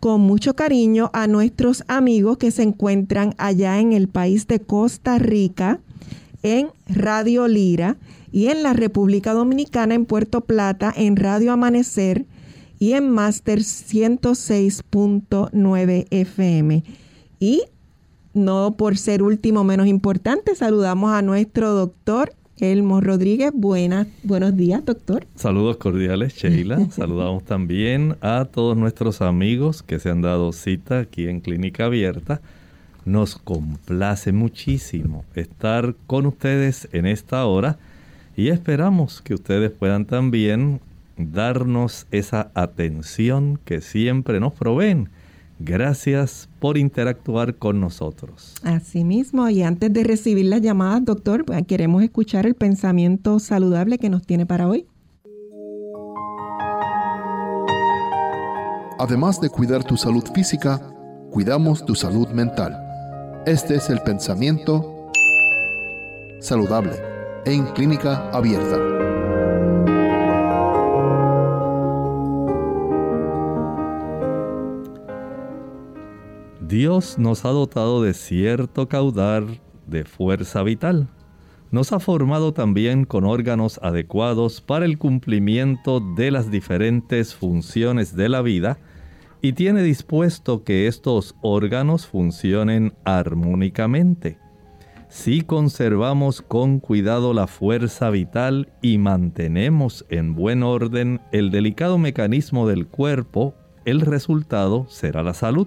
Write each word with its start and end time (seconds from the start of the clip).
con 0.00 0.20
mucho 0.22 0.56
cariño 0.56 1.10
a 1.12 1.26
nuestros 1.26 1.84
amigos 1.86 2.38
que 2.38 2.50
se 2.50 2.62
encuentran 2.62 3.34
allá 3.36 3.78
en 3.78 3.92
el 3.92 4.08
país 4.08 4.46
de 4.46 4.60
Costa 4.60 5.18
Rica 5.18 5.80
en 6.42 6.70
Radio 6.88 7.46
Lira 7.48 7.98
y 8.32 8.48
en 8.48 8.62
la 8.62 8.72
República 8.72 9.32
Dominicana 9.32 9.94
en 9.94 10.06
Puerto 10.06 10.42
Plata 10.42 10.92
en 10.96 11.16
Radio 11.16 11.52
Amanecer 11.52 12.24
y 12.78 12.92
en 12.92 13.10
Master 13.10 13.58
106.9 13.60 16.06
FM. 16.10 16.84
Y 17.38 17.64
no 18.32 18.76
por 18.76 18.96
ser 18.96 19.22
último 19.22 19.64
menos 19.64 19.86
importante, 19.86 20.54
saludamos 20.54 21.12
a 21.12 21.20
nuestro 21.22 21.72
doctor 21.72 22.32
Elmo 22.58 23.00
Rodríguez. 23.00 23.50
Buenas, 23.54 24.06
buenos 24.22 24.54
días, 24.56 24.84
doctor. 24.84 25.26
Saludos 25.34 25.78
cordiales, 25.78 26.34
Sheila. 26.34 26.90
Saludamos 26.90 27.42
también 27.44 28.16
a 28.20 28.44
todos 28.44 28.76
nuestros 28.76 29.22
amigos 29.22 29.82
que 29.82 29.98
se 29.98 30.10
han 30.10 30.22
dado 30.22 30.52
cita 30.52 31.00
aquí 31.00 31.26
en 31.26 31.40
Clínica 31.40 31.86
Abierta 31.86 32.40
nos 33.04 33.36
complace 33.36 34.32
muchísimo 34.32 35.24
estar 35.34 35.94
con 36.06 36.26
ustedes 36.26 36.88
en 36.92 37.06
esta 37.06 37.44
hora 37.46 37.78
y 38.40 38.48
esperamos 38.48 39.20
que 39.20 39.34
ustedes 39.34 39.70
puedan 39.70 40.06
también 40.06 40.80
darnos 41.18 42.06
esa 42.10 42.50
atención 42.54 43.60
que 43.66 43.82
siempre 43.82 44.40
nos 44.40 44.54
proveen. 44.54 45.10
Gracias 45.58 46.48
por 46.58 46.78
interactuar 46.78 47.56
con 47.56 47.82
nosotros. 47.82 48.54
Asimismo, 48.62 49.46
y 49.50 49.62
antes 49.62 49.92
de 49.92 50.04
recibir 50.04 50.46
las 50.46 50.62
llamadas, 50.62 51.04
doctor, 51.04 51.44
pues, 51.44 51.66
queremos 51.66 52.02
escuchar 52.02 52.46
el 52.46 52.54
pensamiento 52.54 53.38
saludable 53.40 53.98
que 53.98 54.08
nos 54.08 54.22
tiene 54.22 54.46
para 54.46 54.68
hoy. 54.68 54.86
Además 58.98 59.38
de 59.42 59.50
cuidar 59.50 59.84
tu 59.84 59.98
salud 59.98 60.24
física, 60.34 60.80
cuidamos 61.30 61.84
tu 61.84 61.94
salud 61.94 62.28
mental. 62.28 62.74
Este 63.44 63.74
es 63.74 63.90
el 63.90 64.00
pensamiento 64.00 65.10
saludable 66.40 67.09
en 67.46 67.66
clínica 67.72 68.30
abierta. 68.30 68.76
Dios 76.60 77.18
nos 77.18 77.44
ha 77.44 77.48
dotado 77.48 78.02
de 78.02 78.14
cierto 78.14 78.88
caudal 78.88 79.60
de 79.86 80.04
fuerza 80.04 80.62
vital. 80.62 81.08
Nos 81.70 81.92
ha 81.92 82.00
formado 82.00 82.52
también 82.52 83.04
con 83.04 83.24
órganos 83.24 83.80
adecuados 83.82 84.60
para 84.60 84.84
el 84.84 84.98
cumplimiento 84.98 86.00
de 86.00 86.30
las 86.30 86.50
diferentes 86.50 87.34
funciones 87.34 88.14
de 88.14 88.28
la 88.28 88.42
vida 88.42 88.78
y 89.42 89.54
tiene 89.54 89.82
dispuesto 89.82 90.62
que 90.64 90.86
estos 90.86 91.34
órganos 91.42 92.06
funcionen 92.06 92.92
armónicamente. 93.04 94.38
Si 95.10 95.40
conservamos 95.40 96.40
con 96.40 96.78
cuidado 96.78 97.34
la 97.34 97.48
fuerza 97.48 98.10
vital 98.10 98.72
y 98.80 98.98
mantenemos 98.98 100.06
en 100.08 100.36
buen 100.36 100.62
orden 100.62 101.20
el 101.32 101.50
delicado 101.50 101.98
mecanismo 101.98 102.68
del 102.68 102.86
cuerpo, 102.86 103.56
el 103.84 104.02
resultado 104.02 104.86
será 104.88 105.24
la 105.24 105.34
salud. 105.34 105.66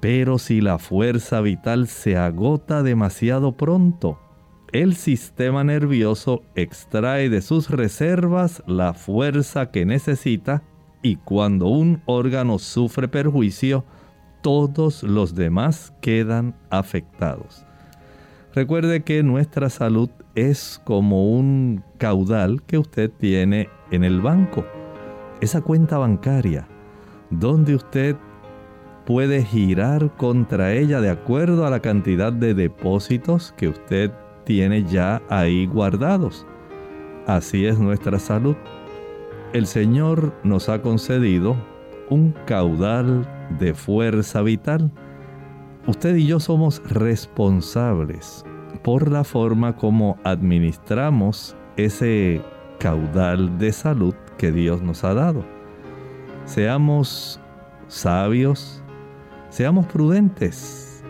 Pero 0.00 0.38
si 0.38 0.60
la 0.60 0.78
fuerza 0.78 1.40
vital 1.40 1.86
se 1.86 2.16
agota 2.16 2.82
demasiado 2.82 3.56
pronto, 3.56 4.18
el 4.72 4.96
sistema 4.96 5.62
nervioso 5.62 6.42
extrae 6.56 7.30
de 7.30 7.42
sus 7.42 7.70
reservas 7.70 8.60
la 8.66 8.92
fuerza 8.92 9.70
que 9.70 9.86
necesita 9.86 10.64
y 11.00 11.14
cuando 11.14 11.68
un 11.68 12.02
órgano 12.06 12.58
sufre 12.58 13.06
perjuicio, 13.06 13.84
todos 14.42 15.04
los 15.04 15.36
demás 15.36 15.94
quedan 16.00 16.56
afectados. 16.70 17.63
Recuerde 18.54 19.02
que 19.02 19.22
nuestra 19.22 19.68
salud 19.68 20.08
es 20.34 20.80
como 20.84 21.30
un 21.36 21.82
caudal 21.98 22.62
que 22.62 22.78
usted 22.78 23.10
tiene 23.10 23.68
en 23.90 24.04
el 24.04 24.20
banco, 24.20 24.64
esa 25.40 25.60
cuenta 25.60 25.98
bancaria, 25.98 26.66
donde 27.30 27.74
usted 27.74 28.16
puede 29.04 29.44
girar 29.44 30.16
contra 30.16 30.72
ella 30.72 31.00
de 31.00 31.10
acuerdo 31.10 31.66
a 31.66 31.70
la 31.70 31.80
cantidad 31.80 32.32
de 32.32 32.54
depósitos 32.54 33.52
que 33.56 33.68
usted 33.68 34.12
tiene 34.44 34.84
ya 34.84 35.20
ahí 35.28 35.66
guardados. 35.66 36.46
Así 37.26 37.66
es 37.66 37.78
nuestra 37.78 38.18
salud 38.18 38.56
el 39.54 39.68
Señor 39.68 40.32
nos 40.42 40.68
ha 40.68 40.82
concedido 40.82 41.56
un 42.10 42.34
caudal 42.44 43.24
de 43.60 43.72
fuerza 43.72 44.42
vital. 44.42 44.90
Usted 45.86 46.16
y 46.16 46.26
yo 46.26 46.40
somos 46.40 46.82
responsables 46.88 48.44
por 48.82 49.10
la 49.10 49.24
forma 49.24 49.76
como 49.76 50.18
administramos 50.24 51.56
ese 51.76 52.42
caudal 52.78 53.58
de 53.58 53.72
salud 53.72 54.14
que 54.38 54.50
Dios 54.50 54.82
nos 54.82 55.04
ha 55.04 55.14
dado. 55.14 55.44
Seamos 56.46 57.40
sabios, 57.88 58.84
Seamos 59.54 59.86
prudentes. 59.86 61.04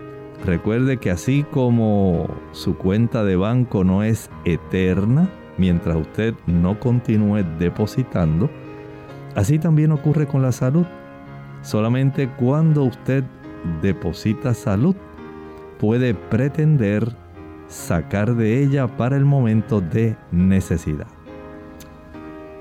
Recuerde 0.45 0.99
que 0.99 1.11
así 1.11 1.47
como 1.51 2.29
su 2.53 2.77
cuenta 2.77 3.25
de 3.25 3.37
banco 3.37 3.85
no 3.85 4.03
es 4.03 4.29
eterna, 4.45 5.31
mientras 5.57 5.97
usted 5.97 6.35
no 6.47 6.79
continúe 6.79 7.43
depositando, 7.59 8.51
así 9.35 9.59
también 9.59 9.93
ocurre 9.93 10.27
con 10.27 10.43
la 10.43 10.53
salud. 10.53 10.85
Solamente 11.63 12.29
cuando 12.29 12.85
usted 12.85 13.25
deposita 13.83 14.55
salud, 14.55 14.97
puede 15.79 16.15
pretender 16.15 17.15
sacar 17.69 18.35
de 18.35 18.63
ella 18.63 18.87
para 18.97 19.17
el 19.17 19.25
momento 19.25 19.81
de 19.81 20.17
necesidad. 20.31 21.07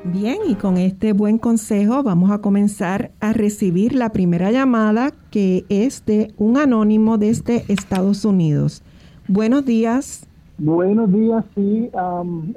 Bien, 0.05 0.39
y 0.45 0.55
con 0.55 0.75
este 0.75 1.13
buen 1.13 1.37
consejo 1.37 2.03
vamos 2.03 2.29
a 2.31 2.39
comenzar 2.39 3.11
a 3.21 3.31
recibir 3.31 3.95
la 3.95 4.09
primera 4.09 4.51
llamada 4.51 5.11
que 5.31 5.65
es 5.69 6.05
de 6.05 6.33
un 6.37 6.57
anónimo 6.57 7.17
desde 7.17 7.63
Estados 7.69 8.25
Unidos. 8.25 8.83
Buenos 9.29 9.65
días. 9.65 10.27
Buenos 10.57 11.11
días, 11.11 11.45
sí, 11.55 11.89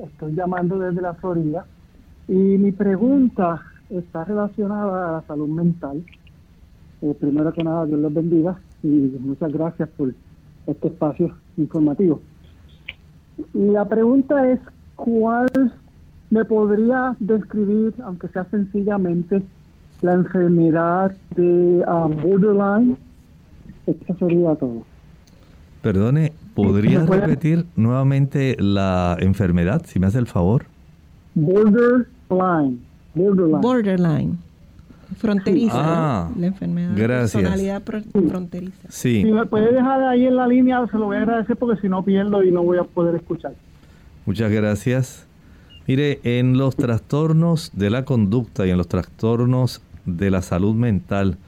estoy 0.04 0.34
llamando 0.34 0.78
desde 0.78 1.00
la 1.00 1.14
Florida 1.14 1.64
y 2.26 2.34
mi 2.34 2.72
pregunta 2.72 3.62
está 3.90 4.25
relacionada 4.25 5.08
a 5.08 5.12
la 5.12 5.22
salud 5.28 5.49
mental. 5.49 6.04
Eh, 7.06 7.14
primero 7.20 7.53
que 7.53 7.62
nada, 7.62 7.87
Dios 7.87 8.00
los 8.00 8.12
bendiga 8.12 8.58
y 8.82 8.88
muchas 8.88 9.53
gracias 9.53 9.88
por 9.91 10.12
este 10.67 10.88
espacio 10.88 11.35
informativo. 11.56 12.20
La 13.53 13.85
pregunta 13.85 14.50
es, 14.50 14.58
¿cuál 14.97 15.49
¿Me 16.31 16.44
podría 16.44 17.14
describir, 17.20 17.94
aunque 18.03 18.29
sea 18.29 18.44
sencillamente, 18.50 19.43
la 20.03 20.14
enfermedad 20.14 21.14
de 21.37 21.85
um, 21.87 22.23
borderline? 22.23 22.97
Eso 23.87 24.17
sería 24.19 24.56
todo. 24.56 24.82
Perdone, 25.82 26.32
¿podría 26.55 27.06
repetir 27.06 27.67
nuevamente 27.76 28.56
la 28.59 29.17
enfermedad, 29.20 29.82
si 29.87 30.00
me 30.00 30.09
hace 30.09 30.19
el 30.19 30.26
favor? 30.26 30.64
Borderline. 31.37 32.81
Borderline. 33.14 33.61
Borderline. 33.61 34.38
Fronteriza. 35.19 35.75
Ah, 35.76 36.31
la 36.37 36.47
enfermedad. 36.47 36.93
Gracias. 36.97 37.43
Personalidad 37.43 37.82
fronteriza. 38.29 38.88
Sí. 38.88 39.23
Si 39.23 39.32
me 39.32 39.47
puede 39.47 39.73
dejar 39.73 40.03
ahí 40.03 40.26
en 40.26 40.37
la 40.37 40.49
línea, 40.49 40.87
se 40.91 40.99
lo 40.99 41.06
voy 41.06 41.17
a 41.17 41.20
agradecer 41.20 41.56
porque 41.56 41.81
si 41.81 41.88
no 41.88 42.05
pierdo 42.05 42.43
y 42.43 42.50
no 42.50 42.62
voy 42.62 42.79
a 42.79 42.85
poder 42.85 43.14
escuchar. 43.14 43.55
Muchas 44.25 44.50
gracias. 44.50 45.26
Mire, 45.87 46.19
en 46.25 46.58
los 46.58 46.75
trastornos 46.75 47.70
de 47.73 47.91
la 47.91 48.05
conducta 48.05 48.67
y 48.67 48.70
en 48.70 48.79
los 48.79 48.88
trastornos 48.88 49.81
de 50.05 50.31
la 50.31 50.43
salud 50.43 50.75
mental, 50.75 51.38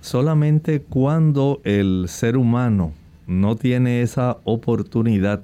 solamente 0.00 0.80
cuando 0.80 1.60
el 1.62 2.06
ser 2.08 2.36
humano 2.36 2.92
no 3.28 3.54
tiene 3.54 4.02
esa 4.02 4.38
oportunidad 4.44 5.42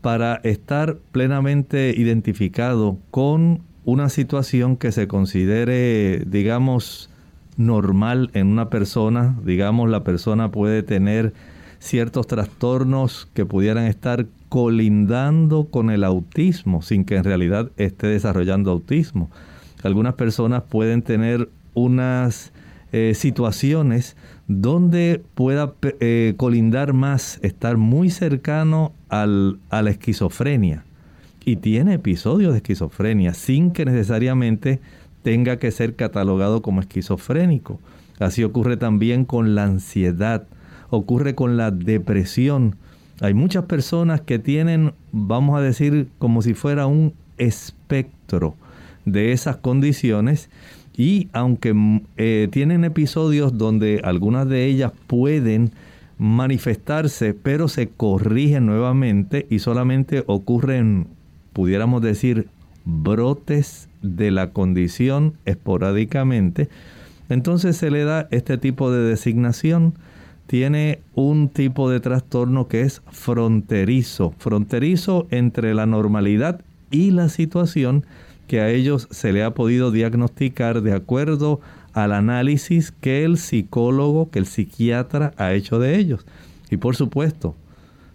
para 0.00 0.36
estar 0.36 0.96
plenamente 1.12 1.92
identificado 1.94 2.96
con 3.10 3.60
una 3.90 4.08
situación 4.08 4.76
que 4.76 4.92
se 4.92 5.08
considere, 5.08 6.22
digamos, 6.26 7.10
normal 7.56 8.30
en 8.34 8.46
una 8.46 8.70
persona, 8.70 9.36
digamos, 9.44 9.90
la 9.90 10.04
persona 10.04 10.52
puede 10.52 10.84
tener 10.84 11.34
ciertos 11.80 12.28
trastornos 12.28 13.28
que 13.34 13.44
pudieran 13.44 13.86
estar 13.86 14.26
colindando 14.48 15.64
con 15.64 15.90
el 15.90 16.04
autismo 16.04 16.82
sin 16.82 17.04
que 17.04 17.16
en 17.16 17.24
realidad 17.24 17.72
esté 17.76 18.06
desarrollando 18.06 18.70
autismo. 18.70 19.28
Algunas 19.82 20.14
personas 20.14 20.62
pueden 20.62 21.02
tener 21.02 21.48
unas 21.74 22.52
eh, 22.92 23.14
situaciones 23.16 24.16
donde 24.46 25.22
pueda 25.34 25.74
eh, 25.82 26.34
colindar 26.36 26.92
más, 26.92 27.40
estar 27.42 27.76
muy 27.76 28.10
cercano 28.10 28.92
al, 29.08 29.58
a 29.68 29.82
la 29.82 29.90
esquizofrenia. 29.90 30.84
Y 31.44 31.56
tiene 31.56 31.94
episodios 31.94 32.52
de 32.52 32.58
esquizofrenia 32.58 33.34
sin 33.34 33.70
que 33.70 33.84
necesariamente 33.84 34.80
tenga 35.22 35.58
que 35.58 35.70
ser 35.70 35.94
catalogado 35.94 36.62
como 36.62 36.80
esquizofrénico. 36.80 37.80
Así 38.18 38.44
ocurre 38.44 38.76
también 38.76 39.24
con 39.24 39.54
la 39.54 39.64
ansiedad, 39.64 40.46
ocurre 40.90 41.34
con 41.34 41.56
la 41.56 41.70
depresión. 41.70 42.76
Hay 43.20 43.34
muchas 43.34 43.64
personas 43.64 44.20
que 44.20 44.38
tienen, 44.38 44.92
vamos 45.12 45.58
a 45.58 45.62
decir, 45.62 46.08
como 46.18 46.42
si 46.42 46.54
fuera 46.54 46.86
un 46.86 47.14
espectro 47.38 48.54
de 49.04 49.32
esas 49.32 49.56
condiciones 49.56 50.50
y 50.96 51.28
aunque 51.32 51.72
mm, 51.72 52.02
eh, 52.18 52.48
tienen 52.50 52.84
episodios 52.84 53.56
donde 53.56 54.00
algunas 54.04 54.48
de 54.48 54.66
ellas 54.66 54.92
pueden 55.06 55.72
manifestarse, 56.18 57.32
pero 57.32 57.68
se 57.68 57.88
corrigen 57.88 58.66
nuevamente 58.66 59.46
y 59.48 59.60
solamente 59.60 60.22
ocurren, 60.26 61.06
pudiéramos 61.60 62.00
decir, 62.00 62.48
brotes 62.86 63.90
de 64.00 64.30
la 64.30 64.50
condición 64.50 65.34
esporádicamente, 65.44 66.70
entonces 67.28 67.76
se 67.76 67.90
le 67.90 68.04
da 68.04 68.28
este 68.30 68.56
tipo 68.56 68.90
de 68.90 69.06
designación 69.06 69.92
tiene 70.46 71.00
un 71.14 71.50
tipo 71.50 71.90
de 71.90 72.00
trastorno 72.00 72.66
que 72.66 72.80
es 72.80 73.02
fronterizo, 73.10 74.34
fronterizo 74.38 75.26
entre 75.30 75.74
la 75.74 75.84
normalidad 75.84 76.62
y 76.90 77.10
la 77.10 77.28
situación 77.28 78.06
que 78.46 78.62
a 78.62 78.70
ellos 78.70 79.06
se 79.10 79.30
le 79.34 79.44
ha 79.44 79.52
podido 79.52 79.90
diagnosticar 79.90 80.80
de 80.80 80.94
acuerdo 80.94 81.60
al 81.92 82.14
análisis 82.14 82.90
que 82.90 83.22
el 83.22 83.36
psicólogo, 83.36 84.30
que 84.30 84.38
el 84.38 84.46
psiquiatra 84.46 85.34
ha 85.36 85.52
hecho 85.52 85.78
de 85.78 85.98
ellos. 85.98 86.24
Y 86.70 86.78
por 86.78 86.96
supuesto, 86.96 87.54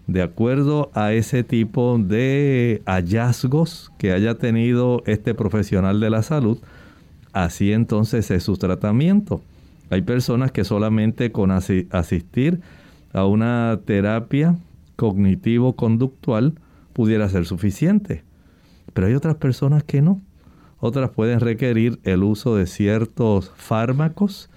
de 0.07 0.21
acuerdo 0.21 0.91
a 0.93 1.13
ese 1.13 1.43
tipo 1.43 1.97
de 1.97 2.81
hallazgos 2.85 3.91
que 3.97 4.11
haya 4.11 4.35
tenido 4.35 5.01
este 5.05 5.33
profesional 5.33 5.99
de 5.99 6.09
la 6.09 6.21
salud, 6.21 6.59
así 7.33 7.71
entonces 7.71 8.29
es 8.31 8.43
su 8.43 8.57
tratamiento. 8.57 9.41
Hay 9.89 10.01
personas 10.01 10.51
que 10.51 10.63
solamente 10.63 11.31
con 11.31 11.51
asistir 11.51 12.61
a 13.13 13.25
una 13.25 13.79
terapia 13.85 14.55
cognitivo-conductual 14.95 16.55
pudiera 16.93 17.29
ser 17.29 17.45
suficiente. 17.45 18.23
Pero 18.93 19.07
hay 19.07 19.13
otras 19.13 19.35
personas 19.35 19.83
que 19.83 20.01
no. 20.01 20.21
Otras 20.79 21.09
pueden 21.11 21.39
requerir 21.39 21.99
el 22.03 22.23
uso 22.23 22.55
de 22.55 22.67
ciertos 22.67 23.51
fármacos. 23.55 24.49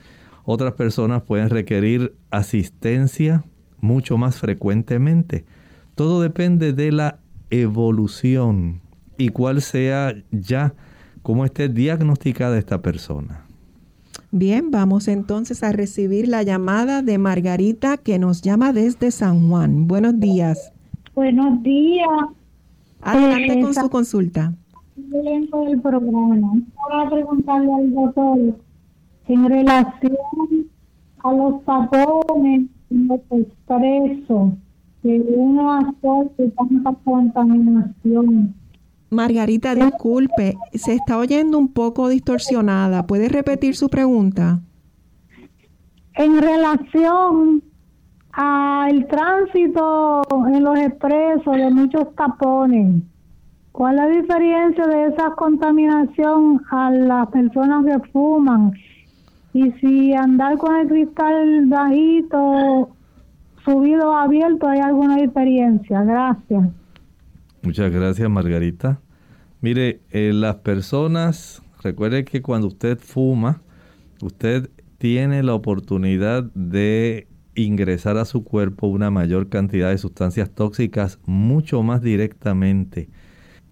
Otras 0.45 0.75
personas 0.75 1.23
pueden 1.23 1.51
requerir 1.51 2.15
asistencia 2.31 3.45
mucho 3.81 4.19
más 4.19 4.39
frecuentemente. 4.39 5.45
Todo 5.95 6.21
depende 6.21 6.73
de 6.73 6.93
la 6.93 7.19
evolución 7.51 8.81
y 9.17 9.29
cuál 9.31 9.63
sea 9.63 10.15
ya 10.31 10.75
cómo 11.23 11.45
esté 11.45 11.69
diagnosticada 11.69 12.59
esta 12.59 12.81
persona. 12.81 13.45
Bien, 14.31 14.71
vamos 14.71 15.09
entonces 15.09 15.63
a 15.63 15.73
recibir 15.73 16.29
la 16.29 16.43
llamada 16.43 17.03
de 17.03 17.17
Margarita 17.19 17.97
que 17.97 18.19
nos 18.19 18.43
llama 18.43 18.73
desde 18.73 19.11
San 19.11 19.49
Juan. 19.49 19.89
Buenos 19.89 20.21
días. 20.21 20.73
Buenos 21.15 21.63
días. 21.63 22.09
Adelante 23.01 23.61
con 23.61 23.75
su 23.75 23.89
consulta. 23.89 24.55
el 24.97 25.81
programa. 25.81 26.53
Para 26.89 27.11
preguntarle 27.11 27.73
al 27.73 27.95
doctor 27.95 28.39
en 29.29 29.49
relación 29.49 30.17
a 31.25 31.33
los 31.33 31.65
tapones 31.65 32.69
los 32.91 33.21
expresos 33.31 34.53
que 35.03 35.25
uno 35.35 35.73
hace 35.73 36.51
tanta 36.57 36.93
contaminación 37.05 38.55
Margarita, 39.11 39.75
disculpe, 39.75 40.59
se 40.75 40.95
está 40.95 41.17
oyendo 41.17 41.59
un 41.59 41.69
poco 41.69 42.09
distorsionada. 42.09 43.07
¿Puede 43.07 43.29
repetir 43.29 43.75
su 43.75 43.89
pregunta? 43.89 44.61
En 46.15 46.43
relación 46.43 47.63
al 48.33 49.07
tránsito 49.07 50.23
en 50.49 50.63
los 50.63 50.79
expresos 50.79 51.57
de 51.57 51.71
muchos 51.71 52.15
tapones, 52.17 53.03
¿cuál 53.73 53.99
es 53.99 54.01
la 54.01 54.09
diferencia 54.09 54.87
de 54.87 55.07
esa 55.07 55.31
contaminación 55.31 56.61
a 56.71 56.91
las 56.91 57.29
personas 57.29 57.87
que 57.87 58.09
fuman? 58.11 58.73
Y 59.53 59.71
si 59.81 60.15
andar 60.15 60.59
con 60.59 60.77
el 60.77 60.89
cristal 60.89 61.67
bajito, 61.67 62.91
subido 63.65 64.17
abierto, 64.17 64.69
¿hay 64.69 64.81
alguna 64.81 65.17
diferencia? 65.17 66.03
Gracias. 66.03 66.69
Muchas 67.63 67.91
gracias, 67.91 68.29
Margarita. 68.31 69.01
Mire, 69.61 70.01
eh, 70.11 70.33
las 70.33 70.57
personas, 70.57 71.63
recuerde 71.83 72.25
que 72.25 72.43
cuando 72.43 72.69
usted 72.69 72.99
fuma, 72.99 73.63
usted 74.23 74.71
tiene 74.99 75.43
la 75.43 75.55
oportunidad 75.55 76.45
de 76.55 77.27
ingresar 77.55 78.17
a 78.19 78.25
su 78.25 78.45
cuerpo 78.45 78.87
una 78.87 79.11
mayor 79.11 79.49
cantidad 79.49 79.91
de 79.91 79.99
sustancias 79.99 80.51
tóxicas 80.51 81.19
mucho 81.27 81.83
más 81.83 82.03
directamente 82.03 83.09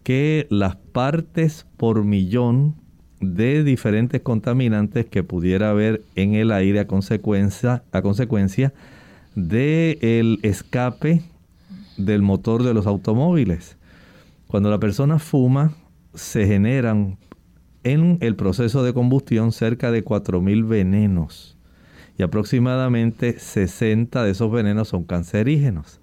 que 0.03 0.47
las 0.51 0.77
partes 0.77 1.67
por 1.77 2.05
millón 2.05 2.77
de 3.21 3.65
diferentes 3.65 4.21
contaminantes 4.21 5.07
que 5.07 5.23
pudiera 5.23 5.71
haber 5.71 6.03
en 6.15 6.35
el 6.35 6.53
aire 6.53 6.81
a 6.81 6.87
consecuencia, 6.87 7.83
a 7.93 8.03
consecuencia 8.03 8.73
del 9.35 9.99
el 10.03 10.39
escape 10.43 11.23
del 11.97 12.23
motor 12.23 12.63
de 12.63 12.75
los 12.75 12.87
automóviles. 12.87 13.77
Cuando 14.47 14.71
la 14.71 14.79
persona 14.79 15.19
fuma, 15.19 15.75
se 16.15 16.47
generan 16.47 17.19
en 17.85 18.19
el 18.21 18.37
proceso 18.37 18.83
de 18.83 18.93
combustión 18.93 19.53
cerca 19.53 19.91
de 19.91 20.05
4.000 20.05 20.67
venenos 20.67 21.57
y 22.19 22.23
aproximadamente 22.23 23.39
60 23.39 24.25
de 24.25 24.31
esos 24.31 24.51
venenos 24.51 24.89
son 24.89 25.05
cancerígenos. 25.05 26.01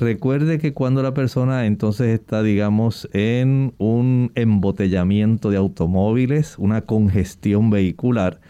Recuerde 0.00 0.58
que 0.58 0.72
cuando 0.72 1.02
la 1.02 1.12
persona 1.12 1.66
entonces 1.66 2.08
está, 2.08 2.42
digamos, 2.42 3.08
en 3.12 3.74
un 3.76 4.32
embotellamiento 4.34 5.50
de 5.50 5.58
automóviles, 5.58 6.56
una 6.58 6.82
congestión 6.82 7.68
vehicular, 7.68 8.40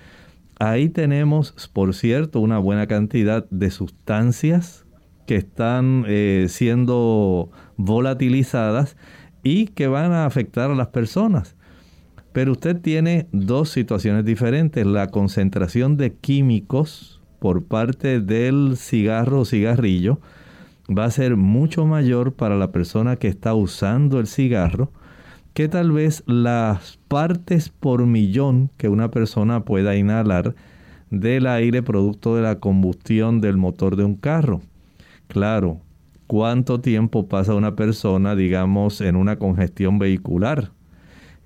ahí 0.61 0.89
tenemos, 0.89 1.53
por 1.73 1.95
cierto, 1.95 2.39
una 2.39 2.59
buena 2.59 2.87
cantidad 2.87 3.45
de 3.51 3.71
sustancias 3.71 4.87
que 5.27 5.37
están 5.37 6.05
eh, 6.07 6.47
siendo 6.49 7.51
volatilizadas 7.77 8.97
y 9.43 9.67
que 9.67 9.89
van 9.89 10.13
a 10.13 10.27
afectar 10.27 10.71
a 10.71 10.77
las 10.77 10.89
personas. 10.89 11.57
Pero 12.33 12.53
usted 12.53 12.81
tiene 12.81 13.27
dos 13.33 13.69
situaciones 13.71 14.25
diferentes. 14.25 14.87
La 14.87 15.09
concentración 15.09 15.97
de 15.97 16.15
químicos 16.15 17.21
por 17.41 17.65
parte 17.65 18.21
del 18.21 18.77
cigarro 18.77 19.41
o 19.41 19.45
cigarrillo 19.45 20.21
va 20.89 21.05
a 21.05 21.11
ser 21.11 21.37
mucho 21.37 21.87
mayor 21.87 22.35
para 22.35 22.57
la 22.57 22.73
persona 22.73 23.17
que 23.17 23.29
está 23.29 23.55
usando 23.55 24.19
el 24.19 24.27
cigarro 24.27 24.91
que 25.55 25.69
tal 25.69 25.93
vez 25.93 26.23
las 26.27 26.99
partes 27.09 27.69
por 27.69 28.07
millón 28.07 28.71
que 28.77 28.89
una 28.89 29.11
persona 29.11 29.65
pueda 29.65 29.97
inhalar 29.97 30.55
del 31.11 31.47
aire 31.47 31.83
producto 31.83 32.37
de 32.37 32.43
la 32.43 32.59
combustión 32.59 33.41
del 33.41 33.59
motor 33.59 33.97
de 33.97 34.05
un 34.05 34.15
carro. 34.15 34.63
Claro, 35.29 35.81
¿cuánto 36.27 36.81
tiempo 36.81 37.29
pasa 37.29 37.55
una 37.55 37.77
persona, 37.77 38.35
digamos, 38.35 39.03
en 39.03 39.17
una 39.17 39.39
congestión 39.39 39.99
vehicular? 39.99 40.73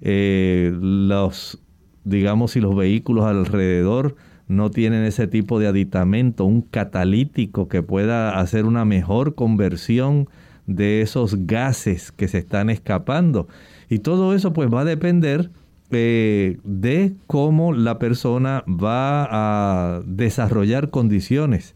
Eh, 0.00 0.72
los, 0.80 1.60
digamos, 2.04 2.52
si 2.52 2.60
los 2.60 2.76
vehículos 2.76 3.24
alrededor 3.24 4.14
no 4.48 4.70
tienen 4.70 5.04
ese 5.04 5.26
tipo 5.26 5.58
de 5.58 5.66
aditamento, 5.66 6.44
un 6.44 6.62
catalítico 6.62 7.68
que 7.68 7.82
pueda 7.82 8.38
hacer 8.38 8.64
una 8.64 8.84
mejor 8.84 9.34
conversión 9.34 10.28
de 10.66 11.00
esos 11.00 11.46
gases 11.46 12.12
que 12.12 12.28
se 12.28 12.38
están 12.38 12.70
escapando. 12.70 13.48
Y 13.88 14.00
todo 14.00 14.34
eso 14.34 14.52
pues 14.52 14.72
va 14.72 14.82
a 14.82 14.84
depender 14.84 15.50
eh, 15.90 16.58
de 16.64 17.14
cómo 17.26 17.72
la 17.72 17.98
persona 17.98 18.64
va 18.66 19.28
a 19.30 20.02
desarrollar 20.04 20.90
condiciones. 20.90 21.74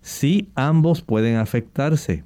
Si 0.00 0.48
ambos 0.54 1.02
pueden 1.02 1.36
afectarse. 1.36 2.24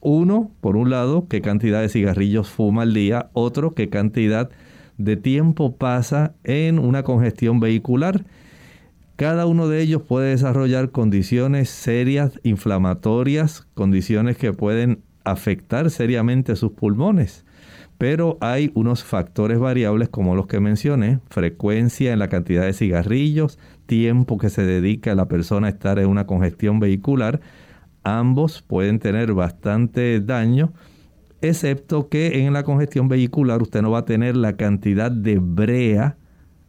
Uno, 0.00 0.50
por 0.60 0.76
un 0.76 0.90
lado, 0.90 1.26
qué 1.28 1.40
cantidad 1.42 1.80
de 1.80 1.88
cigarrillos 1.88 2.50
fuma 2.50 2.82
al 2.82 2.92
día. 2.92 3.30
Otro, 3.34 3.74
qué 3.74 3.88
cantidad 3.88 4.50
de 4.98 5.16
tiempo 5.16 5.76
pasa 5.76 6.34
en 6.42 6.80
una 6.80 7.04
congestión 7.04 7.60
vehicular 7.60 8.24
cada 9.16 9.46
uno 9.46 9.68
de 9.68 9.82
ellos 9.82 10.02
puede 10.02 10.30
desarrollar 10.30 10.90
condiciones 10.90 11.68
serias, 11.68 12.40
inflamatorias, 12.42 13.66
condiciones 13.74 14.36
que 14.36 14.52
pueden 14.52 15.02
afectar 15.24 15.90
seriamente 15.90 16.56
sus 16.56 16.72
pulmones. 16.72 17.44
Pero 17.98 18.38
hay 18.40 18.72
unos 18.74 19.04
factores 19.04 19.58
variables 19.58 20.08
como 20.08 20.34
los 20.34 20.46
que 20.46 20.58
mencioné, 20.58 21.20
frecuencia 21.30 22.12
en 22.12 22.18
la 22.18 22.28
cantidad 22.28 22.64
de 22.64 22.72
cigarrillos, 22.72 23.58
tiempo 23.86 24.38
que 24.38 24.50
se 24.50 24.64
dedica 24.64 25.14
la 25.14 25.28
persona 25.28 25.68
a 25.68 25.70
estar 25.70 25.98
en 25.98 26.08
una 26.08 26.26
congestión 26.26 26.80
vehicular. 26.80 27.40
Ambos 28.02 28.62
pueden 28.62 28.98
tener 28.98 29.34
bastante 29.34 30.20
daño, 30.20 30.72
excepto 31.42 32.08
que 32.08 32.44
en 32.44 32.52
la 32.52 32.64
congestión 32.64 33.08
vehicular 33.08 33.62
usted 33.62 33.82
no 33.82 33.92
va 33.92 34.00
a 34.00 34.04
tener 34.04 34.36
la 34.36 34.56
cantidad 34.56 35.12
de 35.12 35.38
brea 35.38 36.16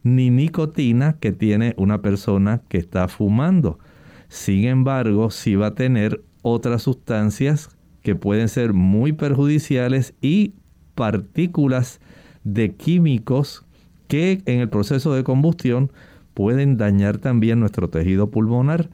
ni 0.04 0.30
nicotina 0.30 1.16
que 1.18 1.32
tiene 1.32 1.74
una 1.76 2.00
persona 2.00 2.62
que 2.68 2.78
está 2.78 3.08
fumando. 3.08 3.80
Sin 4.28 4.64
embargo, 4.66 5.30
sí 5.30 5.56
va 5.56 5.68
a 5.68 5.74
tener 5.74 6.22
otras 6.42 6.82
sustancias 6.82 7.70
que 8.02 8.14
pueden 8.14 8.48
ser 8.48 8.74
muy 8.74 9.12
perjudiciales 9.12 10.14
y 10.20 10.52
partículas 10.94 12.00
de 12.44 12.74
químicos 12.74 13.64
que 14.06 14.42
en 14.44 14.60
el 14.60 14.68
proceso 14.68 15.14
de 15.14 15.24
combustión 15.24 15.90
pueden 16.34 16.76
dañar 16.76 17.18
también 17.18 17.60
nuestro 17.60 17.88
tejido 17.88 18.30
pulmonar. 18.30 18.90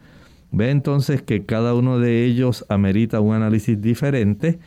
Ve 0.53 0.71
entonces 0.71 1.23
que 1.23 1.45
cada 1.45 1.75
uno 1.75 1.99
de 1.99 2.25
ellos 2.25 2.65
amerita 2.69 3.21
un 3.21 3.35
análisis 3.35 3.81
diferente, 3.81 4.61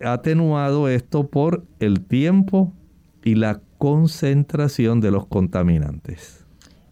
atenuado 0.00 0.88
esto 0.88 1.28
por 1.28 1.64
el 1.80 2.02
tiempo 2.02 2.74
y 3.24 3.36
la 3.36 3.62
concentración 3.86 5.00
de 5.00 5.12
los 5.12 5.26
contaminantes. 5.26 6.44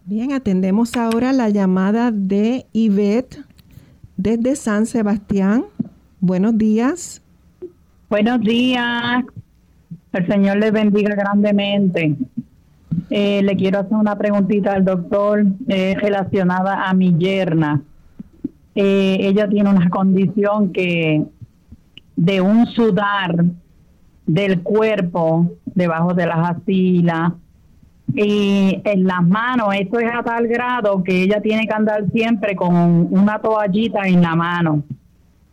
Bien, 0.05 0.33
atendemos 0.33 0.97
ahora 0.97 1.33
la 1.33 1.49
llamada 1.49 2.13
de 2.13 2.67
Yvette 2.73 3.43
desde 4.17 4.55
San 4.55 4.87
Sebastián. 4.87 5.65
Buenos 6.21 6.57
días. 6.57 7.21
Buenos 8.09 8.41
días. 8.43 9.25
El 10.13 10.27
Señor 10.29 10.59
les 10.59 10.71
bendiga 10.71 11.17
grandemente. 11.17 12.15
Eh, 13.11 13.43
le 13.43 13.57
quiero 13.57 13.81
hacer 13.81 13.97
una 13.97 14.17
preguntita 14.17 14.75
al 14.75 14.85
doctor 14.85 15.45
eh, 15.67 15.97
relacionada 16.01 16.89
a 16.89 16.95
mi 16.95 17.19
yerna. 17.19 17.83
Eh, 18.77 19.17
ella 19.19 19.49
tiene 19.49 19.69
una 19.69 19.91
condición 19.91 20.73
que 20.73 21.25
de 22.15 22.41
un 22.41 22.67
sudar 22.67 23.47
del 24.27 24.63
cuerpo, 24.63 25.53
debajo 25.67 26.15
de 26.15 26.27
las 26.27 26.51
asilas 26.51 27.33
y 28.15 28.81
en 28.85 29.05
las 29.05 29.23
manos. 29.27 29.69
Esto 29.79 29.99
es 29.99 30.11
a 30.13 30.23
tal 30.23 30.47
grado 30.47 31.03
que 31.03 31.23
ella 31.23 31.41
tiene 31.41 31.67
que 31.67 31.75
andar 31.75 32.11
siempre 32.13 32.57
con 32.57 32.75
una 33.11 33.39
toallita 33.41 34.07
en 34.07 34.23
la 34.23 34.35
mano. 34.35 34.85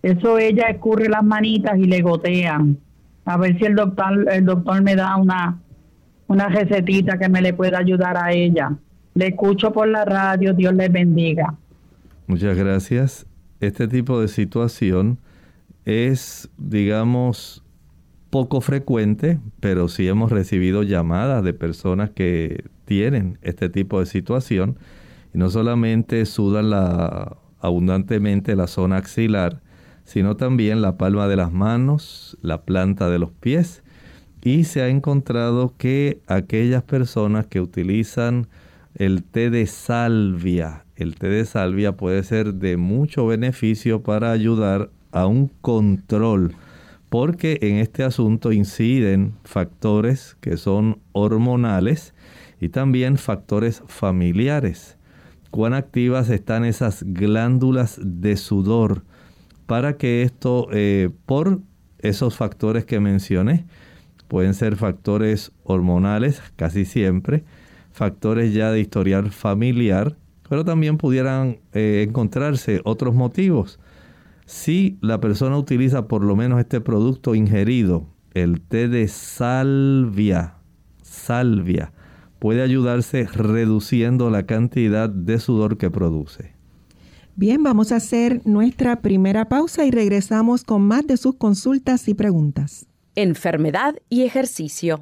Eso 0.02 0.40
ella 0.40 0.68
escurre 0.68 1.10
las 1.10 1.24
manitas 1.24 1.78
y 1.78 1.86
le 1.86 2.02
gotean. 2.02 2.78
A 3.26 3.38
ver 3.38 3.58
si 3.58 3.66
el 3.66 3.76
doctor, 3.76 4.28
el 4.32 4.46
doctor 4.46 4.82
me 4.82 4.96
da 4.96 5.16
una, 5.16 5.60
una 6.28 6.48
recetita 6.48 7.18
que 7.18 7.30
me 7.30 7.42
le 7.42 7.54
pueda 7.54 7.80
ayudar 7.80 8.18
a 8.18 8.32
ella. 8.32 8.72
Le 9.14 9.28
escucho 9.28 9.72
por 9.72 9.88
la 9.88 10.06
radio, 10.06 10.54
Dios 10.54 10.74
le 10.74 10.90
bendiga. 10.90 11.54
Muchas 12.28 12.58
gracias. 12.58 13.28
Este 13.60 13.88
tipo 13.88 14.20
de 14.20 14.28
situación 14.28 15.20
es, 15.86 16.50
digamos, 16.58 17.64
poco 18.32 18.62
frecuente, 18.62 19.40
pero 19.60 19.90
sí 19.90 20.08
hemos 20.08 20.32
recibido 20.32 20.82
llamadas 20.84 21.44
de 21.44 21.54
personas 21.54 22.10
que 22.10 22.64
tienen 22.86 23.38
este 23.42 23.70
tipo 23.70 24.00
de 24.00 24.08
situación. 24.08 24.78
Y 25.34 25.38
no 25.38 25.50
solamente 25.50 26.26
sudan 26.26 26.72
la, 26.72 27.38
abundantemente 27.60 28.56
la 28.56 28.68
zona 28.68 28.98
axilar, 28.98 29.62
sino 30.06 30.38
también 30.38 30.82
la 30.82 30.98
palma 30.98 31.28
de 31.28 31.36
las 31.36 31.52
manos, 31.52 32.38
la 32.42 32.64
planta 32.64 33.10
de 33.10 33.20
los 33.20 33.32
pies. 33.32 33.84
Y 34.42 34.64
se 34.64 34.82
ha 34.82 34.88
encontrado 34.88 35.76
que 35.78 36.22
aquellas 36.26 36.84
personas 36.84 37.46
que 37.46 37.60
utilizan 37.60 38.48
el 38.96 39.24
té 39.24 39.50
de 39.50 39.68
salvia, 39.68 40.86
el 40.96 41.16
té 41.16 41.28
de 41.28 41.46
salvia 41.46 41.98
puede 41.98 42.24
ser 42.24 42.56
de 42.56 42.78
mucho 42.78 43.28
beneficio 43.28 44.02
para 44.04 44.32
ayudar 44.32 44.90
a 45.12 45.28
un 45.28 45.52
control 45.62 46.56
porque 47.12 47.60
en 47.62 47.76
este 47.76 48.06
asunto 48.06 48.54
inciden 48.54 49.34
factores 49.44 50.38
que 50.40 50.56
son 50.56 51.02
hormonales 51.12 52.14
y 52.62 52.70
también 52.70 53.18
factores 53.18 53.84
familiares. 53.86 54.96
Cuán 55.50 55.74
activas 55.74 56.30
están 56.30 56.64
esas 56.64 57.04
glándulas 57.06 58.00
de 58.02 58.38
sudor 58.38 59.04
para 59.66 59.98
que 59.98 60.22
esto, 60.22 60.70
eh, 60.72 61.10
por 61.26 61.60
esos 62.00 62.38
factores 62.38 62.86
que 62.86 63.02
mencioné, 63.02 63.66
pueden 64.30 64.54
ser 64.54 64.78
factores 64.78 65.52
hormonales 65.66 66.42
casi 66.56 66.86
siempre, 66.86 67.44
factores 67.92 68.54
ya 68.54 68.72
de 68.72 68.80
historial 68.80 69.32
familiar, 69.32 70.16
pero 70.48 70.64
también 70.64 70.98
pudieran 70.98 71.60
eh, 71.74 72.06
encontrarse 72.08 72.80
otros 72.86 73.14
motivos 73.14 73.81
si 74.52 74.98
la 75.00 75.22
persona 75.22 75.58
utiliza 75.58 76.10
por 76.10 76.26
lo 76.26 76.36
menos 76.36 76.60
este 76.60 76.82
producto 76.82 77.36
ingerido, 77.36 78.06
el 78.34 78.60
té 78.60 78.90
de 78.90 79.08
salvia, 79.08 80.56
salvia, 81.02 81.94
puede 82.38 82.62
ayudarse 82.62 83.28
reduciendo 83.34 84.30
la 84.30 84.46
cantidad 84.46 85.10
de 85.10 85.40
sudor 85.40 85.78
que 85.78 85.90
produce. 85.90 86.54
Bien, 87.38 87.64
vamos 87.64 87.94
a 87.94 87.96
hacer 87.96 88.42
nuestra 88.44 89.02
primera 89.02 89.48
pausa 89.48 89.86
y 89.86 89.92
regresamos 89.92 90.66
con 90.66 90.82
más 90.82 91.08
de 91.08 91.16
sus 91.16 91.36
consultas 91.36 92.10
y 92.10 92.14
preguntas. 92.14 92.88
Enfermedad 93.16 93.96
y 94.10 94.24
ejercicio. 94.24 95.02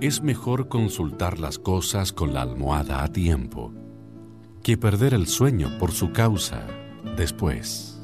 Es 0.00 0.20
mejor 0.20 0.68
consultar 0.68 1.38
las 1.38 1.58
cosas 1.58 2.12
con 2.12 2.34
la 2.34 2.42
almohada 2.42 3.04
a 3.04 3.08
tiempo 3.08 3.72
que 4.62 4.76
perder 4.76 5.14
el 5.14 5.26
sueño 5.26 5.76
por 5.78 5.92
su 5.92 6.12
causa 6.12 6.66
después. 7.16 8.00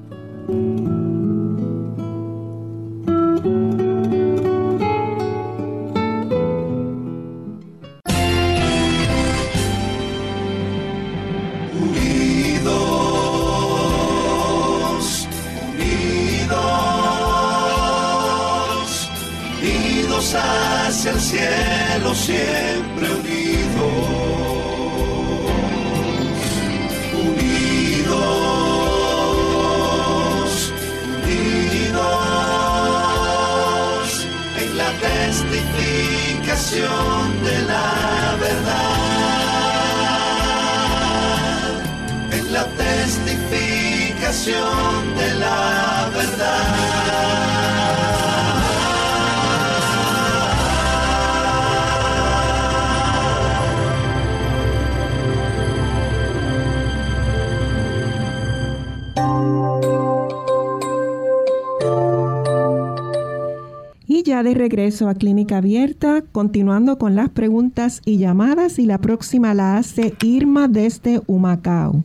Regreso 64.78 65.08
a 65.08 65.14
Clínica 65.14 65.56
Abierta, 65.56 66.22
continuando 66.30 66.98
con 66.98 67.16
las 67.16 67.30
preguntas 67.30 68.00
y 68.04 68.18
llamadas 68.18 68.78
y 68.78 68.86
la 68.86 68.98
próxima 68.98 69.52
la 69.52 69.76
hace 69.76 70.14
Irma 70.22 70.68
desde 70.68 71.20
Humacao. 71.26 72.04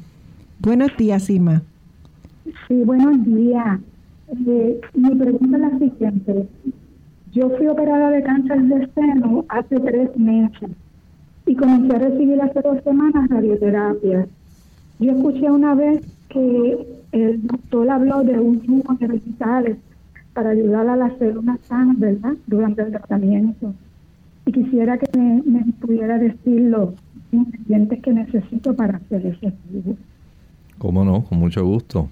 Buenos 0.60 0.90
días, 0.98 1.30
Irma. 1.30 1.62
Sí, 2.68 2.82
buenos 2.84 3.24
días. 3.26 3.80
Eh, 4.48 4.82
mi 4.96 5.14
pregunta 5.14 5.56
es 5.56 5.62
la 5.62 5.78
siguiente. 5.78 6.48
Yo 7.32 7.52
fui 7.58 7.68
operada 7.68 8.10
de 8.10 8.24
cáncer 8.24 8.64
de 8.64 8.90
seno 8.96 9.46
hace 9.50 9.80
tres 9.80 10.18
meses 10.18 10.72
y 11.46 11.56
comencé 11.56 11.96
a 11.96 12.00
recibir 12.00 12.42
hace 12.42 12.60
dos 12.60 12.84
semanas 12.84 13.30
radioterapia. 13.30 14.26
Yo 14.98 15.12
escuché 15.12 15.52
una 15.52 15.76
vez 15.76 16.02
que 16.30 16.88
el 17.12 17.46
doctor 17.46 17.92
habló 17.92 18.24
de 18.24 18.40
un 18.40 18.60
de 19.00 19.08
vegetales 19.08 19.78
para 20.34 20.50
ayudar 20.50 20.88
a 20.88 20.96
las 20.96 21.18
células 21.18 21.60
sanas, 21.68 21.98
¿verdad? 22.00 22.34
Durante 22.48 22.82
el 22.82 22.92
tratamiento. 22.92 23.74
Y 24.46 24.52
quisiera 24.52 24.98
que 24.98 25.18
me, 25.18 25.64
pudiera 25.80 26.18
decir 26.18 26.62
los 26.62 26.90
ingredientes 27.32 28.02
que 28.02 28.14
necesito 28.14 28.76
para 28.76 28.98
hacer 28.98 29.26
ese 29.26 29.48
estudio. 29.48 29.96
¿Cómo 30.78 31.06
no? 31.06 31.24
Con 31.24 31.40
mucho 31.40 31.64
gusto. 31.66 32.10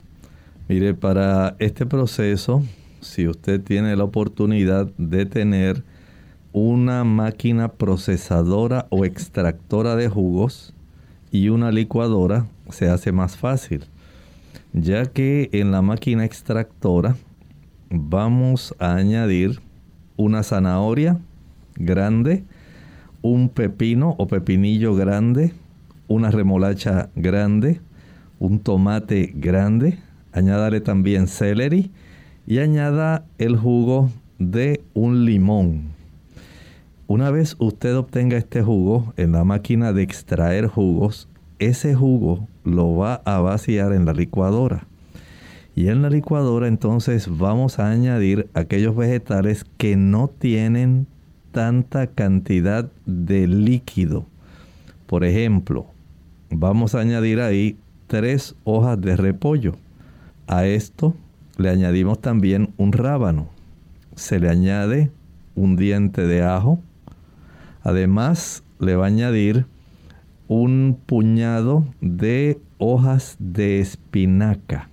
Mire, 0.70 0.94
para 0.94 1.56
este 1.60 1.86
proceso, 1.86 2.64
si 3.02 3.28
usted 3.28 3.62
tiene 3.62 3.96
la 3.96 4.04
oportunidad 4.04 4.90
de 4.98 5.26
tener 5.26 5.84
una 6.54 7.04
máquina 7.04 7.70
procesadora 7.70 8.86
o 8.90 9.06
extractora 9.06 9.96
de 9.96 10.08
jugos 10.10 10.74
y 11.32 11.50
una 11.50 11.72
licuadora, 11.72 12.46
se 12.70 12.90
hace 12.90 13.12
más 13.12 13.36
fácil, 13.36 13.86
ya 14.74 15.06
que 15.06 15.50
en 15.54 15.72
la 15.72 15.82
máquina 15.82 16.24
extractora 16.24 17.16
vamos 17.92 18.74
a 18.80 18.96
añadir 18.96 19.60
una 20.16 20.44
zanahoria 20.44 21.20
grande, 21.76 22.44
un 23.22 23.50
pepino 23.50 24.16
o 24.18 24.28
pepinillo 24.28 24.96
grande, 24.96 25.54
una 26.08 26.32
remolacha 26.32 27.10
grande, 27.16 27.82
un 28.40 28.60
tomate 28.60 29.34
grande, 29.36 30.00
añádale 30.32 30.82
también 30.82 31.28
celery 31.28 31.92
y 32.48 32.60
añada 32.60 33.26
el 33.38 33.58
jugo 33.58 34.10
de 34.40 34.82
un 34.94 35.26
limón. 35.26 35.92
Una 37.08 37.30
vez 37.30 37.56
usted 37.60 37.96
obtenga 37.96 38.38
este 38.38 38.64
jugo 38.64 39.14
en 39.18 39.34
la 39.34 39.44
máquina 39.44 39.92
de 39.92 40.02
extraer 40.02 40.68
jugos, 40.68 41.28
ese 41.60 41.94
jugo 41.94 42.48
lo 42.64 42.96
va 42.96 43.16
a 43.26 43.40
vaciar 43.40 43.92
en 43.92 44.06
la 44.06 44.14
licuadora. 44.14 44.88
Y 45.74 45.88
en 45.88 46.02
la 46.02 46.10
licuadora 46.10 46.68
entonces 46.68 47.28
vamos 47.38 47.80
a 47.80 47.90
añadir 47.90 48.50
aquellos 48.54 48.96
vegetales 48.96 49.66
que 49.78 49.96
no 49.96 50.28
tienen 50.28 51.08
tanta 51.54 52.08
cantidad 52.08 52.92
de 53.06 53.48
líquido. 53.48 54.26
Por 55.08 55.24
ejemplo, 55.24 55.88
vamos 56.50 56.94
a 56.94 57.00
añadir 57.00 57.40
ahí 57.40 57.78
tres 58.08 58.56
hojas 58.66 59.00
de 59.00 59.16
repollo. 59.16 59.76
A 60.48 60.66
esto 60.66 61.16
le 61.58 61.70
añadimos 61.70 62.20
también 62.20 62.74
un 62.76 62.92
rábano. 62.92 63.48
Se 64.16 64.40
le 64.40 64.50
añade 64.50 65.10
un 65.56 65.78
diente 65.78 66.28
de 66.28 66.44
ajo. 66.44 66.80
Además, 67.82 68.64
le 68.80 68.98
va 68.98 69.06
a 69.06 69.08
añadir 69.08 69.66
un 70.50 71.00
puñado 71.06 71.86
de 72.02 72.60
hojas 72.78 73.38
de 73.40 73.80
espinaca 73.80 74.91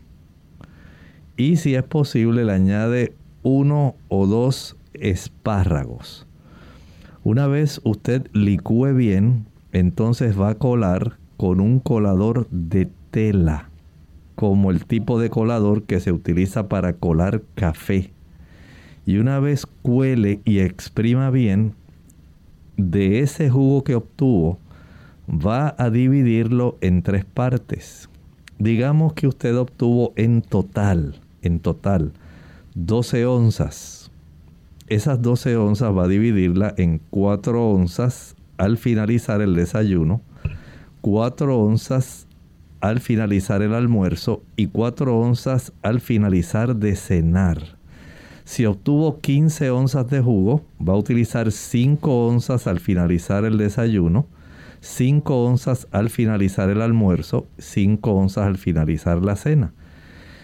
y 1.39 1.57
si 1.57 1.75
es 1.77 1.85
posible 1.85 2.45
le 2.45 2.53
añade 2.53 3.15
uno 3.43 3.95
o 4.09 4.27
dos 4.27 4.77
espárragos. 4.93 6.27
Una 7.23 7.47
vez 7.47 7.81
usted 7.85 8.27
licúe 8.33 8.93
bien, 8.93 9.47
entonces 9.73 10.39
va 10.39 10.51
a 10.51 10.55
colar 10.57 11.17
con 11.37 11.61
un 11.61 11.79
colador 11.79 12.49
de 12.51 12.91
tela. 13.11 13.71
como 14.39 14.71
el 14.71 14.87
tipo 14.87 15.19
de 15.19 15.31
colador 15.31 15.83
que 15.83 15.99
se 15.99 16.13
utiliza 16.13 16.69
para 16.69 16.93
colar 16.93 17.43
café. 17.57 18.13
Y 19.05 19.19
una 19.19 19.41
vez 19.41 19.67
cuele 19.67 20.41
y 20.45 20.61
exprima 20.61 21.31
bien, 21.31 21.75
de 22.77 23.19
ese 23.19 23.51
jugo 23.51 23.83
que 23.83 23.97
obtuvo, 23.97 24.61
va 25.29 25.75
a 25.77 25.91
dividirlo 25.91 26.79
en 26.81 27.03
tres 27.03 27.25
partes. 27.25 28.09
Digamos 28.61 29.13
que 29.15 29.27
usted 29.27 29.57
obtuvo 29.57 30.13
en 30.15 30.41
total, 30.41 31.21
en 31.43 31.61
total, 31.61 32.13
12 32.75 33.27
onzas. 33.27 34.11
Esas 34.87 35.21
12 35.21 35.57
onzas 35.57 35.97
va 35.97 36.05
a 36.05 36.09
dividirla 36.09 36.75
en 36.79 37.01
4 37.11 37.71
onzas 37.71 38.37
al 38.57 38.79
finalizar 38.79 39.43
el 39.43 39.55
desayuno, 39.55 40.23
4 41.03 41.59
onzas 41.59 42.27
al 42.81 43.01
finalizar 43.01 43.63
el 43.63 43.75
almuerzo 43.75 44.43
y 44.57 44.69
4 44.69 45.19
onzas 45.19 45.73
al 45.83 46.01
finalizar 46.01 46.77
de 46.77 46.97
cenar. 46.97 47.79
Si 48.45 48.65
obtuvo 48.65 49.21
15 49.21 49.71
onzas 49.71 50.09
de 50.09 50.21
jugo, 50.21 50.63
va 50.81 50.95
a 50.95 50.97
utilizar 50.97 51.53
5 51.53 52.29
onzas 52.29 52.67
al 52.67 52.81
finalizar 52.81 53.45
el 53.45 53.59
desayuno, 53.59 54.27
5 54.81 55.45
onzas 55.45 55.87
al 55.91 56.09
finalizar 56.09 56.71
el 56.71 56.81
almuerzo, 56.81 57.47
5 57.59 58.11
onzas 58.11 58.47
al 58.47 58.57
finalizar 58.57 59.23
la 59.23 59.37
cena. 59.37 59.75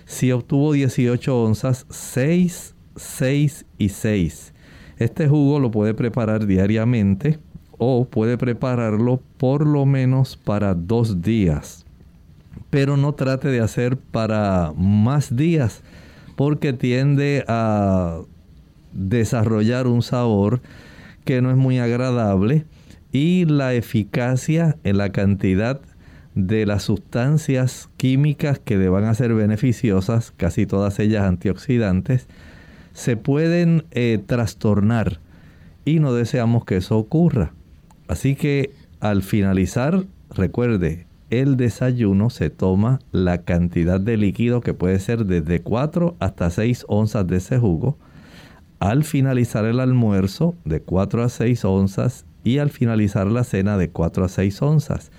Si 0.05 0.33
obtuvo 0.33 0.73
18 0.73 1.43
onzas, 1.43 1.87
6, 1.91 2.75
6 2.97 3.67
y 3.79 3.89
6. 3.89 4.53
Este 4.99 5.29
jugo 5.29 5.59
lo 5.59 5.71
puede 5.71 5.95
preparar 5.95 6.47
diariamente 6.47 7.39
o 7.79 8.05
puede 8.05 8.39
prepararlo 8.39 9.21
por 9.39 9.67
lo 9.67 9.87
menos 9.87 10.37
para 10.37 10.75
dos 10.75 11.23
días. 11.23 11.85
Pero 12.71 12.97
no 12.97 13.15
trate 13.15 13.49
de 13.49 13.61
hacer 13.61 13.97
para 13.97 14.73
más 14.77 15.35
días 15.35 15.83
porque 16.37 16.73
tiende 16.73 17.45
a 17.49 18.21
desarrollar 18.93 19.87
un 19.87 20.03
sabor 20.03 20.61
que 21.25 21.41
no 21.41 21.51
es 21.51 21.57
muy 21.57 21.79
agradable 21.79 22.65
y 23.13 23.45
la 23.45 23.75
eficacia 23.75 24.77
en 24.85 24.99
la 24.99 25.13
cantidad 25.13 25.81
de 26.35 26.67
las 26.67 26.83
sustancias 26.83 27.89
químicas 27.97 28.59
que 28.59 28.77
le 28.77 28.89
van 28.89 29.05
a 29.05 29.15
ser 29.15 29.35
beneficiosas, 29.35 30.33
casi 30.37 30.67
todas 30.67 30.99
ellas 30.99 31.25
antioxidantes, 31.25 32.27
se 32.93 33.17
pueden 33.17 33.85
eh, 33.91 34.23
trastornar 34.25 35.21
y 35.85 36.01
no 36.01 36.13
deseamos 36.13 36.65
que 36.65 36.77
eso 36.77 36.99
ocurra. 36.99 37.53
Así 38.09 38.35
que 38.35 38.73
al 39.01 39.23
finalizar, 39.23 40.05
recuerde, 40.31 41.07
el 41.31 41.57
desayuno 41.57 42.31
se 42.31 42.51
toma 42.51 43.01
la 43.13 43.43
cantidad 43.43 44.01
de 44.01 44.17
líquido 44.17 44.61
que 44.61 44.75
puede 44.75 44.99
ser 44.99 45.27
desde 45.27 45.61
4 45.61 46.17
hasta 46.21 46.51
6 46.51 46.85
onzas 46.89 47.27
de 47.27 47.37
ese 47.37 47.59
jugo. 47.59 47.99
Al 48.79 49.05
finalizar 49.05 49.65
el 49.65 49.81
almuerzo 49.81 50.55
de 50.65 50.81
4 50.81 51.23
a 51.23 51.29
6 51.29 51.65
onzas 51.65 52.27
y 52.45 52.59
al 52.59 52.71
finalizar 52.71 53.27
la 53.27 53.45
cena 53.45 53.79
de 53.79 53.91
4 53.91 54.25
a 54.25 54.29
6 54.29 54.63
onzas. 54.63 55.11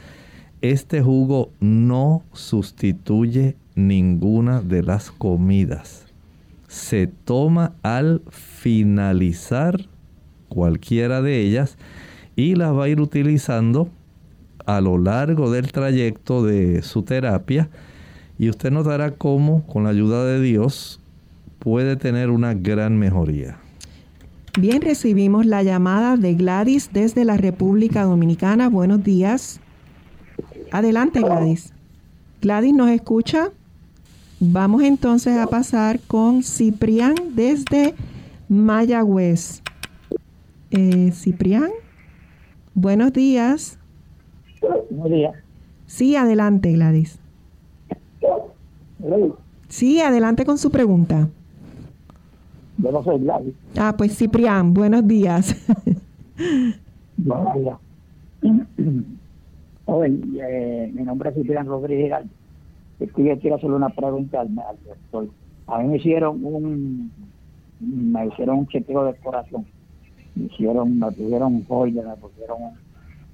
Este 0.72 1.00
jugo 1.04 1.52
no 1.60 2.24
sustituye 2.34 3.56
ninguna 3.76 4.62
de 4.62 4.82
las 4.82 5.12
comidas. 5.12 6.08
Se 6.68 7.06
toma 7.06 7.74
al 7.84 8.24
finalizar 8.32 9.80
cualquiera 10.50 11.22
de 11.22 11.42
ellas 11.42 11.78
y 12.36 12.56
las 12.56 12.74
va 12.74 12.86
a 12.86 12.90
ir 12.90 13.00
utilizando 13.00 13.90
a 14.66 14.82
lo 14.82 14.98
largo 14.98 15.52
del 15.52 15.72
trayecto 15.72 16.44
de 16.44 16.82
su 16.82 17.04
terapia 17.04 17.70
y 18.40 18.50
usted 18.50 18.72
notará 18.72 19.12
cómo 19.12 19.68
con 19.68 19.84
la 19.84 19.92
ayuda 19.92 20.26
de 20.26 20.42
Dios 20.42 21.00
puede 21.60 21.96
tener 21.96 22.32
una 22.32 22.56
gran 22.56 22.98
mejoría. 22.98 23.60
Bien, 24.60 24.82
recibimos 24.82 25.46
la 25.46 25.62
llamada 25.62 26.18
de 26.18 26.34
Gladys 26.34 26.90
desde 26.92 27.24
la 27.24 27.38
República 27.38 28.02
Dominicana. 28.02 28.68
Buenos 28.68 29.04
días. 29.04 29.62
Adelante, 30.72 31.22
Gladys. 31.22 31.74
Gladys, 32.42 32.74
¿nos 32.74 32.90
escucha? 32.90 33.52
Vamos 34.40 34.84
entonces 34.84 35.38
a 35.38 35.48
pasar 35.48 36.00
con 36.02 36.44
Ciprián 36.44 37.16
desde 37.34 37.96
Mayagüez. 38.50 39.62
Eh, 40.72 41.12
Ciprián, 41.14 41.70
buenos 42.74 43.14
días. 43.14 43.80
Buenos 44.90 45.10
días. 45.10 45.36
Sí, 45.86 46.16
adelante, 46.16 46.72
Gladys. 46.74 47.20
Sí, 49.70 50.02
adelante 50.02 50.46
con 50.46 50.58
su 50.58 50.70
pregunta. 50.70 51.30
Yo 52.78 52.92
no 52.92 53.04
soy 53.04 53.20
Gladys. 53.20 53.54
Ah, 53.78 53.96
pues 53.98 54.18
Ciprián, 54.18 54.74
buenos 54.74 55.08
días. 55.08 55.56
buenos 57.18 57.54
días. 57.56 57.78
Hoy, 59.88 60.40
eh, 60.42 60.92
mi 60.94 61.04
nombre 61.04 61.30
es 61.30 61.36
Ciprián 61.36 61.68
Rodríguez. 61.68 62.12
Es 63.00 63.12
que 63.14 63.24
yo 63.24 63.40
quiero 63.40 63.58
hacerle 63.58 63.76
una 63.76 63.90
pregunta 63.90 64.42
al, 64.42 64.56
doctor. 64.56 65.28
A 65.68 65.80
mí 65.80 65.90
me 65.90 65.98
hicieron 65.98 66.44
un 66.44 67.12
me 67.80 68.28
hicieron 68.28 68.60
un 68.60 68.68
chequeo 68.68 69.06
de 69.06 69.14
corazón. 69.16 69.66
Me 70.34 70.46
hicieron, 70.46 70.98
me 70.98 71.12
pusieron 71.12 71.64
joya, 71.66 72.04
me 72.04 72.16
pusieron 72.16 72.58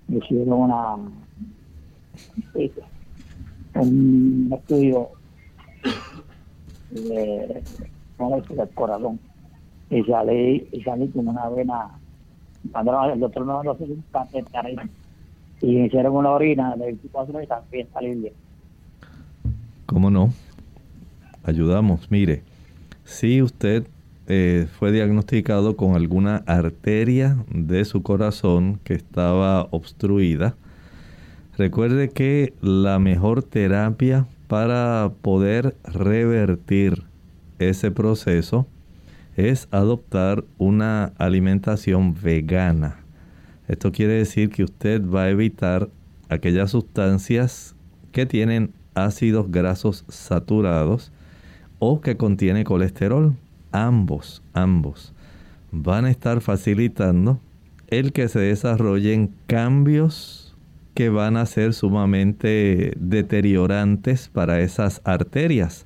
me 0.07 0.17
hicieron 0.17 0.59
una 0.59 0.95
un 3.75 4.49
estudio 4.53 5.09
de, 6.89 7.63
del 8.49 8.69
corazón 8.75 9.19
y 9.89 10.03
salí, 10.03 10.67
y 10.71 10.81
salí 10.81 11.07
como 11.09 11.31
una 11.31 11.47
vena 11.49 11.89
cuando 12.71 13.05
el 13.05 13.19
doctor 13.19 13.45
me 13.45 13.53
mandó 13.53 13.71
hacer 13.71 13.89
un 13.89 14.03
cáncer 14.11 14.43
y 15.61 15.75
me 15.75 15.85
hicieron 15.87 16.15
una 16.15 16.31
orina 16.31 16.75
de 16.75 16.85
24 16.85 17.41
y 17.41 17.47
también 17.47 17.87
salí 17.93 18.15
bien 18.15 18.33
¿Cómo 19.85 20.09
no? 20.09 20.33
Ayudamos. 21.43 22.09
Mire, 22.09 22.43
si 23.03 23.41
usted 23.41 23.85
eh, 24.27 24.67
fue 24.79 24.93
diagnosticado 24.93 25.75
con 25.75 25.95
alguna 25.95 26.43
arteria 26.45 27.35
de 27.53 27.83
su 27.83 28.01
corazón 28.01 28.79
que 28.85 28.93
estaba 28.93 29.67
obstruida, 29.71 30.55
recuerde 31.57 32.09
que 32.09 32.53
la 32.61 32.99
mejor 32.99 33.43
terapia 33.43 34.27
para 34.47 35.11
poder 35.21 35.75
revertir 35.83 37.03
ese 37.59 37.91
proceso 37.91 38.67
es 39.35 39.67
adoptar 39.71 40.45
una 40.57 41.11
alimentación 41.17 42.15
vegana. 42.21 43.00
Esto 43.67 43.91
quiere 43.91 44.13
decir 44.13 44.49
que 44.49 44.63
usted 44.63 45.01
va 45.03 45.23
a 45.23 45.29
evitar 45.29 45.89
aquellas 46.29 46.71
sustancias 46.71 47.75
que 48.11 48.25
tienen 48.25 48.73
ácidos 48.95 49.51
grasos 49.51 50.05
saturados 50.09 51.11
o 51.79 52.01
que 52.01 52.17
contiene 52.17 52.63
colesterol, 52.63 53.35
ambos, 53.71 54.43
ambos, 54.53 55.13
van 55.71 56.05
a 56.05 56.11
estar 56.11 56.41
facilitando 56.41 57.39
el 57.87 58.13
que 58.13 58.27
se 58.27 58.39
desarrollen 58.39 59.33
cambios 59.47 60.55
que 60.93 61.09
van 61.09 61.37
a 61.37 61.45
ser 61.45 61.73
sumamente 61.73 62.93
deteriorantes 62.97 64.29
para 64.29 64.59
esas 64.61 65.01
arterias, 65.03 65.85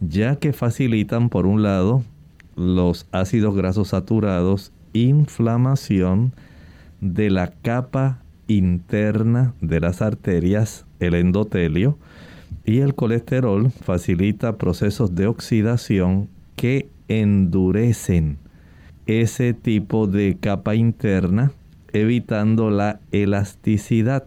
ya 0.00 0.36
que 0.36 0.52
facilitan 0.52 1.28
por 1.28 1.46
un 1.46 1.62
lado 1.62 2.02
los 2.56 3.06
ácidos 3.12 3.56
grasos 3.56 3.88
saturados, 3.88 4.72
inflamación 4.92 6.32
de 7.00 7.30
la 7.30 7.48
capa 7.48 8.22
interna 8.46 9.54
de 9.60 9.80
las 9.80 10.02
arterias, 10.02 10.86
el 10.98 11.14
endotelio, 11.14 11.98
y 12.64 12.78
el 12.80 12.94
colesterol 12.94 13.70
facilita 13.70 14.56
procesos 14.56 15.14
de 15.14 15.26
oxidación 15.26 16.28
que 16.56 16.88
endurecen 17.08 18.38
ese 19.06 19.54
tipo 19.54 20.06
de 20.06 20.36
capa 20.38 20.74
interna, 20.74 21.52
evitando 21.92 22.70
la 22.70 23.00
elasticidad. 23.10 24.26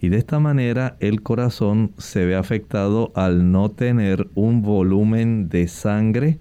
Y 0.00 0.08
de 0.08 0.18
esta 0.18 0.40
manera 0.40 0.96
el 1.00 1.22
corazón 1.22 1.92
se 1.98 2.24
ve 2.24 2.34
afectado 2.34 3.12
al 3.14 3.52
no 3.52 3.70
tener 3.70 4.28
un 4.34 4.62
volumen 4.62 5.48
de 5.48 5.68
sangre 5.68 6.38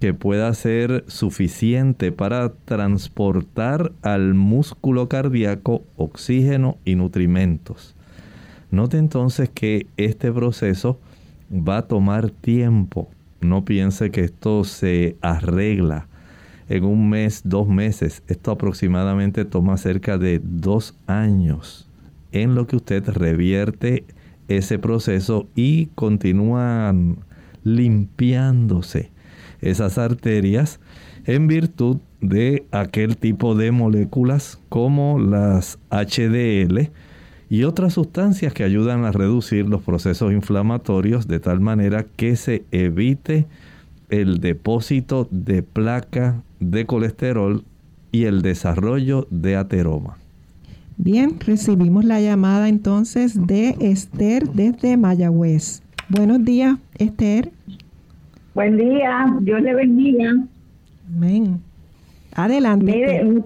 que 0.00 0.14
pueda 0.14 0.52
ser 0.54 1.04
suficiente 1.06 2.10
para 2.10 2.52
transportar 2.52 3.92
al 4.02 4.34
músculo 4.34 5.08
cardíaco 5.08 5.84
oxígeno 5.96 6.78
y 6.84 6.94
nutrimentos. 6.94 7.94
Note 8.70 8.98
entonces 8.98 9.50
que 9.50 9.86
este 9.96 10.32
proceso 10.32 10.98
va 11.50 11.78
a 11.78 11.88
tomar 11.88 12.30
tiempo 12.30 13.08
no 13.40 13.64
piense 13.64 14.10
que 14.10 14.22
esto 14.22 14.64
se 14.64 15.16
arregla 15.22 16.08
en 16.68 16.84
un 16.84 17.08
mes, 17.08 17.42
dos 17.44 17.66
meses. 17.66 18.22
Esto 18.28 18.52
aproximadamente 18.52 19.44
toma 19.44 19.76
cerca 19.78 20.18
de 20.18 20.40
dos 20.44 20.94
años 21.06 21.88
en 22.32 22.54
lo 22.54 22.66
que 22.66 22.76
usted 22.76 23.08
revierte 23.08 24.04
ese 24.48 24.78
proceso 24.78 25.48
y 25.54 25.86
continúan 25.94 27.18
limpiándose 27.64 29.10
esas 29.62 29.98
arterias 29.98 30.80
en 31.26 31.46
virtud 31.46 31.98
de 32.20 32.64
aquel 32.70 33.16
tipo 33.16 33.54
de 33.54 33.72
moléculas 33.72 34.58
como 34.68 35.18
las 35.18 35.78
HDL 35.90 36.90
y 37.48 37.64
otras 37.64 37.94
sustancias 37.94 38.52
que 38.52 38.64
ayudan 38.64 39.04
a 39.04 39.12
reducir 39.12 39.68
los 39.68 39.82
procesos 39.82 40.32
inflamatorios 40.32 41.26
de 41.26 41.40
tal 41.40 41.60
manera 41.60 42.06
que 42.16 42.36
se 42.36 42.64
evite 42.70 43.46
el 44.08 44.38
depósito 44.38 45.28
de 45.30 45.62
placa 45.62 46.42
de 46.60 46.86
colesterol 46.86 47.64
y 48.12 48.24
el 48.24 48.42
desarrollo 48.42 49.26
de 49.30 49.56
ateroma. 49.56 50.16
Bien, 50.96 51.40
recibimos 51.40 52.04
la 52.04 52.20
llamada 52.20 52.68
entonces 52.68 53.46
de 53.46 53.74
Esther 53.80 54.50
desde 54.50 54.96
Mayagüez. 54.96 55.82
Buenos 56.08 56.44
días, 56.44 56.76
Esther. 56.98 57.52
Buen 58.60 58.76
día, 58.76 59.38
Dios 59.40 59.62
le 59.62 59.74
bendiga. 59.74 60.34
Amén. 61.08 61.62
Adelante. 62.34 62.84
Mire, 62.84 63.42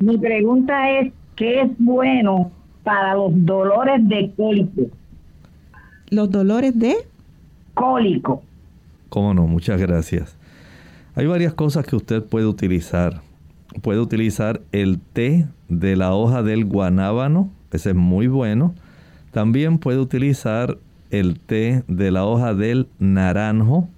mi, 0.00 0.18
pregunta 0.18 0.98
es, 0.98 1.14
¿qué 1.34 1.62
es 1.62 1.70
bueno 1.78 2.50
para 2.84 3.14
los 3.14 3.30
dolores 3.46 4.06
de 4.06 4.30
cólico? 4.36 4.82
¿Los 6.10 6.30
dolores 6.30 6.78
de? 6.78 6.94
Cólico. 7.72 8.42
Cómo 9.08 9.32
no, 9.32 9.46
muchas 9.46 9.80
gracias. 9.80 10.36
Hay 11.14 11.24
varias 11.26 11.54
cosas 11.54 11.86
que 11.86 11.96
usted 11.96 12.22
puede 12.22 12.44
utilizar. 12.44 13.22
Puede 13.80 14.00
utilizar 14.00 14.60
el 14.72 15.00
té 15.00 15.46
de 15.70 15.96
la 15.96 16.12
hoja 16.12 16.42
del 16.42 16.66
guanábano, 16.66 17.48
ese 17.72 17.88
es 17.90 17.96
muy 17.96 18.26
bueno. 18.26 18.74
También 19.30 19.78
puede 19.78 20.00
utilizar 20.00 20.76
el 21.08 21.40
té 21.40 21.82
de 21.88 22.10
la 22.10 22.26
hoja 22.26 22.52
del 22.52 22.88
naranjo. 22.98 23.88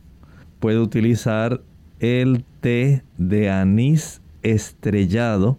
Puede 0.63 0.79
utilizar 0.79 1.61
el 1.99 2.45
té 2.61 3.03
de 3.19 3.51
anís 3.51 4.23
estrellado 4.45 5.59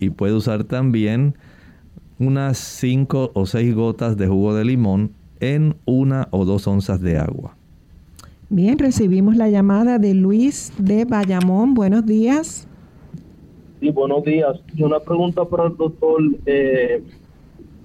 y 0.00 0.10
puede 0.10 0.32
usar 0.32 0.64
también 0.64 1.36
unas 2.18 2.58
5 2.58 3.30
o 3.32 3.46
6 3.46 3.76
gotas 3.76 4.16
de 4.16 4.26
jugo 4.26 4.56
de 4.56 4.64
limón 4.64 5.12
en 5.38 5.76
una 5.84 6.26
o 6.32 6.44
dos 6.44 6.66
onzas 6.66 7.00
de 7.00 7.16
agua. 7.16 7.54
Bien, 8.50 8.76
recibimos 8.76 9.36
la 9.36 9.50
llamada 9.50 10.00
de 10.00 10.14
Luis 10.14 10.72
de 10.78 11.04
Bayamón. 11.04 11.74
Buenos 11.74 12.04
días. 12.04 12.66
Sí, 13.78 13.90
buenos 13.90 14.24
días. 14.24 14.58
Una 14.80 14.98
pregunta 14.98 15.44
para 15.44 15.68
el 15.68 15.76
doctor. 15.76 16.20
Eh, 16.44 17.04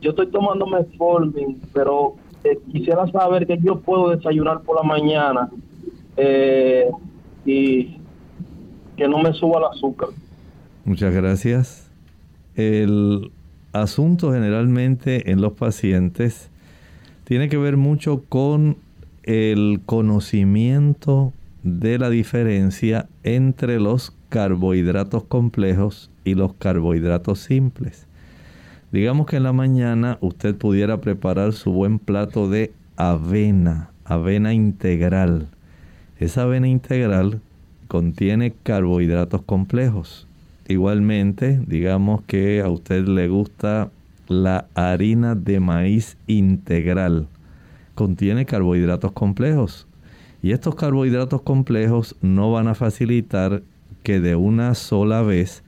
yo 0.02 0.10
estoy 0.10 0.32
tomando 0.32 0.66
metformin, 0.66 1.62
pero 1.76 2.16
eh, 2.44 2.58
quisiera 2.72 3.06
saber 3.12 3.46
que 3.46 3.60
yo 3.60 3.80
puedo 3.82 4.10
desayunar 4.10 4.62
por 4.64 4.78
la 4.78 4.82
mañana 4.82 5.52
eh, 6.18 6.90
y 7.46 7.98
que 8.98 9.08
no 9.08 9.22
me 9.22 9.34
suba 9.34 9.60
el 9.60 9.66
azúcar. 9.78 10.10
Muchas 10.86 11.14
gracias. 11.14 11.90
El 12.56 13.32
asunto 13.72 14.32
generalmente 14.32 15.32
en 15.32 15.42
los 15.42 15.54
pacientes 15.54 16.50
tiene 17.24 17.50
que 17.50 17.58
ver 17.58 17.78
mucho 17.78 18.24
con 18.30 18.78
el 19.24 19.82
conocimiento 19.86 21.34
de 21.64 21.98
la 21.98 22.10
diferencia 22.10 23.08
entre 23.24 23.80
los 23.80 24.14
carbohidratos 24.30 25.24
complejos 25.24 26.12
y 26.26 26.36
los 26.36 26.54
carbohidratos 26.54 27.40
simples. 27.40 28.08
Digamos 28.92 29.26
que 29.26 29.38
en 29.38 29.44
la 29.44 29.54
mañana 29.54 30.18
usted 30.22 30.56
pudiera 30.56 31.02
preparar 31.02 31.54
su 31.54 31.72
buen 31.72 31.98
plato 31.98 32.50
de 32.50 32.74
avena, 32.96 33.92
avena 34.06 34.54
integral. 34.54 35.48
Esa 36.24 36.44
avena 36.44 36.70
integral 36.70 37.42
contiene 37.90 38.54
carbohidratos 38.64 39.42
complejos. 39.42 40.26
Igualmente, 40.70 41.60
digamos 41.68 42.22
que 42.22 42.62
a 42.62 42.70
usted 42.70 43.06
le 43.10 43.28
gusta 43.28 43.92
la 44.30 44.66
harina 44.74 45.36
de 45.36 45.60
maíz 45.60 46.16
integral. 46.28 47.28
Contiene 47.94 48.46
carbohidratos 48.46 49.12
complejos. 49.12 49.86
Y 50.42 50.54
estos 50.54 50.76
carbohidratos 50.76 51.42
complejos 51.42 52.16
no 52.22 52.54
van 52.54 52.70
a 52.70 52.76
facilitar 52.76 53.62
que 54.02 54.22
de 54.22 54.38
una 54.38 54.76
sola 54.76 55.24
vez 55.24 55.62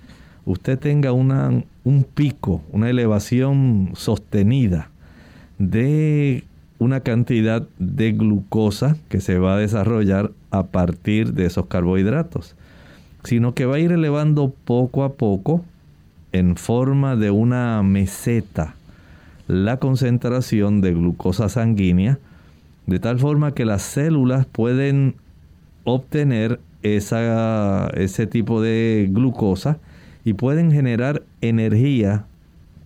usted 0.46 0.80
tenga 0.80 1.12
una, 1.12 1.66
un 1.84 2.04
pico, 2.06 2.62
una 2.72 2.90
elevación 2.90 3.92
sostenida 3.94 4.90
de 5.60 6.46
una 6.80 7.00
cantidad 7.02 7.68
de 7.80 8.12
glucosa 8.12 8.98
que 9.10 9.22
se 9.22 9.40
va 9.40 9.56
a 9.56 9.60
desarrollar 9.60 10.32
a 10.52 10.64
partir 10.64 11.34
de 11.34 11.46
esos 11.46 11.68
carbohidratos, 11.68 12.56
sino 13.24 13.54
que 13.54 13.66
va 13.66 13.76
a 13.76 13.80
ir 13.80 13.92
elevando 13.92 14.54
poco 14.66 15.04
a 15.04 15.14
poco 15.14 15.64
en 16.32 16.56
forma 16.58 17.16
de 17.16 17.32
una 17.32 17.82
meseta 17.84 18.76
la 19.48 19.78
concentración 19.78 20.82
de 20.82 20.94
glucosa 20.94 21.50
sanguínea, 21.50 22.20
de 22.88 23.00
tal 23.00 23.20
forma 23.20 23.54
que 23.54 23.66
las 23.66 23.84
células 23.84 24.46
pueden 24.46 25.16
obtener 25.84 26.60
esa, 26.82 27.88
ese 27.96 28.28
tipo 28.28 28.62
de 28.62 29.08
glucosa 29.12 29.78
y 30.24 30.34
pueden 30.34 30.72
generar 30.72 31.24
energía, 31.42 32.26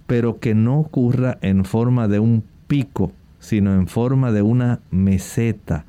pero 0.07 0.39
que 0.39 0.53
no 0.53 0.79
ocurra 0.79 1.37
en 1.41 1.65
forma 1.65 2.07
de 2.07 2.19
un 2.19 2.43
pico, 2.67 3.11
sino 3.39 3.73
en 3.73 3.87
forma 3.87 4.31
de 4.31 4.41
una 4.41 4.79
meseta. 4.91 5.85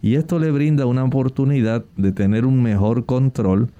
Y 0.00 0.16
esto 0.16 0.38
le 0.38 0.50
brinda 0.50 0.86
una 0.86 1.04
oportunidad 1.04 1.84
de 1.96 2.12
tener 2.12 2.44
un 2.44 2.62
mejor 2.62 3.06
control 3.06 3.70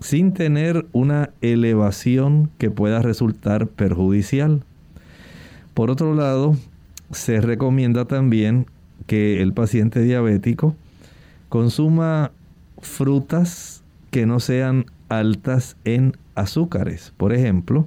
sin 0.00 0.32
tener 0.32 0.86
una 0.92 1.30
elevación 1.40 2.50
que 2.58 2.70
pueda 2.70 3.02
resultar 3.02 3.66
perjudicial. 3.66 4.62
Por 5.74 5.90
otro 5.90 6.14
lado, 6.14 6.56
se 7.10 7.40
recomienda 7.40 8.04
también 8.04 8.66
que 9.06 9.42
el 9.42 9.52
paciente 9.52 10.02
diabético 10.02 10.74
consuma 11.48 12.32
frutas 12.80 13.82
que 14.10 14.26
no 14.26 14.40
sean 14.40 14.86
altas 15.08 15.76
en 15.84 16.16
azúcares. 16.34 17.12
Por 17.16 17.32
ejemplo, 17.32 17.86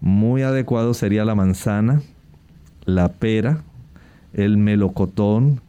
muy 0.00 0.42
adecuado 0.42 0.94
sería 0.94 1.24
la 1.24 1.34
manzana, 1.34 2.02
la 2.84 3.08
pera, 3.08 3.62
el 4.34 4.56
melocotón, 4.56 5.60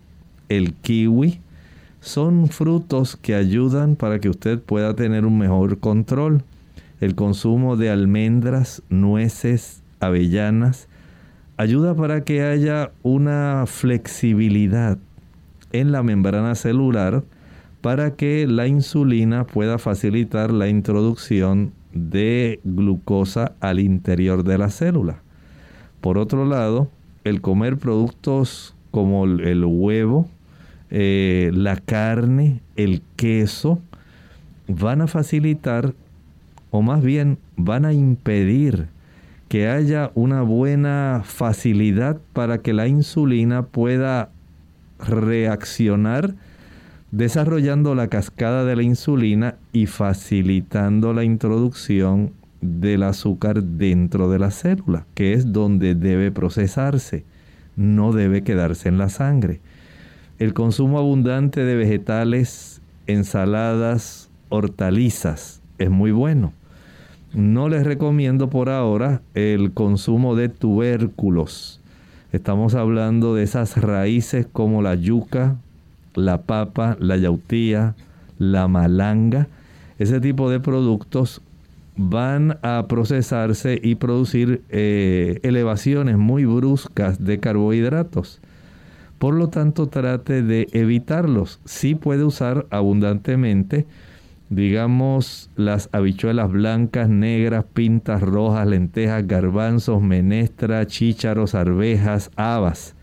el 0.50 0.74
kiwi, 0.74 1.40
son 2.02 2.50
frutos 2.50 3.16
que 3.16 3.34
ayudan 3.34 3.96
para 3.96 4.20
que 4.20 4.30
usted 4.30 4.60
pueda 4.60 4.96
tener 4.96 5.26
un 5.26 5.38
mejor 5.38 5.80
control. 5.80 6.44
El 7.02 7.16
consumo 7.16 7.78
de 7.78 7.90
almendras, 7.90 8.84
nueces, 8.90 9.82
avellanas, 10.00 10.88
ayuda 11.58 11.96
para 11.96 12.24
que 12.24 12.44
haya 12.44 12.92
una 13.02 13.66
flexibilidad 13.66 14.98
en 15.72 15.92
la 15.92 16.04
membrana 16.04 16.56
celular 16.56 17.24
para 17.82 18.16
que 18.16 18.48
la 18.48 18.68
insulina 18.68 19.46
pueda 19.46 19.78
facilitar 19.78 20.52
la 20.52 20.68
introducción 20.68 21.74
de 21.94 22.60
glucosa 22.64 23.54
al 23.60 23.80
interior 23.80 24.44
de 24.44 24.58
la 24.58 24.70
célula. 24.70 25.22
Por 26.02 26.18
otro 26.18 26.46
lado, 26.46 26.90
el 27.26 27.42
comer 27.42 27.78
productos 27.78 28.76
como 28.92 29.26
el 29.26 29.66
huevo, 29.66 30.30
eh, 30.90 31.52
la 31.54 31.76
carne, 31.76 32.62
el 32.78 33.02
queso, 33.18 33.82
van 34.68 35.02
a 35.02 35.08
facilitar 35.08 35.94
o 36.72 36.82
más 36.82 37.04
bien 37.04 37.38
van 37.58 37.84
a 37.84 37.94
impedir 37.94 38.88
que 39.50 39.68
haya 39.68 40.12
una 40.16 40.42
buena 40.42 41.24
facilidad 41.26 42.20
para 42.34 42.60
que 42.60 42.74
la 42.74 42.88
insulina 42.88 43.64
pueda 43.64 44.30
reaccionar 45.00 46.36
desarrollando 47.12 47.96
la 47.96 48.08
cascada 48.08 48.66
de 48.66 48.76
la 48.76 48.84
insulina 48.84 49.56
y 49.72 49.88
facilitando 49.88 51.14
la 51.14 51.24
introducción 51.24 52.34
del 52.66 53.04
azúcar 53.04 53.64
dentro 53.64 54.30
de 54.30 54.40
la 54.40 54.52
célula, 54.52 55.06
que 55.14 55.34
es 55.34 55.54
donde 55.54 55.96
debe 55.96 56.32
procesarse, 56.32 57.24
no 57.76 58.12
debe 58.12 58.44
quedarse 58.44 58.90
en 58.90 58.98
la 58.98 59.10
sangre. 59.10 59.62
El 60.40 60.54
consumo 60.54 61.00
abundante 61.00 61.64
de 61.64 61.76
vegetales, 61.76 62.82
ensaladas, 63.08 64.30
hortalizas 64.50 65.62
es 65.78 65.90
muy 65.90 66.12
bueno. 66.12 66.54
No 67.34 67.68
les 67.70 67.84
recomiendo 67.84 68.50
por 68.50 68.70
ahora 68.70 69.22
el 69.34 69.74
consumo 69.74 70.36
de 70.36 70.50
tubérculos. 70.50 71.82
Estamos 72.32 72.76
hablando 72.76 73.36
de 73.36 73.44
esas 73.44 73.78
raíces 73.78 74.48
como 74.52 74.82
la 74.82 74.96
yuca, 74.96 75.58
la 76.16 76.42
papa, 76.42 76.98
la 77.00 77.18
yautía, 77.18 77.96
la 78.40 78.68
malanga. 78.68 79.48
Ese 80.00 80.20
tipo 80.20 80.50
de 80.50 80.60
productos 80.60 81.42
van 81.98 82.58
a 82.62 82.86
procesarse 82.88 83.80
y 83.82 83.96
producir 83.96 84.64
eh, 84.70 85.40
elevaciones 85.44 86.18
muy 86.18 86.46
bruscas 86.46 87.24
de 87.24 87.40
carbohidratos 87.40 88.42
Por 89.18 89.34
lo 89.36 89.50
tanto, 89.50 89.88
trate 89.88 90.44
de 90.44 90.68
evitarlos. 90.74 91.62
Sí 91.66 91.96
puede 91.96 92.26
usar 92.26 92.68
abundantemente, 92.70 93.86
digamos, 94.50 95.50
las 95.56 95.90
habichuelas 95.94 96.52
blancas, 96.52 97.08
negras, 97.10 97.64
pintas 97.74 98.22
rojas, 98.22 98.68
lentejas, 98.68 99.26
garbanzos, 99.26 100.02
menestra, 100.02 100.86
chícharos, 100.86 101.56
arvejas, 101.56 102.30
habas. 102.36 102.96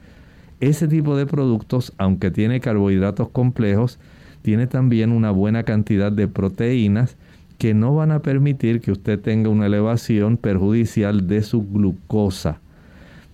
Ese 0.61 0.87
tipo 0.87 1.17
de 1.17 1.27
productos, 1.27 1.93
aunque 1.97 2.31
tiene 2.31 2.61
carbohidratos 2.61 3.31
complejos, 3.31 3.99
tiene 4.43 4.67
también 4.67 5.13
una 5.13 5.31
buena 5.31 5.63
cantidad 5.65 6.13
de 6.13 6.29
proteínas 6.29 7.17
que 7.63 7.75
no 7.75 7.95
van 7.95 8.11
a 8.11 8.23
permitir 8.23 8.81
que 8.81 8.91
usted 8.91 9.21
tenga 9.21 9.49
una 9.49 9.67
elevación 9.67 10.37
perjudicial 10.37 11.29
de 11.29 11.43
su 11.43 11.63
glucosa. 11.63 12.59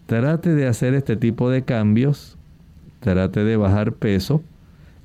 Trate 0.05 0.55
de 0.55 0.67
hacer 0.67 0.93
este 0.93 1.17
tipo 1.17 1.49
de 1.49 1.63
cambios, 1.63 2.37
trate 3.01 3.43
de 3.43 3.57
bajar 3.57 3.93
peso, 3.93 4.43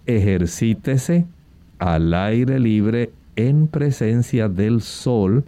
ejercítese 0.08 1.26
al 1.80 2.14
aire 2.14 2.60
libre 2.60 3.14
en 3.38 3.70
presencia 3.70 4.50
del 4.50 4.82
sol 4.82 5.46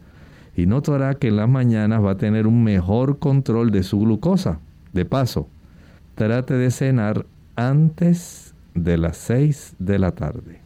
y 0.56 0.68
notará 0.68 1.16
que 1.16 1.28
en 1.28 1.36
las 1.36 1.50
mañanas 1.50 2.02
va 2.02 2.12
a 2.12 2.18
tener 2.18 2.48
un 2.48 2.64
mejor 2.64 3.20
control 3.20 3.72
de 3.72 3.84
su 3.84 4.00
glucosa. 4.00 4.60
De 4.94 5.04
paso, 5.04 5.50
trate 6.16 6.54
de 6.54 6.72
cenar 6.72 7.26
antes 7.58 8.54
de 8.74 8.98
las 8.98 9.18
6 9.18 9.76
de 9.80 10.00
la 10.00 10.12
tarde. 10.12 10.65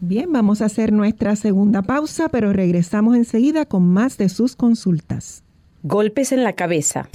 Bien, 0.00 0.32
vamos 0.32 0.62
a 0.62 0.66
hacer 0.66 0.92
nuestra 0.92 1.34
segunda 1.34 1.82
pausa, 1.82 2.28
pero 2.28 2.52
regresamos 2.52 3.16
enseguida 3.16 3.64
con 3.64 3.84
más 3.84 4.16
de 4.16 4.28
sus 4.28 4.54
consultas. 4.54 5.42
Golpes 5.82 6.30
en 6.30 6.44
la 6.44 6.52
cabeza. 6.52 7.08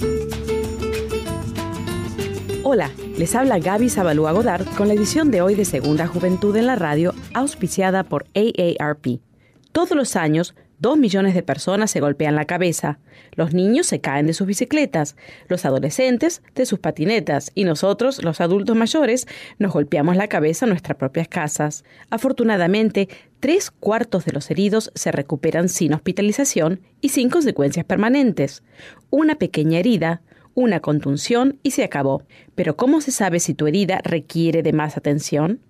Hola, 2.62 2.90
les 3.16 3.34
habla 3.34 3.58
Gaby 3.58 3.88
Zabalúa 3.88 4.32
Godard 4.32 4.66
con 4.76 4.88
la 4.88 4.94
edición 4.94 5.30
de 5.30 5.40
hoy 5.40 5.54
de 5.54 5.64
Segunda 5.64 6.06
Juventud 6.06 6.54
en 6.56 6.66
la 6.66 6.76
Radio, 6.76 7.14
auspiciada 7.32 8.04
por 8.04 8.26
AARP. 8.34 9.20
Todos 9.72 9.92
los 9.92 10.14
años, 10.14 10.54
Dos 10.84 10.98
millones 10.98 11.32
de 11.32 11.42
personas 11.42 11.90
se 11.90 12.00
golpean 12.00 12.34
la 12.34 12.44
cabeza. 12.44 12.98
Los 13.36 13.54
niños 13.54 13.86
se 13.86 14.02
caen 14.02 14.26
de 14.26 14.34
sus 14.34 14.46
bicicletas, 14.46 15.16
los 15.48 15.64
adolescentes 15.64 16.42
de 16.54 16.66
sus 16.66 16.78
patinetas 16.78 17.52
y 17.54 17.64
nosotros, 17.64 18.22
los 18.22 18.42
adultos 18.42 18.76
mayores, 18.76 19.26
nos 19.58 19.72
golpeamos 19.72 20.14
la 20.14 20.28
cabeza 20.28 20.66
en 20.66 20.72
nuestras 20.72 20.98
propias 20.98 21.26
casas. 21.26 21.84
Afortunadamente, 22.10 23.08
tres 23.40 23.70
cuartos 23.70 24.26
de 24.26 24.32
los 24.32 24.50
heridos 24.50 24.92
se 24.94 25.10
recuperan 25.10 25.70
sin 25.70 25.94
hospitalización 25.94 26.82
y 27.00 27.08
sin 27.08 27.30
consecuencias 27.30 27.86
permanentes. 27.86 28.62
Una 29.08 29.36
pequeña 29.36 29.78
herida, 29.78 30.20
una 30.52 30.80
contunción 30.80 31.58
y 31.62 31.70
se 31.70 31.82
acabó. 31.82 32.24
Pero 32.54 32.76
¿cómo 32.76 33.00
se 33.00 33.10
sabe 33.10 33.40
si 33.40 33.54
tu 33.54 33.66
herida 33.66 34.02
requiere 34.04 34.62
de 34.62 34.74
más 34.74 34.98
atención? 34.98 35.60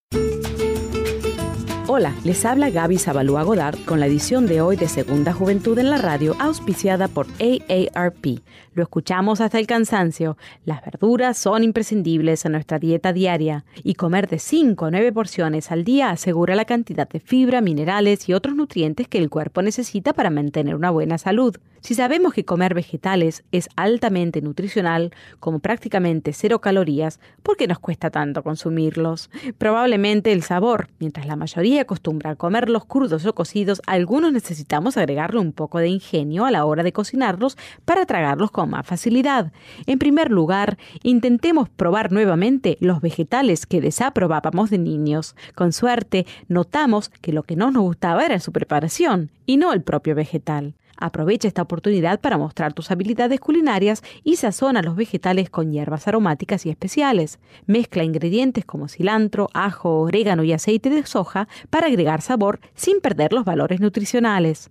Hola, 1.94 2.16
les 2.24 2.46
habla 2.46 2.70
Gaby 2.70 2.98
Zabalúa 2.98 3.44
Godard 3.44 3.78
con 3.84 4.00
la 4.00 4.06
edición 4.06 4.48
de 4.48 4.62
hoy 4.62 4.78
de 4.78 4.88
Segunda 4.88 5.34
Juventud 5.34 5.78
en 5.78 5.90
la 5.90 5.98
Radio, 5.98 6.38
auspiciada 6.40 7.10
por 7.10 7.28
AARP. 7.42 8.40
Lo 8.74 8.84
escuchamos 8.84 9.42
hasta 9.42 9.60
el 9.60 9.68
cansancio. 9.68 10.38
Las 10.64 10.86
verduras 10.86 11.38
son 11.38 11.66
imprescindibles 11.66 12.46
en 12.46 12.54
nuestra 12.54 12.80
dieta 12.80 13.12
diaria 13.12 13.66
y 13.84 13.96
comer 13.96 14.30
de 14.30 14.40
5 14.40 14.86
a 14.86 14.92
9 14.92 15.12
porciones 15.12 15.70
al 15.70 15.84
día 15.84 16.12
asegura 16.12 16.56
la 16.56 16.64
cantidad 16.64 17.10
de 17.10 17.20
fibra, 17.20 17.60
minerales 17.60 18.30
y 18.30 18.34
otros 18.34 18.56
nutrientes 18.56 19.10
que 19.10 19.18
el 19.18 19.30
cuerpo 19.30 19.62
necesita 19.62 20.14
para 20.14 20.30
mantener 20.30 20.76
una 20.76 20.92
buena 20.92 21.18
salud. 21.18 21.58
Si 21.82 21.96
sabemos 21.96 22.34
que 22.34 22.46
comer 22.46 22.76
vegetales 22.76 23.44
es 23.52 23.68
altamente 23.76 24.40
nutricional, 24.42 25.12
como 25.40 25.58
prácticamente 25.58 26.32
cero 26.32 26.62
calorías, 26.62 27.20
¿por 27.42 27.58
qué 27.58 27.68
nos 27.68 27.80
cuesta 27.80 28.12
tanto 28.12 28.44
consumirlos? 28.44 29.32
Probablemente 29.58 30.32
el 30.32 30.44
sabor. 30.44 30.90
Mientras 31.00 31.26
la 31.26 31.36
mayoría 31.36 31.82
acostumbra 31.82 32.30
a 32.30 32.36
comerlos 32.36 32.86
crudos 32.86 33.26
o 33.26 33.34
cocidos, 33.34 33.82
algunos 33.88 34.32
necesitamos 34.32 34.96
agregarle 34.96 35.40
un 35.40 35.54
poco 35.54 35.80
de 35.80 35.88
ingenio 35.88 36.46
a 36.46 36.52
la 36.52 36.66
hora 36.66 36.84
de 36.84 36.94
cocinarlos 36.94 37.58
para 37.84 38.06
tragarlos 38.06 38.52
con 38.52 38.70
más 38.70 38.86
facilidad. 38.86 39.52
En 39.88 39.98
primer 39.98 40.30
lugar, 40.30 40.78
intentemos 41.02 41.68
probar 41.68 42.12
nuevamente 42.12 42.78
los 42.80 43.02
vegetales 43.02 43.66
que 43.66 43.82
desaprobábamos 43.82 44.70
de 44.70 44.78
niños. 44.78 45.36
Con 45.56 45.74
suerte, 45.74 46.28
notamos 46.48 47.10
que 47.10 47.34
lo 47.34 47.42
que 47.42 47.56
no 47.56 47.72
nos 47.72 47.82
gustaba 47.82 48.24
era 48.24 48.40
su 48.40 48.52
preparación 48.52 49.32
y 49.48 49.58
no 49.58 49.74
el 49.74 49.82
propio 49.82 50.14
vegetal. 50.14 50.76
Aprovecha 51.02 51.48
esta 51.48 51.64
oportunidad 51.64 52.22
para 52.22 52.38
mostrar 52.38 52.74
tus 52.74 52.92
habilidades 52.92 53.40
culinarias 53.40 54.04
y 54.24 54.38
sazona 54.38 54.82
los 54.82 54.96
vegetales 54.96 55.50
con 55.50 55.72
hierbas 55.72 56.08
aromáticas 56.08 56.66
y 56.66 56.70
especiales. 56.70 57.40
Mezcla 57.66 58.04
ingredientes 58.04 58.64
como 58.66 58.88
cilantro, 58.88 59.50
ajo, 59.54 60.00
orégano 60.02 60.44
y 60.44 60.54
aceite 60.54 60.90
de 60.90 61.06
soja 61.06 61.48
para 61.70 61.88
agregar 61.88 62.22
sabor 62.22 62.60
sin 62.76 63.02
perder 63.02 63.34
los 63.34 63.46
valores 63.46 63.82
nutricionales. 63.82 64.71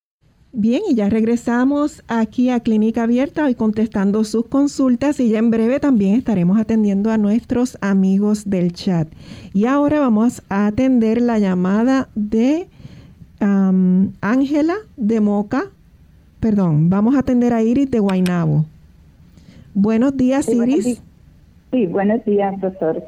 Bien, 0.53 0.81
y 0.89 0.95
ya 0.95 1.07
regresamos 1.07 2.03
aquí 2.09 2.49
a 2.49 2.59
Clínica 2.59 3.03
Abierta 3.03 3.45
hoy 3.45 3.55
contestando 3.55 4.25
sus 4.25 4.47
consultas 4.47 5.21
y 5.21 5.29
ya 5.29 5.39
en 5.39 5.49
breve 5.49 5.79
también 5.79 6.15
estaremos 6.15 6.59
atendiendo 6.59 7.09
a 7.09 7.17
nuestros 7.17 7.77
amigos 7.79 8.49
del 8.49 8.73
chat. 8.73 9.07
Y 9.53 9.65
ahora 9.65 10.01
vamos 10.01 10.43
a 10.49 10.67
atender 10.67 11.21
la 11.21 11.39
llamada 11.39 12.09
de 12.15 12.67
Ángela 13.39 14.73
de 14.97 15.21
Moca. 15.21 15.63
Perdón, 16.41 16.89
vamos 16.89 17.15
a 17.15 17.19
atender 17.19 17.53
a 17.53 17.63
Iris 17.63 17.89
de 17.89 17.99
Guainabo. 17.99 18.65
Buenos 19.73 20.17
días, 20.17 20.49
Iris. 20.49 21.01
Sí, 21.71 21.87
buenos 21.87 22.25
días, 22.25 22.59
doctor. 22.59 23.01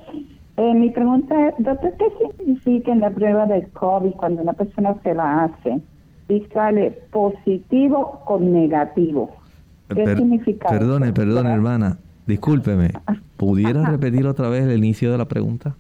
Eh, 0.56 0.74
mi 0.76 0.92
pregunta 0.92 1.50
es, 1.50 1.56
doctor, 1.58 1.94
¿qué 1.98 2.06
significa 2.38 2.94
en 2.94 3.02
la 3.02 3.10
prueba 3.10 3.46
del 3.48 3.68
COVID 3.72 4.12
cuando 4.12 4.44
una 4.44 4.54
persona 4.54 4.96
se 5.04 5.14
la 5.14 5.44
hace? 5.44 5.82
Y 6.30 6.42
sale 6.54 6.92
positivo 7.12 8.22
con 8.26 8.54
negativo. 8.54 9.36
¿Qué 9.94 10.16
significa? 10.16 10.70
Perdone, 10.70 11.14
perdone, 11.14 11.52
hermana. 11.52 11.98
Discúlpeme. 12.26 12.92
¿Pudiera 13.38 13.84
repetir 13.90 14.26
otra 14.26 14.50
vez 14.50 14.64
el 14.64 14.78
inicio 14.78 15.12
de 15.12 15.18
la 15.18 15.26
pregunta? 15.26 15.76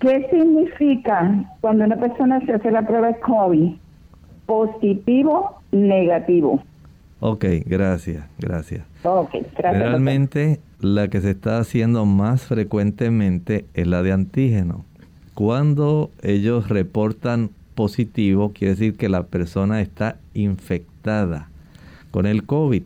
¿Qué 0.00 0.28
significa 0.30 1.44
cuando 1.60 1.84
una 1.84 1.96
persona 1.96 2.40
se 2.46 2.52
hace 2.52 2.70
la 2.70 2.86
prueba 2.86 3.08
de 3.08 3.20
COVID? 3.20 3.72
Positivo, 4.46 5.60
negativo. 5.72 6.62
Ok, 7.20 7.44
gracias, 7.66 8.24
gracias. 8.38 8.84
Ok, 9.02 9.30
gracias. 9.56 9.82
Realmente 9.82 10.60
la 10.80 11.08
que 11.08 11.20
se 11.20 11.30
está 11.30 11.58
haciendo 11.58 12.04
más 12.06 12.42
frecuentemente 12.42 13.64
es 13.74 13.86
la 13.86 14.02
de 14.02 14.12
antígeno. 14.12 14.84
Cuando 15.34 16.10
ellos 16.22 16.68
reportan 16.68 17.50
positivo, 17.78 18.52
quiere 18.52 18.74
decir 18.74 18.96
que 18.96 19.08
la 19.08 19.22
persona 19.26 19.80
está 19.80 20.16
infectada 20.34 21.48
con 22.10 22.26
el 22.26 22.42
COVID. 22.42 22.82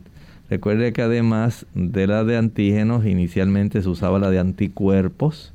Recuerde 0.51 0.93
que 0.93 1.01
además 1.01 1.65
de 1.73 2.05
la 2.05 2.23
de 2.23 2.37
antígenos, 2.37 3.03
inicialmente 3.07 3.81
se 3.81 3.89
usaba 3.89 4.19
la 4.19 4.29
de 4.29 4.37
anticuerpos, 4.37 5.51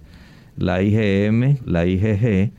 la 0.57 0.82
IgM, 0.82 1.59
la 1.64 1.86
IgG. 1.86 2.51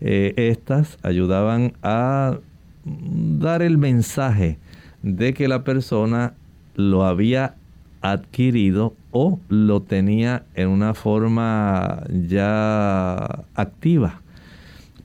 Eh, 0.00 0.34
estas 0.36 0.98
ayudaban 1.04 1.74
a 1.84 2.38
dar 2.84 3.62
el 3.62 3.78
mensaje 3.78 4.58
de 5.04 5.34
que 5.34 5.46
la 5.46 5.62
persona 5.62 6.34
lo 6.74 7.04
había 7.04 7.54
adquirido 8.00 8.96
o 9.12 9.38
lo 9.48 9.82
tenía 9.82 10.42
en 10.56 10.68
una 10.68 10.94
forma 10.94 12.02
ya 12.26 13.44
activa. 13.54 14.23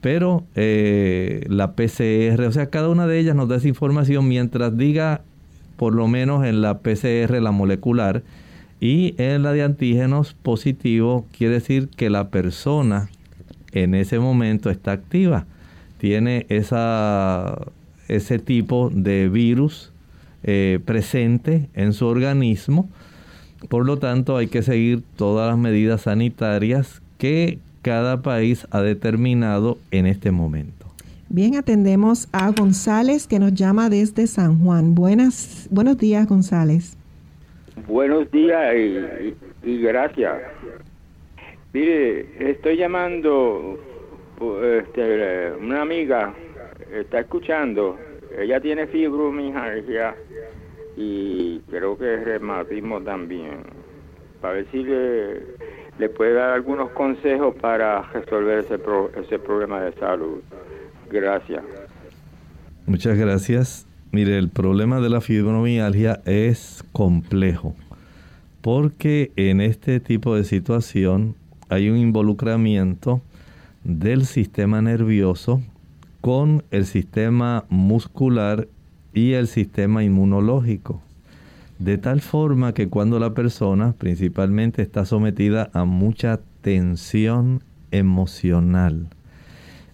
Pero 0.02 0.44
eh, 0.56 1.46
la 1.50 1.74
PCR, 1.74 2.42
o 2.48 2.52
sea, 2.52 2.68
cada 2.70 2.90
una 2.90 3.06
de 3.06 3.20
ellas 3.20 3.36
nos 3.36 3.50
da 3.50 3.58
esa 3.58 3.68
información 3.68 4.28
mientras 4.28 4.78
diga 4.78 5.22
por 5.76 5.96
lo 5.96 6.08
menos 6.08 6.46
en 6.46 6.62
la 6.62 6.80
PCR, 6.80 7.42
la 7.42 7.52
molecular, 7.52 8.22
y 8.82 9.16
en 9.18 9.44
la 9.44 9.54
de 9.54 9.64
antígenos 9.64 10.34
positivo, 10.34 11.26
quiere 11.38 11.56
decir 11.56 11.90
que 11.90 12.10
la 12.10 12.30
persona 12.30 13.10
en 13.72 13.96
ese 13.96 14.20
momento 14.20 14.70
está 14.70 14.92
activa. 14.92 15.46
Tiene 15.98 16.46
esa, 16.50 17.58
ese 18.08 18.40
tipo 18.40 18.90
de 18.94 19.30
virus 19.30 19.92
eh, 20.44 20.80
presente 20.84 21.70
en 21.74 21.94
su 21.94 22.06
organismo. 22.06 22.90
Por 23.68 23.86
lo 23.86 23.98
tanto, 23.98 24.38
hay 24.38 24.48
que 24.48 24.64
seguir 24.64 25.04
todas 25.18 25.50
las 25.50 25.58
medidas 25.58 26.02
sanitarias 26.04 27.02
que 27.18 27.60
cada 27.90 28.22
país 28.22 28.68
ha 28.70 28.84
determinado 28.84 29.80
en 29.90 30.06
este 30.06 30.30
momento. 30.30 30.86
Bien, 31.28 31.56
atendemos 31.56 32.30
a 32.32 32.52
González 32.52 33.26
que 33.26 33.40
nos 33.40 33.56
llama 33.56 33.90
desde 33.90 34.28
San 34.28 34.64
Juan. 34.64 34.94
Buenas, 34.94 35.68
buenos 35.72 35.98
días, 35.98 36.28
González. 36.28 36.96
Buenos 37.88 38.30
días 38.30 38.76
y, 39.64 39.82
gracias. 39.82 40.36
Mire, 41.74 42.52
estoy 42.52 42.78
llamando, 42.78 43.80
este, 44.64 45.52
una 45.60 45.82
amiga 45.82 46.36
está 46.94 47.22
escuchando, 47.22 47.98
ella 48.38 48.62
tiene 48.62 48.86
fibromialgia 48.86 50.16
y 50.96 51.58
creo 51.72 51.98
que 51.98 52.14
es 52.14 52.24
reumatismo 52.24 53.02
también. 53.02 53.64
Para 54.42 54.54
ver 54.54 54.68
si 54.72 54.84
le, 54.84 55.59
puede 56.08 56.36
dar 56.36 56.52
algunos 56.52 56.92
consejos 56.92 57.54
para 57.60 58.04
resolver 58.14 58.60
ese, 58.60 58.80
ese 59.20 59.40
problema 59.40 59.82
de 59.82 59.92
salud. 59.96 60.40
Gracias. 61.12 61.64
Muchas 62.86 63.18
gracias. 63.18 63.88
Mire, 64.12 64.38
el 64.38 64.50
problema 64.50 65.02
de 65.02 65.10
la 65.10 65.20
fibromialgia 65.20 66.22
es 66.26 66.86
complejo 66.94 67.76
porque 68.62 69.32
en 69.36 69.62
este 69.62 70.00
tipo 70.00 70.36
de 70.36 70.44
situación 70.44 71.36
hay 71.70 71.90
un 71.90 71.98
involucramiento 71.98 73.22
del 73.84 74.26
sistema 74.26 74.82
nervioso 74.82 75.62
con 76.22 76.64
el 76.72 76.86
sistema 76.86 77.66
muscular 77.70 78.68
y 79.14 79.34
el 79.34 79.48
sistema 79.48 80.04
inmunológico. 80.04 81.02
De 81.80 81.98
tal 81.98 82.22
forma 82.22 82.74
que 82.74 82.90
cuando 82.90 83.20
la 83.20 83.34
persona 83.34 83.94
principalmente 83.94 84.82
está 84.82 85.06
sometida 85.06 85.70
a 85.74 85.86
mucha 85.86 86.42
tensión 86.62 87.64
emocional, 87.92 89.08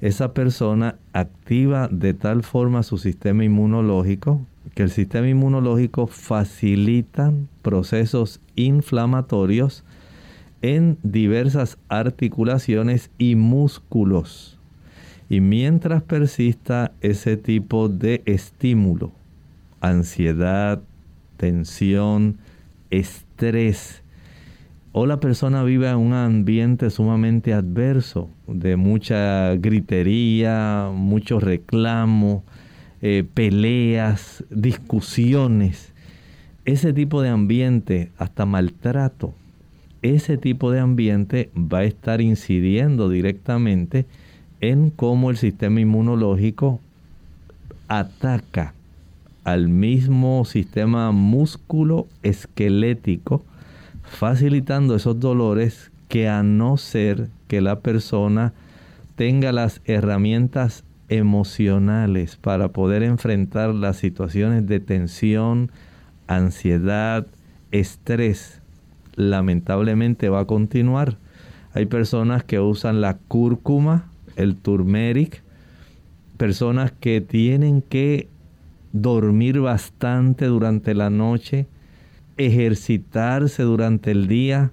esa 0.01 0.33
persona 0.33 0.97
activa 1.13 1.88
de 1.89 2.13
tal 2.13 2.43
forma 2.43 2.83
su 2.83 2.97
sistema 2.97 3.43
inmunológico 3.43 4.41
que 4.73 4.83
el 4.83 4.89
sistema 4.89 5.27
inmunológico 5.27 6.07
facilita 6.07 7.33
procesos 7.61 8.41
inflamatorios 8.55 9.83
en 10.61 10.97
diversas 11.03 11.77
articulaciones 11.88 13.11
y 13.17 13.36
músculos. 13.36 14.59
Y 15.29 15.39
mientras 15.39 16.03
persista 16.03 16.91
ese 17.01 17.38
tipo 17.38 17.89
de 17.89 18.21
estímulo, 18.25 19.11
ansiedad, 19.81 20.81
tensión, 21.38 22.38
estrés, 22.89 24.01
o 24.91 25.05
la 25.05 25.19
persona 25.19 25.63
vive 25.63 25.89
en 25.89 25.97
un 25.97 26.13
ambiente 26.13 26.89
sumamente 26.89 27.53
adverso, 27.53 28.29
de 28.47 28.77
mucha 28.77 29.53
gritería, 29.55 30.89
mucho 30.93 31.39
reclamo, 31.39 32.43
eh, 33.01 33.25
peleas, 33.33 34.45
discusiones, 34.49 35.93
ese 36.63 36.93
tipo 36.93 37.21
de 37.21 37.29
ambiente, 37.29 38.11
hasta 38.17 38.45
maltrato, 38.45 39.33
ese 40.01 40.38
tipo 40.38 40.71
de 40.71 40.79
ambiente 40.79 41.49
va 41.55 41.79
a 41.79 41.83
estar 41.83 42.21
incidiendo 42.21 43.09
directamente 43.09 44.05
en 44.61 44.91
cómo 44.91 45.29
el 45.29 45.38
sistema 45.38 45.81
inmunológico 45.81 46.79
ataca 47.88 48.73
al 49.45 49.69
mismo 49.69 50.43
sistema 50.43 51.11
músculo 51.11 52.07
esquelético 52.23 53.45
facilitando 54.03 54.95
esos 54.95 55.19
dolores 55.19 55.91
que 56.09 56.27
a 56.27 56.43
no 56.43 56.77
ser 56.77 57.29
que 57.47 57.61
la 57.61 57.79
persona 57.79 58.53
tenga 59.15 59.51
las 59.51 59.81
herramientas 59.85 60.83
emocionales 61.09 62.35
para 62.37 62.69
poder 62.69 63.03
enfrentar 63.03 63.73
las 63.73 63.97
situaciones 63.97 64.67
de 64.67 64.79
tensión, 64.79 65.71
ansiedad, 66.27 67.27
estrés, 67.71 68.61
lamentablemente 69.15 70.29
va 70.29 70.41
a 70.41 70.45
continuar. 70.45 71.17
Hay 71.73 71.85
personas 71.85 72.43
que 72.43 72.59
usan 72.59 72.99
la 72.99 73.17
cúrcuma, 73.27 74.09
el 74.35 74.55
turmeric, 74.55 75.43
personas 76.37 76.91
que 76.91 77.21
tienen 77.21 77.81
que 77.81 78.27
dormir 78.95 79.59
bastante 79.59 80.45
durante 80.45 80.93
la 80.93 81.09
noche, 81.09 81.67
ejercitarse 82.37 83.63
durante 83.63 84.11
el 84.11 84.27
día, 84.27 84.71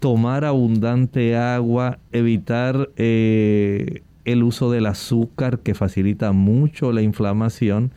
tomar 0.00 0.44
abundante 0.44 1.36
agua, 1.36 1.98
evitar 2.10 2.90
eh, 2.96 4.02
el 4.24 4.42
uso 4.42 4.72
del 4.72 4.86
azúcar 4.86 5.60
que 5.60 5.74
facilita 5.74 6.32
mucho 6.32 6.90
la 6.90 7.02
inflamación, 7.02 7.92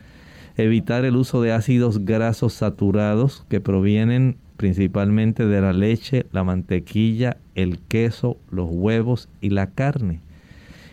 evitar 0.58 1.06
el 1.06 1.16
uso 1.16 1.42
de 1.42 1.54
ácidos 1.54 2.06
grasos 2.06 2.54
saturados 2.54 3.44
que 3.50 3.60
provienen 3.60 4.38
principalmente 4.58 5.48
de 5.48 5.60
la 5.60 5.74
leche, 5.74 6.28
la 6.32 6.44
mantequilla, 6.44 7.38
el 7.56 7.80
queso, 7.80 8.38
los 8.52 8.70
huevos 8.70 9.28
y 9.42 9.50
la 9.50 9.72
carne. 9.72 10.20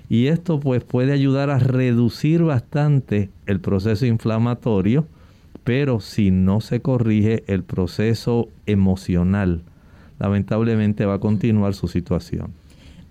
Y 0.08 0.28
esto 0.28 0.58
pues 0.58 0.84
puede 0.84 1.12
ayudar 1.12 1.50
a 1.50 1.58
reducir 1.58 2.42
bastante 2.42 3.30
el 3.46 3.60
proceso 3.60 4.06
inflamatorio 4.06 5.06
pero 5.68 6.00
si 6.00 6.30
no 6.30 6.62
se 6.62 6.80
corrige 6.80 7.44
el 7.46 7.62
proceso 7.62 8.48
emocional, 8.64 9.60
lamentablemente 10.18 11.04
va 11.04 11.16
a 11.16 11.20
continuar 11.20 11.74
su 11.74 11.88
situación. 11.88 12.54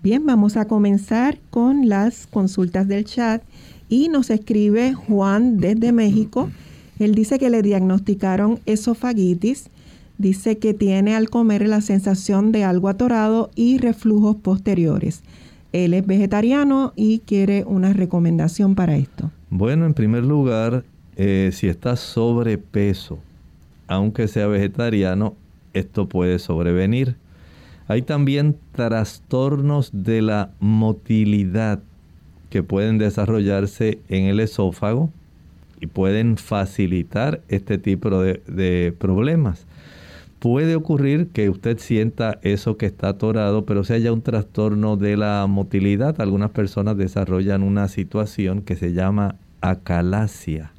Bien, 0.02 0.26
vamos 0.26 0.56
a 0.56 0.66
comenzar 0.66 1.38
con 1.50 1.88
las 1.88 2.26
consultas 2.26 2.88
del 2.88 3.04
chat 3.04 3.44
y 3.88 4.08
nos 4.08 4.30
escribe 4.30 4.92
Juan 4.92 5.58
desde 5.58 5.92
México. 5.92 6.50
Él 6.98 7.14
dice 7.14 7.38
que 7.38 7.48
le 7.48 7.62
diagnosticaron 7.62 8.58
esofagitis, 8.66 9.70
dice 10.18 10.58
que 10.58 10.74
tiene 10.74 11.14
al 11.14 11.30
comer 11.30 11.68
la 11.68 11.80
sensación 11.80 12.50
de 12.50 12.64
algo 12.64 12.88
atorado 12.88 13.52
y 13.54 13.78
reflujos 13.78 14.34
posteriores. 14.34 15.22
Él 15.72 15.94
es 15.94 16.06
vegetariano 16.06 16.92
y 16.96 17.20
quiere 17.20 17.64
una 17.64 17.92
recomendación 17.92 18.74
para 18.74 18.96
esto. 18.96 19.30
Bueno, 19.50 19.86
en 19.86 19.94
primer 19.94 20.24
lugar, 20.24 20.84
eh, 21.16 21.50
si 21.52 21.68
está 21.68 21.96
sobrepeso, 21.96 23.18
aunque 23.86 24.28
sea 24.28 24.46
vegetariano, 24.46 25.34
esto 25.74 26.08
puede 26.08 26.38
sobrevenir. 26.38 27.16
Hay 27.86 28.02
también 28.02 28.56
trastornos 28.72 29.90
de 29.92 30.22
la 30.22 30.50
motilidad 30.60 31.80
que 32.50 32.62
pueden 32.62 32.98
desarrollarse 32.98 33.98
en 34.08 34.24
el 34.24 34.40
esófago 34.40 35.10
y 35.80 35.86
pueden 35.86 36.36
facilitar 36.36 37.40
este 37.48 37.78
tipo 37.78 38.10
de, 38.20 38.42
de 38.46 38.94
problemas. 38.98 39.66
Puede 40.38 40.76
ocurrir 40.76 41.28
que 41.28 41.50
usted 41.50 41.78
sienta 41.78 42.38
eso 42.42 42.76
que 42.76 42.86
está 42.86 43.08
atorado, 43.08 43.64
pero 43.64 43.82
si 43.82 43.94
haya 43.94 44.12
un 44.12 44.22
trastorno 44.22 44.96
de 44.96 45.16
la 45.16 45.44
motilidad, 45.48 46.20
algunas 46.20 46.50
personas 46.50 46.96
desarrollan 46.96 47.64
una 47.64 47.88
situación 47.88 48.62
que 48.62 48.76
se 48.76 48.92
llama 48.92 49.34
acalasia. 49.60 50.72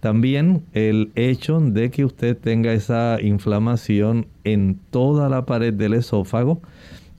También 0.00 0.62
el 0.72 1.10
hecho 1.14 1.60
de 1.60 1.90
que 1.90 2.04
usted 2.04 2.36
tenga 2.36 2.72
esa 2.72 3.18
inflamación 3.20 4.26
en 4.44 4.78
toda 4.90 5.28
la 5.28 5.44
pared 5.44 5.74
del 5.74 5.94
esófago, 5.94 6.60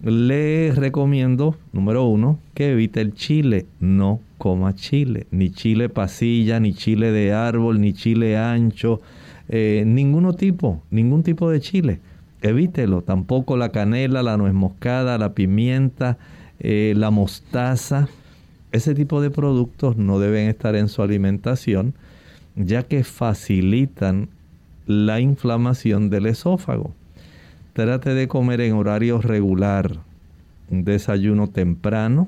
le 0.04 0.72
recomiendo, 0.72 1.56
número 1.74 2.06
uno, 2.06 2.40
que 2.54 2.72
evite 2.72 3.02
el 3.02 3.14
chile. 3.14 3.66
No 3.80 4.20
coma 4.38 4.76
chile, 4.76 5.26
ni 5.32 5.50
chile 5.50 5.90
pasilla, 5.90 6.60
ni 6.60 6.74
chile 6.74 7.12
de 7.12 7.34
árbol, 7.34 7.82
ni 7.82 7.94
chile 7.94 8.38
ancho, 8.38 9.02
eh, 9.50 9.84
ninguno 9.86 10.34
tipo, 10.34 10.82
ningún 10.90 11.24
tipo 11.24 11.50
de 11.50 11.60
chile. 11.60 12.00
Evítelo. 12.42 13.02
Tampoco 13.02 13.58
la 13.58 13.70
canela, 13.70 14.24
la 14.24 14.38
nuez 14.38 14.54
moscada, 14.54 15.18
la 15.18 15.34
pimienta, 15.34 16.18
eh, 16.60 16.94
la 16.96 17.12
mostaza. 17.12 18.08
Ese 18.72 18.94
tipo 18.94 19.22
de 19.22 19.32
productos 19.32 19.98
no 19.98 20.20
deben 20.20 20.50
estar 20.50 20.76
en 20.76 20.90
su 20.90 21.02
alimentación, 21.02 21.94
ya 22.56 22.84
que 22.84 23.04
facilitan 23.04 24.30
la 24.86 25.20
inflamación 25.20 26.10
del 26.10 26.26
esófago. 26.28 26.94
Trate 27.74 28.14
de 28.14 28.28
comer 28.28 28.62
en 28.62 28.74
horario 28.74 29.22
regular. 29.22 29.98
Un 30.70 30.84
desayuno 30.84 31.48
temprano, 31.48 32.28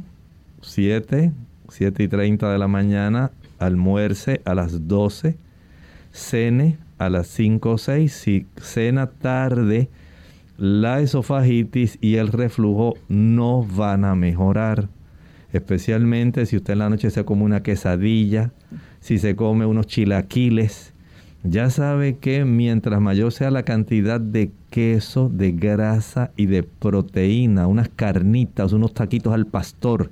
7, 0.61 1.31
7 1.69 2.03
y 2.03 2.07
30 2.07 2.51
de 2.51 2.57
la 2.57 2.67
mañana, 2.67 3.31
almuerce 3.59 4.41
a 4.45 4.55
las 4.55 4.87
12, 4.87 5.37
cene 6.11 6.77
a 6.97 7.09
las 7.09 7.27
5 7.27 7.71
o 7.71 7.77
6. 7.77 8.11
Si 8.11 8.45
cena 8.57 9.07
tarde, 9.07 9.89
la 10.57 11.01
esofagitis 11.01 11.97
y 12.01 12.15
el 12.15 12.29
reflujo 12.29 12.95
no 13.07 13.63
van 13.63 14.05
a 14.05 14.15
mejorar. 14.15 14.89
Especialmente 15.53 16.45
si 16.45 16.57
usted 16.57 16.73
en 16.73 16.79
la 16.79 16.89
noche 16.89 17.09
se 17.09 17.23
come 17.23 17.43
una 17.43 17.63
quesadilla, 17.63 18.51
si 18.99 19.17
se 19.17 19.35
come 19.35 19.65
unos 19.65 19.87
chilaquiles. 19.87 20.93
Ya 21.43 21.69
sabe 21.69 22.17
que 22.17 22.43
mientras 22.43 22.99
mayor 22.99 23.31
sea 23.31 23.51
la 23.51 23.63
cantidad 23.63 24.19
de 24.19 24.51
queso, 24.69 25.29
de 25.29 25.51
grasa 25.51 26.31
y 26.35 26.47
de 26.47 26.63
proteína, 26.63 27.67
unas 27.67 27.89
carnitas, 27.89 28.73
unos 28.73 28.93
taquitos 28.93 29.33
al 29.33 29.45
pastor, 29.45 30.09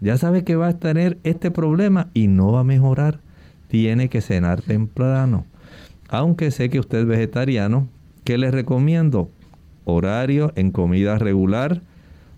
ya 0.00 0.16
sabe 0.16 0.44
que 0.44 0.56
va 0.56 0.68
a 0.68 0.78
tener 0.78 1.18
este 1.24 1.50
problema 1.50 2.08
y 2.14 2.28
no 2.28 2.52
va 2.52 2.60
a 2.60 2.64
mejorar. 2.64 3.20
Tiene 3.68 4.08
que 4.08 4.20
cenar 4.20 4.62
temprano 4.62 5.46
aunque 6.14 6.52
sé 6.52 6.70
que 6.70 6.78
usted 6.78 7.00
es 7.00 7.06
vegetariano, 7.06 7.88
¿qué 8.22 8.38
le 8.38 8.52
recomiendo? 8.52 9.30
Horario 9.84 10.52
en 10.54 10.70
comida 10.70 11.18
regular, 11.18 11.82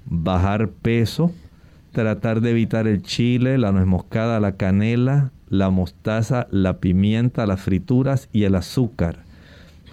bajar 0.07 0.69
peso, 0.71 1.31
tratar 1.93 2.41
de 2.41 2.53
evitar 2.53 2.87
el 2.87 3.03
chile, 3.03 3.59
la 3.59 3.73
nuez 3.73 3.87
moscada, 3.87 4.41
la 4.41 4.53
canela, 4.53 5.31
la 5.51 5.69
mostaza, 5.69 6.47
la 6.51 6.79
pimienta, 6.79 7.47
las 7.47 7.61
frituras 7.61 8.31
y 8.33 8.45
el 8.45 8.55
azúcar. 8.55 9.25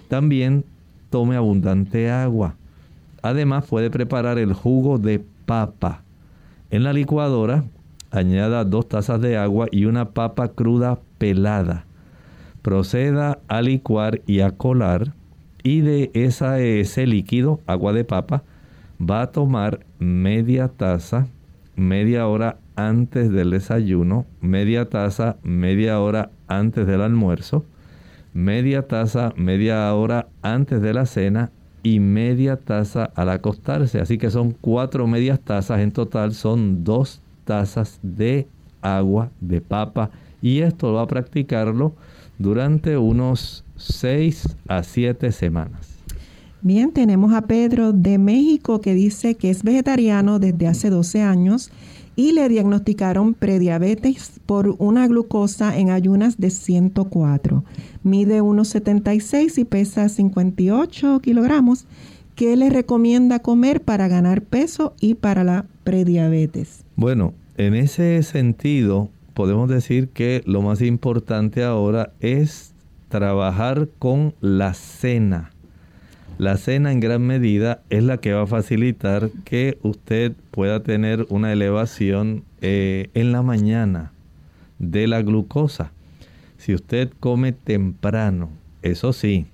También 0.08 0.64
tome 1.10 1.36
abundante 1.36 2.10
agua. 2.10 2.56
Además 3.20 3.66
puede 3.66 3.90
preparar 3.90 4.38
el 4.38 4.54
jugo 4.54 4.98
de 4.98 5.22
papa. 5.44 6.02
En 6.70 6.84
la 6.84 6.94
licuadora 6.94 7.64
añada 8.10 8.64
dos 8.64 8.88
tazas 8.88 9.20
de 9.20 9.36
agua 9.36 9.66
y 9.70 9.84
una 9.84 10.10
papa 10.10 10.48
cruda 10.48 11.00
pelada 11.18 11.84
proceda 12.64 13.40
a 13.46 13.60
licuar 13.60 14.22
y 14.26 14.40
a 14.40 14.50
colar 14.50 15.12
y 15.62 15.82
de 15.82 16.10
esa, 16.14 16.60
ese 16.60 17.06
líquido, 17.06 17.60
agua 17.66 17.92
de 17.92 18.04
papa, 18.04 18.42
va 18.98 19.20
a 19.20 19.32
tomar 19.32 19.80
media 19.98 20.68
taza, 20.68 21.26
media 21.76 22.26
hora 22.26 22.56
antes 22.74 23.30
del 23.30 23.50
desayuno, 23.50 24.24
media 24.40 24.88
taza, 24.88 25.36
media 25.42 26.00
hora 26.00 26.30
antes 26.48 26.86
del 26.86 27.02
almuerzo, 27.02 27.66
media 28.32 28.88
taza, 28.88 29.34
media 29.36 29.92
hora 29.92 30.28
antes 30.40 30.80
de 30.80 30.94
la 30.94 31.04
cena 31.04 31.50
y 31.82 32.00
media 32.00 32.56
taza 32.56 33.10
al 33.14 33.28
acostarse. 33.28 34.00
Así 34.00 34.16
que 34.16 34.30
son 34.30 34.52
cuatro 34.52 35.06
medias 35.06 35.38
tazas, 35.38 35.80
en 35.80 35.92
total 35.92 36.32
son 36.32 36.82
dos 36.82 37.20
tazas 37.44 38.00
de 38.02 38.48
agua 38.80 39.30
de 39.42 39.60
papa 39.60 40.10
y 40.40 40.60
esto 40.60 40.94
va 40.94 41.02
a 41.02 41.06
practicarlo 41.06 41.94
durante 42.38 42.96
unos 42.98 43.64
6 43.76 44.56
a 44.68 44.82
7 44.82 45.32
semanas. 45.32 45.94
Bien, 46.62 46.92
tenemos 46.92 47.34
a 47.34 47.42
Pedro 47.42 47.92
de 47.92 48.16
México 48.16 48.80
que 48.80 48.94
dice 48.94 49.34
que 49.34 49.50
es 49.50 49.62
vegetariano 49.62 50.38
desde 50.38 50.66
hace 50.66 50.88
12 50.88 51.20
años 51.20 51.70
y 52.16 52.32
le 52.32 52.48
diagnosticaron 52.48 53.34
prediabetes 53.34 54.40
por 54.46 54.76
una 54.78 55.06
glucosa 55.06 55.76
en 55.76 55.90
ayunas 55.90 56.38
de 56.38 56.50
104. 56.50 57.64
Mide 58.02 58.40
1,76 58.40 59.58
y 59.58 59.64
pesa 59.64 60.08
58 60.08 61.20
kilogramos. 61.20 61.86
¿Qué 62.34 62.56
le 62.56 62.70
recomienda 62.70 63.40
comer 63.40 63.82
para 63.82 64.08
ganar 64.08 64.42
peso 64.42 64.94
y 65.00 65.14
para 65.14 65.44
la 65.44 65.66
prediabetes? 65.84 66.84
Bueno, 66.96 67.34
en 67.56 67.74
ese 67.74 68.22
sentido, 68.22 69.10
podemos 69.34 69.68
decir 69.68 70.08
que 70.08 70.42
lo 70.46 70.62
más 70.62 70.80
importante 70.80 71.64
ahora 71.64 72.12
es 72.20 72.72
trabajar 73.08 73.88
con 73.98 74.34
la 74.40 74.74
cena. 74.74 75.50
La 76.38 76.56
cena 76.56 76.90
en 76.90 77.00
gran 77.00 77.22
medida 77.22 77.82
es 77.90 78.02
la 78.02 78.18
que 78.18 78.32
va 78.32 78.42
a 78.42 78.46
facilitar 78.46 79.30
que 79.44 79.78
usted 79.82 80.32
pueda 80.50 80.82
tener 80.82 81.26
una 81.28 81.52
elevación 81.52 82.42
eh, 82.60 83.10
en 83.14 83.30
la 83.30 83.42
mañana 83.42 84.12
de 84.78 85.06
la 85.06 85.22
glucosa. 85.22 85.92
Si 86.58 86.74
usted 86.74 87.10
come 87.20 87.52
temprano, 87.52 88.50
eso 88.82 89.12
sí, 89.12 89.46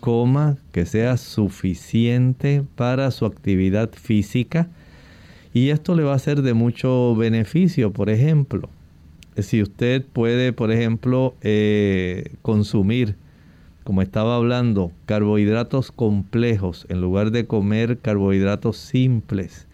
coma 0.00 0.56
que 0.70 0.86
sea 0.86 1.16
suficiente 1.16 2.62
para 2.76 3.10
su 3.10 3.26
actividad 3.26 3.90
física 3.90 4.68
y 5.52 5.70
esto 5.70 5.96
le 5.96 6.04
va 6.04 6.14
a 6.14 6.18
ser 6.18 6.42
de 6.42 6.54
mucho 6.54 7.16
beneficio. 7.16 7.92
Por 7.92 8.10
ejemplo, 8.10 8.68
si 9.42 9.62
usted 9.62 10.04
puede, 10.04 10.52
por 10.52 10.70
ejemplo, 10.70 11.34
eh, 11.42 12.34
consumir, 12.42 13.16
como 13.84 14.02
estaba 14.02 14.36
hablando, 14.36 14.92
carbohidratos 15.06 15.92
complejos 15.92 16.86
en 16.88 17.00
lugar 17.00 17.30
de 17.30 17.46
comer 17.46 17.98
carbohidratos 17.98 18.76
simples, 18.76 19.66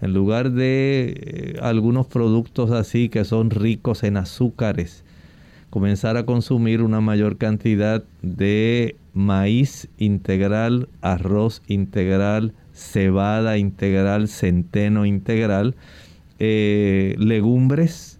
en 0.00 0.12
lugar 0.12 0.50
de 0.52 1.14
eh, 1.16 1.58
algunos 1.62 2.06
productos 2.06 2.70
así 2.72 3.08
que 3.08 3.24
son 3.24 3.50
ricos 3.50 4.02
en 4.02 4.16
azúcares, 4.16 5.04
comenzar 5.70 6.16
a 6.16 6.26
consumir 6.26 6.82
una 6.82 7.00
mayor 7.00 7.38
cantidad 7.38 8.04
de 8.20 8.96
maíz 9.14 9.88
integral, 9.98 10.88
arroz 11.00 11.62
integral, 11.66 12.52
cebada 12.72 13.58
integral, 13.58 14.28
centeno 14.28 15.06
integral, 15.06 15.76
eh, 16.38 17.14
legumbres, 17.18 18.11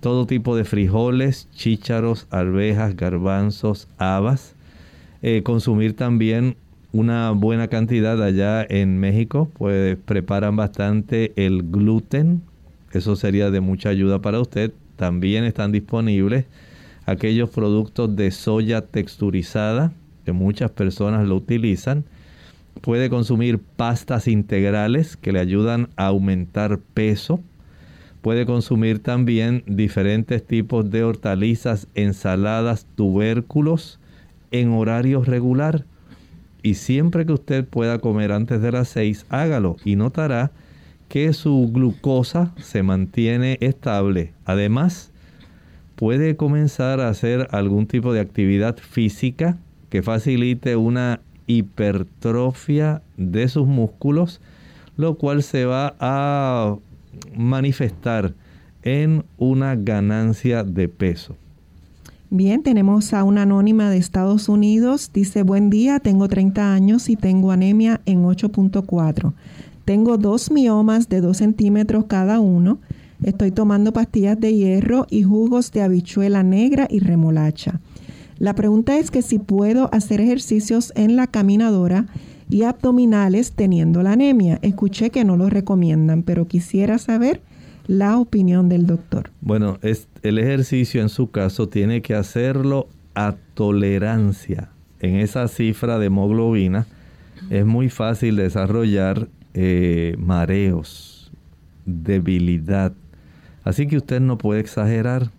todo 0.00 0.26
tipo 0.26 0.56
de 0.56 0.64
frijoles, 0.64 1.48
chícharos, 1.54 2.26
arvejas, 2.30 2.96
garbanzos, 2.96 3.88
habas. 3.98 4.54
Eh, 5.22 5.42
consumir 5.42 5.94
también 5.94 6.56
una 6.92 7.30
buena 7.32 7.68
cantidad 7.68 8.22
allá 8.22 8.66
en 8.68 8.98
México, 8.98 9.50
pues 9.56 9.96
preparan 10.04 10.56
bastante 10.56 11.32
el 11.36 11.70
gluten. 11.70 12.42
Eso 12.92 13.14
sería 13.16 13.50
de 13.50 13.60
mucha 13.60 13.90
ayuda 13.90 14.20
para 14.20 14.40
usted. 14.40 14.72
También 14.96 15.44
están 15.44 15.72
disponibles 15.72 16.46
aquellos 17.06 17.50
productos 17.50 18.14
de 18.16 18.30
soya 18.30 18.82
texturizada, 18.82 19.92
que 20.24 20.32
muchas 20.32 20.70
personas 20.70 21.26
lo 21.26 21.36
utilizan. 21.36 22.04
Puede 22.80 23.10
consumir 23.10 23.58
pastas 23.58 24.28
integrales 24.28 25.16
que 25.16 25.32
le 25.32 25.40
ayudan 25.40 25.88
a 25.96 26.06
aumentar 26.06 26.78
peso 26.94 27.40
Puede 28.22 28.44
consumir 28.44 29.02
también 29.02 29.62
diferentes 29.66 30.46
tipos 30.46 30.90
de 30.90 31.04
hortalizas, 31.04 31.88
ensaladas, 31.94 32.86
tubérculos 32.94 33.98
en 34.50 34.72
horario 34.72 35.22
regular. 35.22 35.84
Y 36.62 36.74
siempre 36.74 37.24
que 37.24 37.32
usted 37.32 37.64
pueda 37.64 37.98
comer 37.98 38.32
antes 38.32 38.60
de 38.60 38.72
las 38.72 38.88
6, 38.88 39.26
hágalo 39.30 39.76
y 39.84 39.96
notará 39.96 40.50
que 41.08 41.32
su 41.32 41.70
glucosa 41.72 42.52
se 42.58 42.82
mantiene 42.82 43.56
estable. 43.60 44.32
Además, 44.44 45.10
puede 45.96 46.36
comenzar 46.36 47.00
a 47.00 47.08
hacer 47.08 47.48
algún 47.50 47.86
tipo 47.86 48.12
de 48.12 48.20
actividad 48.20 48.76
física 48.76 49.56
que 49.88 50.02
facilite 50.02 50.76
una 50.76 51.20
hipertrofia 51.46 53.02
de 53.16 53.48
sus 53.48 53.66
músculos, 53.66 54.40
lo 54.96 55.14
cual 55.16 55.42
se 55.42 55.64
va 55.64 55.96
a 55.98 56.76
manifestar 57.36 58.34
en 58.82 59.24
una 59.38 59.76
ganancia 59.76 60.64
de 60.64 60.88
peso. 60.88 61.36
Bien, 62.32 62.62
tenemos 62.62 63.12
a 63.12 63.24
una 63.24 63.42
anónima 63.42 63.90
de 63.90 63.96
Estados 63.96 64.48
Unidos. 64.48 65.10
Dice, 65.12 65.42
buen 65.42 65.68
día, 65.68 65.98
tengo 65.98 66.28
30 66.28 66.72
años 66.72 67.08
y 67.08 67.16
tengo 67.16 67.50
anemia 67.50 68.00
en 68.06 68.22
8.4. 68.22 69.32
Tengo 69.84 70.16
dos 70.16 70.50
miomas 70.52 71.08
de 71.08 71.20
2 71.20 71.36
centímetros 71.36 72.04
cada 72.06 72.38
uno. 72.38 72.78
Estoy 73.24 73.50
tomando 73.50 73.92
pastillas 73.92 74.38
de 74.38 74.54
hierro 74.54 75.06
y 75.10 75.24
jugos 75.24 75.72
de 75.72 75.82
habichuela 75.82 76.44
negra 76.44 76.86
y 76.88 77.00
remolacha. 77.00 77.80
La 78.38 78.54
pregunta 78.54 78.96
es 78.96 79.10
que 79.10 79.22
si 79.22 79.38
puedo 79.38 79.92
hacer 79.92 80.20
ejercicios 80.20 80.92
en 80.94 81.16
la 81.16 81.26
caminadora 81.26 82.06
y 82.50 82.64
abdominales 82.64 83.52
teniendo 83.52 84.02
la 84.02 84.12
anemia. 84.12 84.58
Escuché 84.62 85.10
que 85.10 85.24
no 85.24 85.36
lo 85.36 85.48
recomiendan, 85.48 86.22
pero 86.22 86.46
quisiera 86.46 86.98
saber 86.98 87.40
la 87.86 88.18
opinión 88.18 88.68
del 88.68 88.86
doctor. 88.86 89.30
Bueno, 89.40 89.78
el 89.82 90.38
ejercicio 90.38 91.00
en 91.00 91.08
su 91.08 91.30
caso 91.30 91.68
tiene 91.68 92.02
que 92.02 92.14
hacerlo 92.14 92.88
a 93.14 93.36
tolerancia. 93.54 94.68
En 95.00 95.16
esa 95.16 95.48
cifra 95.48 95.98
de 95.98 96.06
hemoglobina 96.06 96.86
es 97.48 97.64
muy 97.64 97.88
fácil 97.88 98.36
desarrollar 98.36 99.28
eh, 99.54 100.14
mareos, 100.18 101.32
debilidad. 101.86 102.92
Así 103.64 103.86
que 103.86 103.96
usted 103.96 104.20
no 104.20 104.38
puede 104.38 104.60
exagerar. 104.60 105.30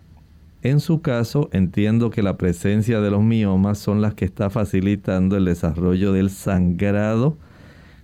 En 0.63 0.79
su 0.79 1.01
caso, 1.01 1.49
entiendo 1.53 2.11
que 2.11 2.21
la 2.21 2.37
presencia 2.37 3.01
de 3.01 3.09
los 3.09 3.23
miomas 3.23 3.79
son 3.79 4.01
las 4.01 4.13
que 4.13 4.25
está 4.25 4.49
facilitando 4.51 5.35
el 5.35 5.45
desarrollo 5.45 6.13
del 6.13 6.29
sangrado 6.29 7.37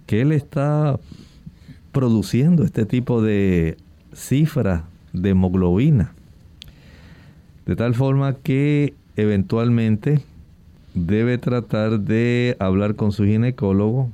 que 0.07 0.21
él 0.21 0.31
está 0.31 0.99
produciendo 1.91 2.63
este 2.63 2.85
tipo 2.85 3.21
de 3.21 3.77
cifra 4.13 4.85
de 5.13 5.29
hemoglobina. 5.31 6.13
De 7.65 7.75
tal 7.75 7.93
forma 7.93 8.33
que 8.33 8.95
eventualmente 9.17 10.21
debe 10.95 11.37
tratar 11.37 11.99
de 11.99 12.55
hablar 12.59 12.95
con 12.95 13.11
su 13.11 13.25
ginecólogo 13.25 14.09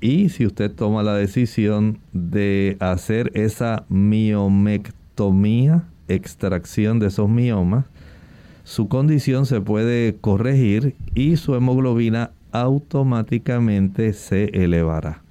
y 0.00 0.28
si 0.28 0.46
usted 0.46 0.70
toma 0.70 1.02
la 1.02 1.14
decisión 1.14 1.98
de 2.12 2.76
hacer 2.80 3.30
esa 3.34 3.84
miomectomía, 3.88 5.84
extracción 6.08 6.98
de 6.98 7.08
esos 7.08 7.28
miomas, 7.28 7.84
su 8.64 8.88
condición 8.88 9.46
se 9.46 9.60
puede 9.60 10.16
corregir 10.20 10.94
y 11.14 11.36
su 11.36 11.54
hemoglobina 11.54 12.32
automáticamente 12.52 14.12
se 14.12 14.44
elevará. 14.44 15.22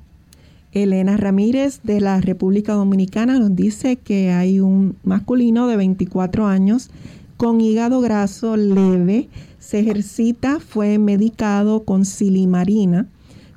Elena 0.72 1.18
Ramírez 1.18 1.82
de 1.84 2.02
la 2.02 2.22
República 2.22 2.74
Dominicana 2.74 3.40
nos 3.40 3.56
dice 3.56 3.96
que 3.96 4.32
hay 4.32 4.60
un 4.60 4.96
masculino 5.04 5.68
de 5.68 5.78
24 5.78 6.46
años 6.46 6.90
con 7.38 7.62
hígado 7.62 8.02
graso 8.02 8.58
leve, 8.58 9.30
se 9.60 9.80
ejercita, 9.80 10.60
fue 10.60 10.98
medicado 10.98 11.84
con 11.84 12.06
silimarina. 12.06 13.08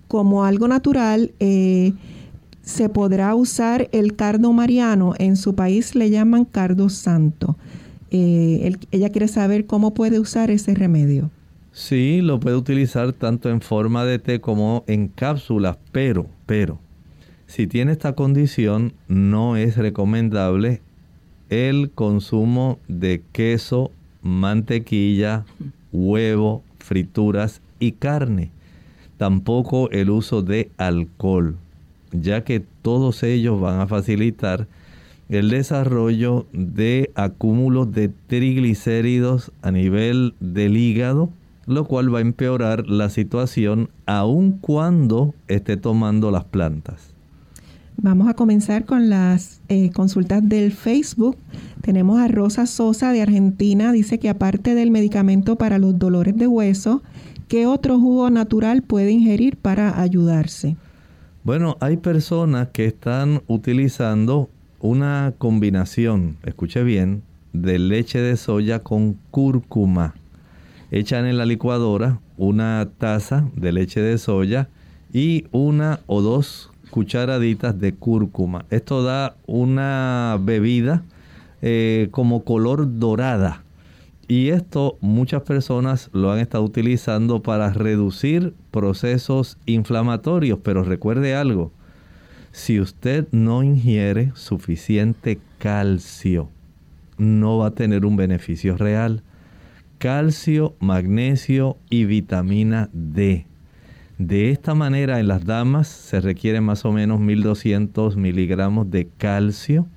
Como 0.09 0.45
algo 0.45 0.69
natural, 0.69 1.33
eh, 1.41 1.93
se 2.63 2.89
podrá 2.89 3.35
usar 3.35 3.89
el 3.93 4.17
cardo 4.17 4.53
mariano. 4.53 5.15
En 5.19 5.37
su 5.37 5.55
país 5.55 5.95
le 5.95 6.11
llaman 6.11 6.45
cardo 6.45 6.89
santo. 6.89 7.57
Eh, 8.11 8.77
ella 8.91 9.11
quiere 9.11 9.29
saber 9.29 9.67
cómo 9.67 9.95
puede 9.95 10.19
usar 10.19 10.51
ese 10.51 10.75
remedio. 10.75 11.31
Sí, 11.73 12.21
lo 12.21 12.41
puede 12.41 12.57
utilizar 12.57 13.13
tanto 13.13 13.49
en 13.49 13.61
forma 13.61 14.05
de 14.05 14.19
té 14.19 14.41
como 14.41 14.85
en 14.89 15.09
cápsulas, 15.09 15.79
pero, 15.93 16.27
pero, 16.45 16.81
si 17.47 17.67
tiene 17.67 17.93
esta 17.93 18.15
condición, 18.15 18.93
no 19.07 19.57
es 19.57 19.77
recomendable 19.77 20.83
el 21.49 21.91
consumo 21.91 22.79
de 22.89 23.23
queso, 23.33 23.93
mantequilla, 24.23 25.45
huevo, 25.93 26.63
frituras 26.79 27.61
y 27.79 27.93
carne. 27.93 28.51
Tampoco 29.17 29.91
el 29.91 30.11
uso 30.11 30.43
de 30.43 30.71
alcohol, 30.77 31.57
ya 32.13 32.45
que 32.45 32.61
todos 32.83 33.23
ellos 33.23 33.61
van 33.61 33.81
a 33.81 33.87
facilitar 33.87 34.67
el 35.29 35.49
desarrollo 35.49 36.47
de 36.53 37.13
acúmulos 37.15 37.93
de 37.93 38.09
triglicéridos 38.09 39.53
a 39.63 39.71
nivel 39.71 40.35
del 40.41 40.77
hígado, 40.77 41.31
lo 41.67 41.85
cual 41.85 42.13
va 42.13 42.19
a 42.19 42.23
empeorar 42.23 42.89
la 42.89 43.11
situación 43.11 43.91
aun 44.07 44.53
cuando 44.53 45.35
esté 45.47 45.77
tomando 45.77 46.33
las 46.33 46.45
plantas. 46.45 47.15
Vamos 47.97 48.29
a 48.29 48.35
comenzar 48.35 48.87
con 48.87 49.09
las 49.11 49.61
eh, 49.69 49.91
consultas 49.91 50.49
del 50.49 50.73
Facebook. 50.73 51.37
Tenemos 51.83 52.19
a 52.19 52.29
Rosa 52.29 52.67
Sosa 52.67 53.13
de 53.13 53.23
Argentina. 53.23 53.93
Dice 53.93 54.19
que 54.19 54.31
aparte 54.31 54.75
del 54.75 54.91
medicamento 54.91 55.57
para 55.57 55.79
los 55.79 55.99
dolores 55.99 56.37
de 56.37 56.47
hueso, 56.47 57.03
¿qué 57.47 57.67
otro 57.67 58.01
jugo 58.01 58.31
natural 58.31 58.83
puede 58.83 59.13
ingerir 59.13 59.57
para 59.59 60.01
ayudarse? 60.01 60.77
Bueno, 61.43 61.79
hay 61.81 61.97
personas 61.97 62.69
que 62.69 62.85
están 62.85 63.43
utilizando 63.47 64.51
una 64.79 65.33
combinación, 65.39 66.37
escuche 66.45 66.83
bien, 66.83 67.23
de 67.55 67.79
leche 67.79 68.21
de 68.21 68.37
soya 68.37 68.81
con 68.81 69.15
cúrcuma. 69.31 70.15
Echan 70.91 71.25
en 71.25 71.39
la 71.39 71.47
licuadora 71.47 72.21
una 72.37 72.87
taza 72.99 73.49
de 73.57 73.73
leche 73.73 74.03
de 74.03 74.19
soya 74.19 74.69
y 75.15 75.47
una 75.51 76.01
o 76.07 76.21
dos 76.21 76.73
cucharaditas 76.91 77.81
de 77.81 77.95
cúrcuma. 77.95 78.67
Esto 78.69 79.03
da 79.03 79.35
una 79.47 80.37
bebida 80.43 81.05
eh, 81.63 82.09
como 82.11 82.45
color 82.45 82.99
dorada. 82.99 83.65
Y 84.31 84.51
esto 84.51 84.97
muchas 85.01 85.43
personas 85.43 86.09
lo 86.13 86.31
han 86.31 86.39
estado 86.39 86.63
utilizando 86.63 87.43
para 87.43 87.73
reducir 87.73 88.55
procesos 88.71 89.59
inflamatorios. 89.67 90.61
Pero 90.63 90.85
recuerde 90.85 91.35
algo, 91.35 91.73
si 92.53 92.79
usted 92.79 93.27
no 93.33 93.65
ingiere 93.65 94.31
suficiente 94.37 95.41
calcio, 95.59 96.49
no 97.19 97.59
va 97.59 97.67
a 97.67 97.75
tener 97.75 98.07
un 98.07 98.15
beneficio 98.15 98.77
real. 98.77 99.25
Calcio, 99.99 100.77
magnesio 100.79 101.79
y 101.91 102.05
vitamina 102.05 102.89
D. 102.93 103.47
De 104.19 104.53
esta 104.53 104.77
manera, 104.77 105.19
en 105.19 105.27
las 105.27 105.45
damas 105.45 105.89
se 105.89 106.21
requiere 106.21 106.61
más 106.61 106.85
o 106.85 106.93
menos 106.93 107.19
1200 107.19 108.17
miligramos 108.17 108.93
de 108.93 109.09
calcio, 109.09 109.89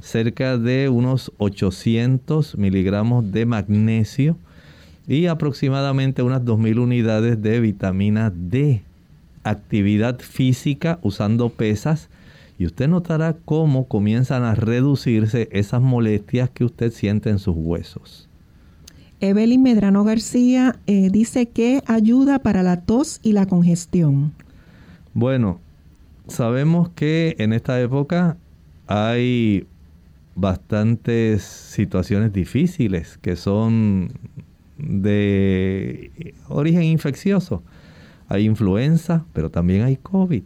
cerca 0.00 0.58
de 0.58 0.88
unos 0.88 1.32
800 1.38 2.56
miligramos 2.56 3.30
de 3.32 3.46
magnesio 3.46 4.36
y 5.06 5.26
aproximadamente 5.26 6.22
unas 6.22 6.44
2000 6.44 6.78
unidades 6.78 7.42
de 7.42 7.60
vitamina 7.60 8.30
D. 8.34 8.82
Actividad 9.42 10.20
física 10.20 10.98
usando 11.02 11.48
pesas 11.48 12.08
y 12.58 12.66
usted 12.66 12.88
notará 12.88 13.36
cómo 13.44 13.86
comienzan 13.86 14.42
a 14.42 14.54
reducirse 14.54 15.48
esas 15.52 15.80
molestias 15.80 16.50
que 16.50 16.64
usted 16.64 16.92
siente 16.92 17.30
en 17.30 17.38
sus 17.38 17.54
huesos. 17.56 18.28
Evelyn 19.20 19.62
Medrano 19.62 20.04
García 20.04 20.76
eh, 20.86 21.08
dice 21.10 21.48
que 21.48 21.82
ayuda 21.86 22.40
para 22.40 22.62
la 22.62 22.82
tos 22.82 23.20
y 23.22 23.32
la 23.32 23.46
congestión. 23.46 24.32
Bueno, 25.14 25.60
sabemos 26.28 26.90
que 26.90 27.34
en 27.38 27.52
esta 27.52 27.80
época 27.80 28.36
hay 28.86 29.66
bastantes 30.38 31.42
situaciones 31.42 32.32
difíciles 32.32 33.18
que 33.18 33.36
son 33.36 34.12
de 34.78 36.34
origen 36.48 36.84
infeccioso. 36.84 37.62
Hay 38.28 38.44
influenza, 38.44 39.24
pero 39.32 39.50
también 39.50 39.82
hay 39.82 39.96
COVID. 39.96 40.42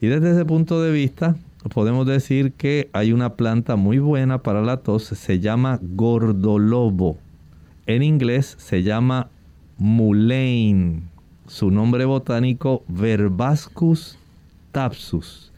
Y 0.00 0.06
desde 0.06 0.32
ese 0.32 0.44
punto 0.44 0.82
de 0.82 0.90
vista, 0.90 1.36
podemos 1.74 2.06
decir 2.06 2.52
que 2.52 2.88
hay 2.92 3.12
una 3.12 3.34
planta 3.34 3.76
muy 3.76 3.98
buena 3.98 4.42
para 4.42 4.62
la 4.62 4.78
tos, 4.78 5.04
se 5.04 5.40
llama 5.40 5.78
gordolobo 5.82 7.18
en 7.90 8.04
inglés 8.04 8.56
se 8.58 8.84
llama 8.84 9.30
mullein. 9.76 11.08
Su 11.48 11.72
nombre 11.72 12.04
botánico 12.04 12.84
Verbascus 12.86 14.16
tapsus. 14.70 15.50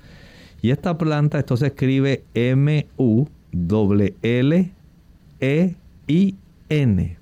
Y 0.62 0.70
esta 0.70 0.96
planta, 0.96 1.38
esto 1.38 1.58
se 1.58 1.66
escribe 1.66 2.24
M-U-L-L-E-I-N. 3.53 4.72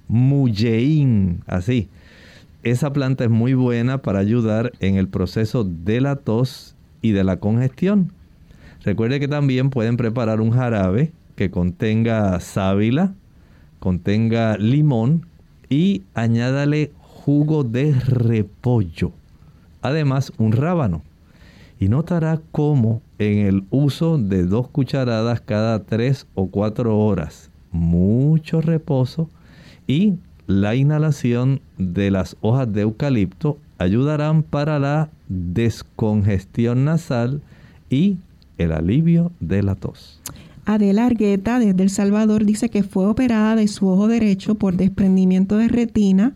Mullein. 0.08 1.42
Así. 1.46 1.88
Esa 2.62 2.92
planta 2.92 3.24
es 3.24 3.30
muy 3.30 3.54
buena 3.54 4.02
para 4.02 4.18
ayudar 4.18 4.72
en 4.80 4.96
el 4.96 5.08
proceso 5.08 5.64
de 5.64 6.00
la 6.00 6.16
tos 6.16 6.76
y 7.00 7.12
de 7.12 7.24
la 7.24 7.38
congestión. 7.38 8.12
Recuerde 8.84 9.18
que 9.20 9.28
también 9.28 9.70
pueden 9.70 9.96
preparar 9.96 10.40
un 10.40 10.50
jarabe 10.50 11.12
que 11.36 11.50
contenga 11.50 12.38
sábila, 12.40 13.14
contenga 13.78 14.58
limón 14.58 15.26
y 15.70 16.02
añádale 16.14 16.92
jugo 16.98 17.64
de 17.64 17.94
repollo. 17.94 19.12
Además, 19.82 20.32
un 20.36 20.52
rábano. 20.52 21.02
Y 21.78 21.88
notará 21.88 22.42
cómo 22.52 23.00
en 23.20 23.46
el 23.46 23.64
uso 23.68 24.16
de 24.16 24.44
dos 24.44 24.68
cucharadas 24.68 25.42
cada 25.42 25.84
tres 25.84 26.26
o 26.34 26.46
cuatro 26.46 26.98
horas. 26.98 27.50
Mucho 27.70 28.62
reposo 28.62 29.28
y 29.86 30.14
la 30.46 30.74
inhalación 30.74 31.60
de 31.76 32.10
las 32.10 32.36
hojas 32.40 32.72
de 32.72 32.80
eucalipto 32.80 33.58
ayudarán 33.76 34.42
para 34.42 34.78
la 34.78 35.10
descongestión 35.28 36.86
nasal 36.86 37.42
y 37.90 38.16
el 38.56 38.72
alivio 38.72 39.32
de 39.38 39.62
la 39.62 39.74
tos. 39.74 40.20
Adela 40.64 41.04
Argueta 41.04 41.58
desde 41.58 41.82
El 41.82 41.90
Salvador 41.90 42.46
dice 42.46 42.70
que 42.70 42.82
fue 42.82 43.06
operada 43.06 43.54
de 43.54 43.68
su 43.68 43.86
ojo 43.86 44.08
derecho 44.08 44.54
por 44.54 44.76
desprendimiento 44.76 45.58
de 45.58 45.68
retina 45.68 46.32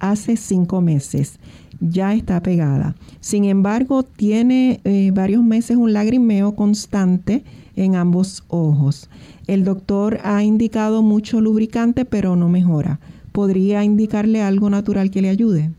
hace 0.00 0.36
cinco 0.36 0.80
meses. 0.80 1.38
Ya 1.80 2.14
está 2.14 2.42
pegada. 2.42 2.94
Sin 3.20 3.44
embargo, 3.44 4.02
tiene 4.02 4.80
eh, 4.84 5.10
varios 5.12 5.42
meses 5.42 5.76
un 5.76 5.92
lagrimeo 5.92 6.54
constante 6.54 7.44
en 7.76 7.96
ambos 7.96 8.44
ojos. 8.48 9.10
El 9.46 9.64
doctor 9.64 10.20
ha 10.24 10.42
indicado 10.42 11.02
mucho 11.02 11.40
lubricante, 11.40 12.04
pero 12.04 12.36
no 12.36 12.48
mejora. 12.48 13.00
¿Podría 13.32 13.84
indicarle 13.84 14.42
algo 14.42 14.70
natural 14.70 15.10
que 15.10 15.22
le 15.22 15.28
ayude? 15.28 15.70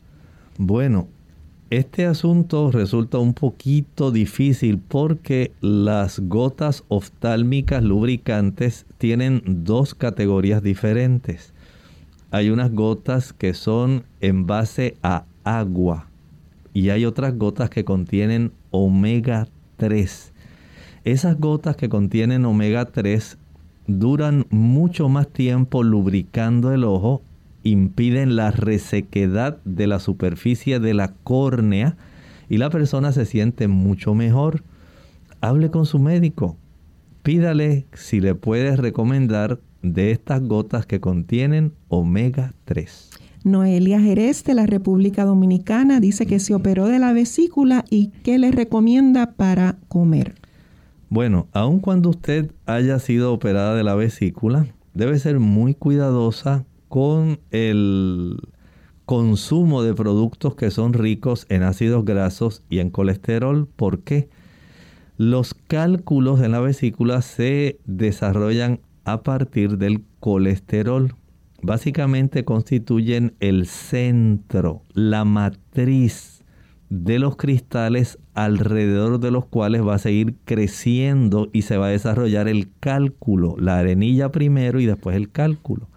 Bueno, 0.57 1.07
este 1.71 2.05
asunto 2.05 2.69
resulta 2.71 3.17
un 3.17 3.33
poquito 3.33 4.11
difícil 4.11 4.77
porque 4.77 5.51
las 5.61 6.19
gotas 6.19 6.83
oftálmicas 6.89 7.83
lubricantes 7.83 8.85
tienen 8.97 9.41
dos 9.45 9.95
categorías 9.95 10.61
diferentes. 10.61 11.53
Hay 12.29 12.49
unas 12.49 12.71
gotas 12.71 13.33
que 13.33 13.53
son 13.53 14.03
en 14.21 14.45
base 14.45 14.95
a 15.01 15.25
agua 15.45 16.09
y 16.73 16.89
hay 16.89 17.05
otras 17.05 17.37
gotas 17.37 17.69
que 17.69 17.85
contienen 17.85 18.51
omega 18.71 19.47
3. 19.77 20.33
Esas 21.05 21.39
gotas 21.39 21.77
que 21.77 21.87
contienen 21.87 22.43
omega 22.43 22.85
3 22.85 23.37
duran 23.87 24.45
mucho 24.49 25.07
más 25.07 25.29
tiempo 25.29 25.83
lubricando 25.83 26.73
el 26.73 26.83
ojo 26.83 27.21
impiden 27.63 28.35
la 28.35 28.51
resequedad 28.51 29.57
de 29.63 29.87
la 29.87 29.99
superficie 29.99 30.79
de 30.79 30.93
la 30.93 31.13
córnea 31.23 31.97
y 32.49 32.57
la 32.57 32.69
persona 32.69 33.11
se 33.11 33.25
siente 33.25 33.67
mucho 33.67 34.13
mejor. 34.13 34.63
Hable 35.41 35.71
con 35.71 35.85
su 35.85 35.97
médico. 35.97 36.57
Pídale 37.23 37.87
si 37.93 38.19
le 38.19 38.35
puede 38.35 38.75
recomendar 38.75 39.59
de 39.81 40.11
estas 40.11 40.41
gotas 40.41 40.85
que 40.85 40.99
contienen 40.99 41.73
omega 41.87 42.53
3. 42.65 43.09
Noelia 43.45 44.01
Jerez 44.01 44.43
de 44.43 44.55
la 44.55 44.65
República 44.65 45.23
Dominicana 45.23 45.99
dice 45.99 46.25
que 46.25 46.39
se 46.39 46.55
operó 46.55 46.87
de 46.87 46.97
la 46.97 47.13
vesícula 47.13 47.85
y 47.91 48.07
qué 48.23 48.39
le 48.39 48.49
recomienda 48.49 49.33
para 49.33 49.77
comer. 49.87 50.33
Bueno, 51.11 51.47
aun 51.53 51.79
cuando 51.79 52.09
usted 52.09 52.49
haya 52.65 52.97
sido 52.97 53.31
operada 53.31 53.75
de 53.75 53.83
la 53.83 53.93
vesícula, 53.93 54.65
debe 54.95 55.19
ser 55.19 55.39
muy 55.39 55.75
cuidadosa 55.75 56.65
con 56.89 57.37
el 57.51 58.35
consumo 59.05 59.83
de 59.83 59.93
productos 59.93 60.55
que 60.55 60.71
son 60.71 60.93
ricos 60.93 61.45
en 61.47 61.61
ácidos 61.61 62.03
grasos 62.03 62.63
y 62.67 62.79
en 62.79 62.89
colesterol. 62.89 63.67
¿Por 63.75 63.99
qué? 63.99 64.27
Los 65.17 65.53
cálculos 65.53 66.41
en 66.41 66.51
la 66.51 66.61
vesícula 66.61 67.21
se 67.21 67.77
desarrollan 67.85 68.79
a 69.03 69.21
partir 69.21 69.77
del 69.77 70.01
colesterol. 70.19 71.13
Básicamente 71.65 72.45
constituyen 72.45 73.33
el 73.39 73.65
centro, 73.65 74.83
la 74.93 75.25
matriz 75.25 76.43
de 76.91 77.17
los 77.17 77.37
cristales 77.37 78.19
alrededor 78.35 79.19
de 79.19 79.31
los 79.31 79.47
cuales 79.47 79.81
va 79.81 79.95
a 79.95 79.99
seguir 79.99 80.35
creciendo 80.45 81.49
y 81.53 81.63
se 81.63 81.77
va 81.77 81.87
a 81.87 81.89
desarrollar 81.89 82.47
el 82.47 82.69
cálculo, 82.79 83.55
la 83.57 83.79
arenilla 83.79 84.31
primero 84.31 84.79
y 84.79 84.85
después 84.85 85.15
el 85.15 85.31
cálculo. 85.31 85.89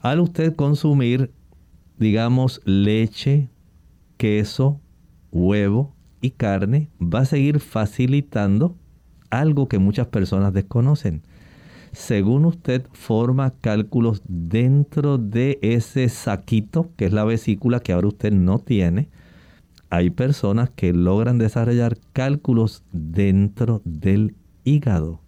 Al 0.00 0.18
usted 0.18 0.56
consumir, 0.56 1.30
digamos, 1.98 2.62
leche, 2.64 3.50
queso, 4.16 4.80
huevo 5.30 5.94
y 6.22 6.30
carne, 6.30 6.88
va 7.02 7.20
a 7.20 7.26
seguir 7.26 7.60
facilitando 7.60 8.78
algo 9.28 9.68
que 9.68 9.78
muchas 9.78 10.06
personas 10.06 10.54
desconocen. 10.54 11.20
Según 11.92 12.44
usted 12.44 12.86
forma 12.92 13.50
cálculos 13.60 14.22
dentro 14.26 15.18
de 15.18 15.58
ese 15.62 16.08
saquito, 16.08 16.90
que 16.96 17.06
es 17.06 17.12
la 17.12 17.24
vesícula 17.24 17.80
que 17.80 17.92
ahora 17.92 18.08
usted 18.08 18.32
no 18.32 18.60
tiene, 18.60 19.08
hay 19.90 20.10
personas 20.10 20.70
que 20.70 20.92
logran 20.92 21.38
desarrollar 21.38 21.98
cálculos 22.12 22.84
dentro 22.92 23.82
del 23.84 24.36
hígado. 24.62 25.20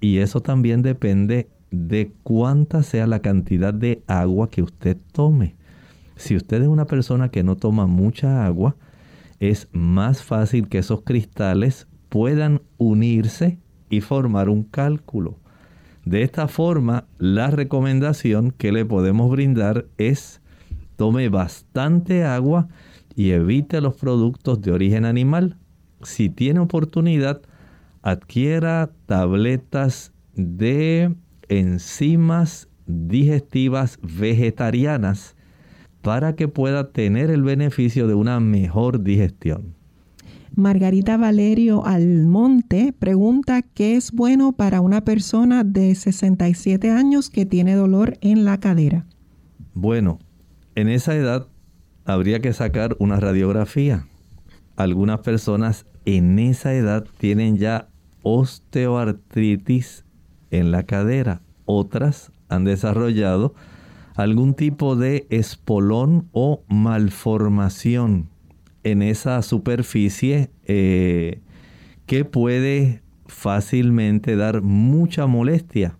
Y 0.00 0.18
eso 0.18 0.40
también 0.40 0.82
depende 0.82 1.48
de 1.70 2.12
cuánta 2.24 2.82
sea 2.82 3.06
la 3.06 3.20
cantidad 3.20 3.72
de 3.72 4.02
agua 4.08 4.50
que 4.50 4.62
usted 4.62 4.96
tome. 5.12 5.54
Si 6.16 6.34
usted 6.34 6.62
es 6.62 6.68
una 6.68 6.86
persona 6.86 7.28
que 7.28 7.44
no 7.44 7.56
toma 7.56 7.86
mucha 7.86 8.44
agua, 8.44 8.74
es 9.38 9.68
más 9.72 10.22
fácil 10.22 10.68
que 10.68 10.78
esos 10.78 11.02
cristales 11.02 11.86
puedan 12.08 12.62
unirse 12.78 13.58
y 13.88 14.00
formar 14.00 14.48
un 14.48 14.64
cálculo. 14.64 15.38
De 16.06 16.22
esta 16.22 16.46
forma, 16.46 17.08
la 17.18 17.50
recomendación 17.50 18.52
que 18.52 18.70
le 18.70 18.84
podemos 18.84 19.28
brindar 19.28 19.86
es 19.98 20.40
tome 20.94 21.28
bastante 21.28 22.22
agua 22.22 22.68
y 23.16 23.32
evite 23.32 23.80
los 23.80 23.96
productos 23.96 24.60
de 24.60 24.70
origen 24.70 25.04
animal. 25.04 25.56
Si 26.04 26.30
tiene 26.30 26.60
oportunidad, 26.60 27.42
adquiera 28.02 28.92
tabletas 29.06 30.12
de 30.34 31.12
enzimas 31.48 32.68
digestivas 32.86 33.98
vegetarianas 34.00 35.34
para 36.02 36.36
que 36.36 36.46
pueda 36.46 36.92
tener 36.92 37.30
el 37.30 37.42
beneficio 37.42 38.06
de 38.06 38.14
una 38.14 38.38
mejor 38.38 39.02
digestión. 39.02 39.75
Margarita 40.56 41.18
Valerio 41.18 41.84
Almonte 41.84 42.94
pregunta 42.98 43.60
qué 43.60 43.94
es 43.94 44.10
bueno 44.10 44.52
para 44.52 44.80
una 44.80 45.04
persona 45.04 45.64
de 45.64 45.94
67 45.94 46.90
años 46.90 47.28
que 47.28 47.44
tiene 47.44 47.74
dolor 47.74 48.16
en 48.22 48.46
la 48.46 48.58
cadera. 48.58 49.04
Bueno, 49.74 50.18
en 50.74 50.88
esa 50.88 51.14
edad 51.14 51.46
habría 52.06 52.40
que 52.40 52.54
sacar 52.54 52.96
una 52.98 53.20
radiografía. 53.20 54.06
Algunas 54.76 55.20
personas 55.20 55.84
en 56.06 56.38
esa 56.38 56.72
edad 56.72 57.04
tienen 57.18 57.58
ya 57.58 57.88
osteoartritis 58.22 60.06
en 60.50 60.70
la 60.70 60.84
cadera. 60.84 61.42
Otras 61.66 62.32
han 62.48 62.64
desarrollado 62.64 63.54
algún 64.14 64.54
tipo 64.54 64.96
de 64.96 65.26
espolón 65.28 66.30
o 66.32 66.64
malformación 66.66 68.30
en 68.86 69.02
esa 69.02 69.42
superficie 69.42 70.50
eh, 70.64 71.40
que 72.06 72.24
puede 72.24 73.02
fácilmente 73.26 74.36
dar 74.36 74.62
mucha 74.62 75.26
molestia. 75.26 75.98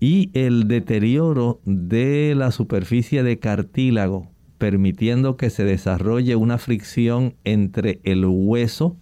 Y 0.00 0.30
el 0.34 0.68
deterioro 0.68 1.60
de 1.64 2.34
la 2.36 2.50
superficie 2.50 3.22
de 3.22 3.38
cartílago, 3.38 4.28
permitiendo 4.58 5.38
que 5.38 5.48
se 5.48 5.64
desarrolle 5.64 6.36
una 6.36 6.58
fricción 6.58 7.36
entre 7.44 8.00
el 8.04 8.26
hueso 8.26 8.98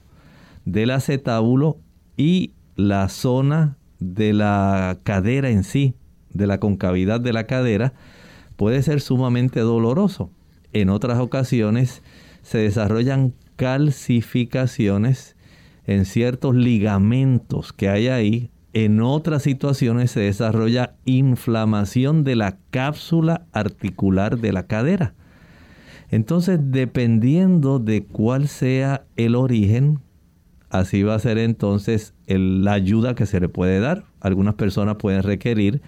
del 0.64 0.93
acetábulo 0.93 1.79
y 2.16 2.53
la 2.77 3.09
zona 3.09 3.79
de 3.99 4.33
la 4.33 5.01
cadera 5.03 5.51
en 5.51 5.64
sí, 5.64 5.95
de 6.33 6.47
la 6.47 6.61
concavidad 6.61 7.21
de 7.21 7.33
la 7.33 7.49
cadera, 7.49 7.95
puede 8.55 8.81
ser 8.85 9.01
sumamente 9.01 9.59
doloroso. 9.59 10.31
En 10.73 10.89
otras 10.89 11.19
ocasiones 11.19 12.01
se 12.49 12.57
desarrollan 12.57 13.35
calcificaciones 13.57 15.37
en 15.85 16.07
ciertos 16.07 16.55
ligamentos 16.55 17.75
que 17.75 17.91
hay 17.91 18.09
ahí. 18.09 18.51
En 18.73 19.03
otras 19.03 19.43
situaciones 19.43 20.13
se 20.13 20.21
desarrolla 20.21 20.95
inflamación 21.05 22.25
de 22.25 22.37
la 22.37 22.57
cápsula 22.71 23.45
articular 23.53 24.39
de 24.39 24.53
la 24.53 24.67
cadera. 24.67 25.13
Entonces, 26.11 26.59
dependiendo 26.63 27.81
de 27.81 28.05
cuál 28.05 28.49
sea 28.49 29.05
el 29.17 29.35
origen, 29.35 30.01
Así 30.71 31.03
va 31.03 31.15
a 31.15 31.19
ser 31.19 31.39
entonces 31.39 32.13
la 32.27 32.73
ayuda 32.73 33.15
que 33.15 33.25
se 33.25 33.41
le 33.41 33.49
puede 33.49 33.81
dar. 33.81 34.05
Algunas 34.21 34.55
personas 34.55 34.97
pueden 34.97 35.23
requerir, 35.23 35.81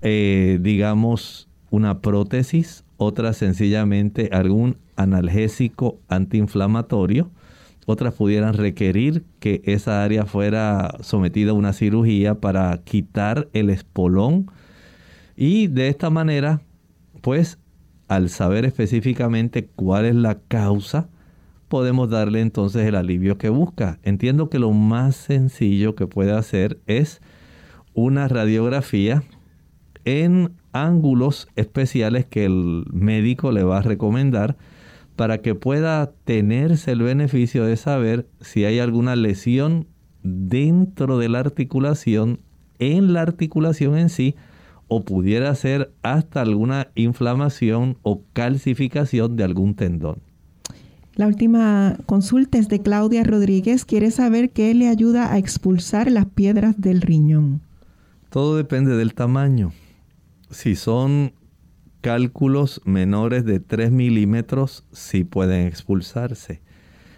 eh, 0.00 0.58
digamos, 0.60 1.48
una 1.70 2.00
prótesis, 2.00 2.84
otras 2.96 3.36
sencillamente 3.36 4.30
algún 4.32 4.76
analgésico 4.96 5.98
antiinflamatorio. 6.08 7.30
Otras 7.86 8.14
pudieran 8.14 8.54
requerir 8.54 9.24
que 9.40 9.60
esa 9.64 10.04
área 10.04 10.24
fuera 10.24 10.96
sometida 11.00 11.50
a 11.50 11.54
una 11.54 11.72
cirugía 11.72 12.36
para 12.36 12.76
quitar 12.84 13.48
el 13.52 13.70
espolón. 13.70 14.50
Y 15.36 15.66
de 15.66 15.88
esta 15.88 16.10
manera, 16.10 16.60
pues, 17.20 17.58
al 18.08 18.28
saber 18.28 18.64
específicamente 18.64 19.66
cuál 19.74 20.04
es 20.04 20.14
la 20.14 20.38
causa, 20.48 21.08
podemos 21.68 22.10
darle 22.10 22.40
entonces 22.40 22.86
el 22.86 22.94
alivio 22.94 23.38
que 23.38 23.48
busca. 23.48 23.98
Entiendo 24.02 24.50
que 24.50 24.58
lo 24.58 24.72
más 24.72 25.16
sencillo 25.16 25.94
que 25.94 26.06
puede 26.06 26.32
hacer 26.32 26.78
es 26.86 27.20
una 27.94 28.28
radiografía 28.28 29.22
en 30.04 30.52
ángulos 30.72 31.48
especiales 31.56 32.26
que 32.26 32.44
el 32.44 32.84
médico 32.92 33.52
le 33.52 33.62
va 33.62 33.78
a 33.78 33.82
recomendar 33.82 34.56
para 35.22 35.38
que 35.38 35.54
pueda 35.54 36.10
tenerse 36.24 36.90
el 36.90 37.02
beneficio 37.02 37.64
de 37.64 37.76
saber 37.76 38.26
si 38.40 38.64
hay 38.64 38.80
alguna 38.80 39.14
lesión 39.14 39.86
dentro 40.24 41.16
de 41.16 41.28
la 41.28 41.38
articulación, 41.38 42.40
en 42.80 43.12
la 43.12 43.22
articulación 43.22 43.96
en 43.96 44.08
sí, 44.08 44.34
o 44.88 45.04
pudiera 45.04 45.54
ser 45.54 45.92
hasta 46.02 46.40
alguna 46.40 46.88
inflamación 46.96 47.98
o 48.02 48.22
calcificación 48.32 49.36
de 49.36 49.44
algún 49.44 49.76
tendón. 49.76 50.18
La 51.14 51.28
última 51.28 51.98
consulta 52.06 52.58
es 52.58 52.68
de 52.68 52.82
Claudia 52.82 53.22
Rodríguez. 53.22 53.84
Quiere 53.84 54.10
saber 54.10 54.50
qué 54.50 54.74
le 54.74 54.88
ayuda 54.88 55.32
a 55.32 55.38
expulsar 55.38 56.10
las 56.10 56.26
piedras 56.26 56.80
del 56.80 57.00
riñón. 57.00 57.60
Todo 58.28 58.56
depende 58.56 58.96
del 58.96 59.14
tamaño. 59.14 59.72
Si 60.50 60.74
son 60.74 61.32
cálculos 62.02 62.82
menores 62.84 63.44
de 63.44 63.60
3 63.60 63.92
milímetros, 63.92 64.84
sí 64.92 65.24
pueden 65.24 65.66
expulsarse. 65.66 66.60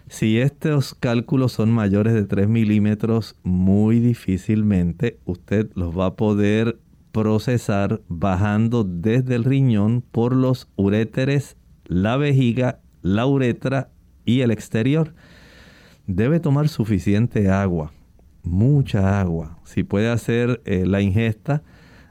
Si 0.08 0.38
estos 0.38 0.94
cálculos 0.94 1.52
son 1.52 1.72
mayores 1.72 2.12
de 2.12 2.24
3 2.24 2.46
milímetros, 2.48 3.34
muy 3.42 3.98
difícilmente 3.98 5.18
usted 5.24 5.70
los 5.74 5.98
va 5.98 6.06
a 6.06 6.16
poder 6.16 6.78
procesar 7.10 8.02
bajando 8.08 8.84
desde 8.84 9.34
el 9.34 9.44
riñón 9.44 10.02
por 10.02 10.36
los 10.36 10.68
uréteres, 10.76 11.56
la 11.86 12.18
vejiga, 12.18 12.80
la 13.00 13.24
uretra 13.24 13.90
y 14.26 14.40
el 14.42 14.50
exterior. 14.50 15.14
Debe 16.06 16.40
tomar 16.40 16.68
suficiente 16.68 17.48
agua, 17.48 17.92
mucha 18.42 19.18
agua. 19.18 19.58
Si 19.64 19.82
puede 19.82 20.10
hacer 20.10 20.60
eh, 20.66 20.84
la 20.86 21.00
ingesta 21.00 21.62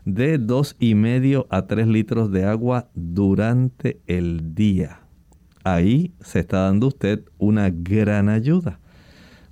de 0.06 0.38
dos 0.38 0.76
y 0.80 0.96
medio 0.96 1.48
a 1.50 1.68
3 1.68 1.88
litros 1.88 2.32
de 2.32 2.46
agua 2.46 2.90
durante 2.94 4.02
el 4.08 4.54
día. 4.54 5.02
Ahí 5.64 6.14
se 6.20 6.40
está 6.40 6.64
dando 6.64 6.88
usted 6.88 7.24
una 7.38 7.70
gran 7.70 8.30
ayuda. 8.30 8.80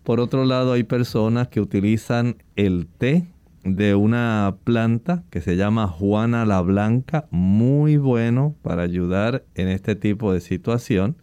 Por 0.03 0.19
otro 0.19 0.45
lado, 0.45 0.73
hay 0.73 0.83
personas 0.83 1.47
que 1.47 1.61
utilizan 1.61 2.37
el 2.55 2.87
té 2.87 3.27
de 3.63 3.93
una 3.95 4.55
planta 4.63 5.23
que 5.29 5.41
se 5.41 5.55
llama 5.55 5.87
Juana 5.87 6.45
la 6.45 6.61
Blanca, 6.61 7.27
muy 7.29 7.97
bueno 7.97 8.55
para 8.61 8.81
ayudar 8.81 9.45
en 9.55 9.67
este 9.67 9.95
tipo 9.95 10.33
de 10.33 10.41
situación. 10.41 11.15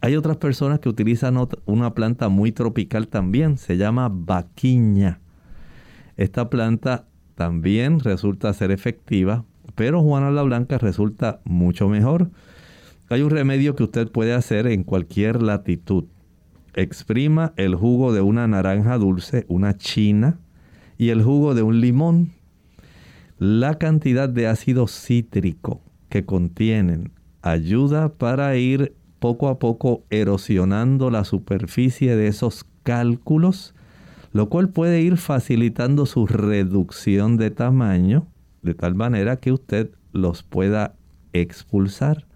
Hay 0.00 0.16
otras 0.16 0.38
personas 0.38 0.80
que 0.80 0.88
utilizan 0.88 1.36
una 1.66 1.94
planta 1.94 2.28
muy 2.28 2.52
tropical 2.52 3.08
también, 3.08 3.58
se 3.58 3.76
llama 3.76 4.08
vaquiña. 4.10 5.20
Esta 6.16 6.48
planta 6.48 7.06
también 7.36 8.00
resulta 8.00 8.52
ser 8.52 8.72
efectiva, 8.72 9.44
pero 9.76 10.02
Juana 10.02 10.32
la 10.32 10.42
Blanca 10.42 10.78
resulta 10.78 11.40
mucho 11.44 11.88
mejor. 11.88 12.30
Hay 13.08 13.22
un 13.22 13.30
remedio 13.30 13.76
que 13.76 13.84
usted 13.84 14.10
puede 14.10 14.32
hacer 14.32 14.66
en 14.66 14.82
cualquier 14.82 15.42
latitud. 15.42 16.06
Exprima 16.74 17.52
el 17.56 17.76
jugo 17.76 18.12
de 18.12 18.22
una 18.22 18.48
naranja 18.48 18.98
dulce, 18.98 19.44
una 19.48 19.76
china, 19.76 20.40
y 20.98 21.10
el 21.10 21.22
jugo 21.22 21.54
de 21.54 21.62
un 21.62 21.80
limón. 21.80 22.32
La 23.38 23.78
cantidad 23.78 24.28
de 24.28 24.48
ácido 24.48 24.88
cítrico 24.88 25.82
que 26.08 26.24
contienen 26.24 27.12
ayuda 27.42 28.08
para 28.08 28.56
ir 28.56 28.96
poco 29.20 29.48
a 29.48 29.58
poco 29.58 30.04
erosionando 30.10 31.10
la 31.10 31.24
superficie 31.24 32.16
de 32.16 32.28
esos 32.28 32.64
cálculos, 32.82 33.74
lo 34.36 34.50
cual 34.50 34.68
puede 34.68 35.00
ir 35.00 35.16
facilitando 35.16 36.04
su 36.04 36.26
reducción 36.26 37.38
de 37.38 37.50
tamaño 37.50 38.26
de 38.60 38.74
tal 38.74 38.94
manera 38.94 39.36
que 39.36 39.50
usted 39.50 39.92
los 40.12 40.42
pueda 40.42 40.94
expulsar. 41.32 42.26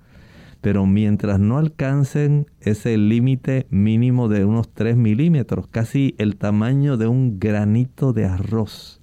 Pero 0.63 0.87
mientras 0.87 1.39
no 1.39 1.59
alcancen 1.59 2.47
ese 2.63 2.97
límite 2.97 3.67
mínimo 3.69 4.31
de 4.31 4.47
unos 4.47 4.71
3 4.73 4.97
milímetros, 4.97 5.67
casi 5.67 6.15
el 6.17 6.37
tamaño 6.37 6.97
de 6.97 7.07
un 7.07 7.39
granito 7.39 8.15
de 8.15 8.25
arroz, 8.25 9.03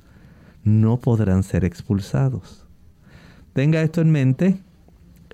no 0.64 0.98
podrán 0.98 1.44
ser 1.44 1.66
expulsados. 1.66 2.66
Tenga 3.54 3.84
esto 3.84 4.02
en 4.02 4.10
mente, 4.10 4.58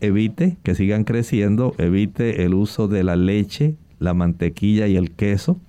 evite 0.02 0.58
que 0.64 0.76
sigan 0.76 1.06
creciendo, 1.06 1.76
evite 1.78 2.44
el 2.44 2.56
uso 2.56 2.90
de 2.90 3.06
la 3.06 3.16
leche, 3.16 3.78
la 4.00 4.14
mantequilla 4.14 4.88
y 4.88 4.98
el 4.98 5.12
queso. 5.12 5.62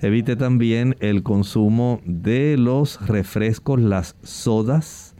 Evite 0.00 0.36
también 0.36 0.94
el 1.00 1.24
consumo 1.24 2.00
de 2.04 2.56
los 2.56 3.04
refrescos, 3.08 3.80
las 3.80 4.14
sodas. 4.22 5.16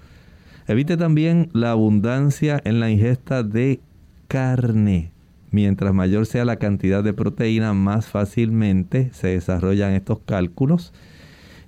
Evite 0.68 0.96
también 0.96 1.48
la 1.52 1.72
abundancia 1.72 2.60
en 2.64 2.78
la 2.78 2.88
ingesta 2.88 3.42
de 3.42 3.80
carne. 4.28 5.10
Mientras 5.50 5.92
mayor 5.92 6.26
sea 6.26 6.44
la 6.44 6.56
cantidad 6.56 7.02
de 7.02 7.12
proteína, 7.12 7.74
más 7.74 8.06
fácilmente 8.06 9.10
se 9.12 9.28
desarrollan 9.28 9.94
estos 9.94 10.20
cálculos. 10.20 10.92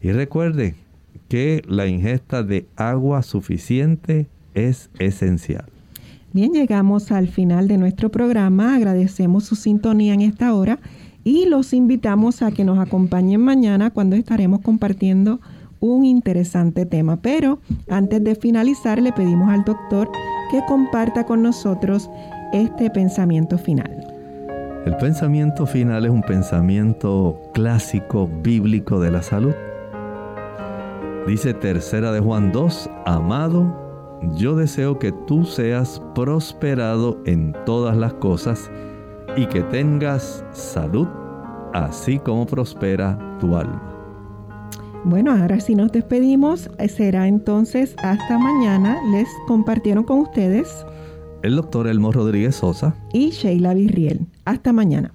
Y 0.01 0.13
recuerde 0.13 0.77
que 1.29 1.63
la 1.67 1.89
ingesta 1.89 2.45
de 2.45 2.67
agua 2.77 3.23
suficiente 3.23 4.29
es 4.55 4.89
esencial. 5.01 5.65
Bien, 6.33 6.53
llegamos 6.53 7.11
al 7.11 7.27
final 7.27 7.67
de 7.67 7.77
nuestro 7.77 8.11
programa. 8.11 8.77
Agradecemos 8.77 9.47
su 9.47 9.57
sintonía 9.57 10.15
en 10.15 10.21
esta 10.21 10.55
hora 10.55 10.79
y 11.25 11.47
los 11.47 11.73
invitamos 11.73 12.43
a 12.43 12.51
que 12.51 12.65
nos 12.65 12.79
acompañen 12.79 13.41
mañana 13.41 13.91
cuando 13.91 14.17
estaremos 14.17 14.61
compartiendo 14.61 15.41
un 15.81 16.05
interesante 16.05 16.87
tema. 16.87 17.21
Pero 17.23 17.59
antes 17.89 18.23
de 18.23 18.35
finalizar, 18.35 19.01
le 19.01 19.13
pedimos 19.13 19.49
al 19.51 19.65
doctor 19.65 20.11
que 20.51 20.61
comparta 20.67 21.25
con 21.25 21.43
nosotros 21.43 22.11
este 22.53 22.91
pensamiento 22.91 23.59
final? 23.59 24.07
El 24.85 24.97
pensamiento 24.97 25.67
final 25.67 26.05
es 26.05 26.11
un 26.11 26.23
pensamiento 26.23 27.39
clásico 27.55 28.29
bíblico 28.43 28.99
de 28.99 29.11
la 29.11 29.23
salud. 29.23 29.55
Dice 31.27 31.55
tercera 31.55 32.13
de 32.13 32.21
Juan 32.21 32.51
2, 32.51 32.91
amado, 33.05 34.19
yo 34.37 34.57
deseo 34.57 34.99
que 34.99 35.13
tú 35.27 35.45
seas 35.45 36.03
prosperado 36.15 37.21
en 37.27 37.55
todas 37.67 37.97
las 37.97 38.15
cosas 38.15 38.71
y 39.37 39.47
que 39.47 39.63
tengas 39.63 40.45
salud, 40.53 41.09
así 41.73 42.19
como 42.19 42.47
prospera 42.47 43.19
tu 43.41 43.57
alma. 43.57 43.87
Bueno, 45.05 45.33
ahora 45.33 45.61
sí 45.61 45.75
nos 45.75 45.93
despedimos, 45.93 46.71
será 46.89 47.27
entonces 47.27 47.95
hasta 48.03 48.39
mañana. 48.39 48.99
Les 49.13 49.29
compartieron 49.47 50.05
con 50.05 50.19
ustedes 50.21 50.85
el 51.43 51.57
doctor 51.57 51.89
Elmo 51.89 52.13
Rodríguez 52.13 52.57
Sosa 52.57 52.95
y 53.13 53.31
Sheila 53.31 53.73
Virriel. 53.75 54.27
Hasta 54.45 54.73
mañana. 54.73 55.15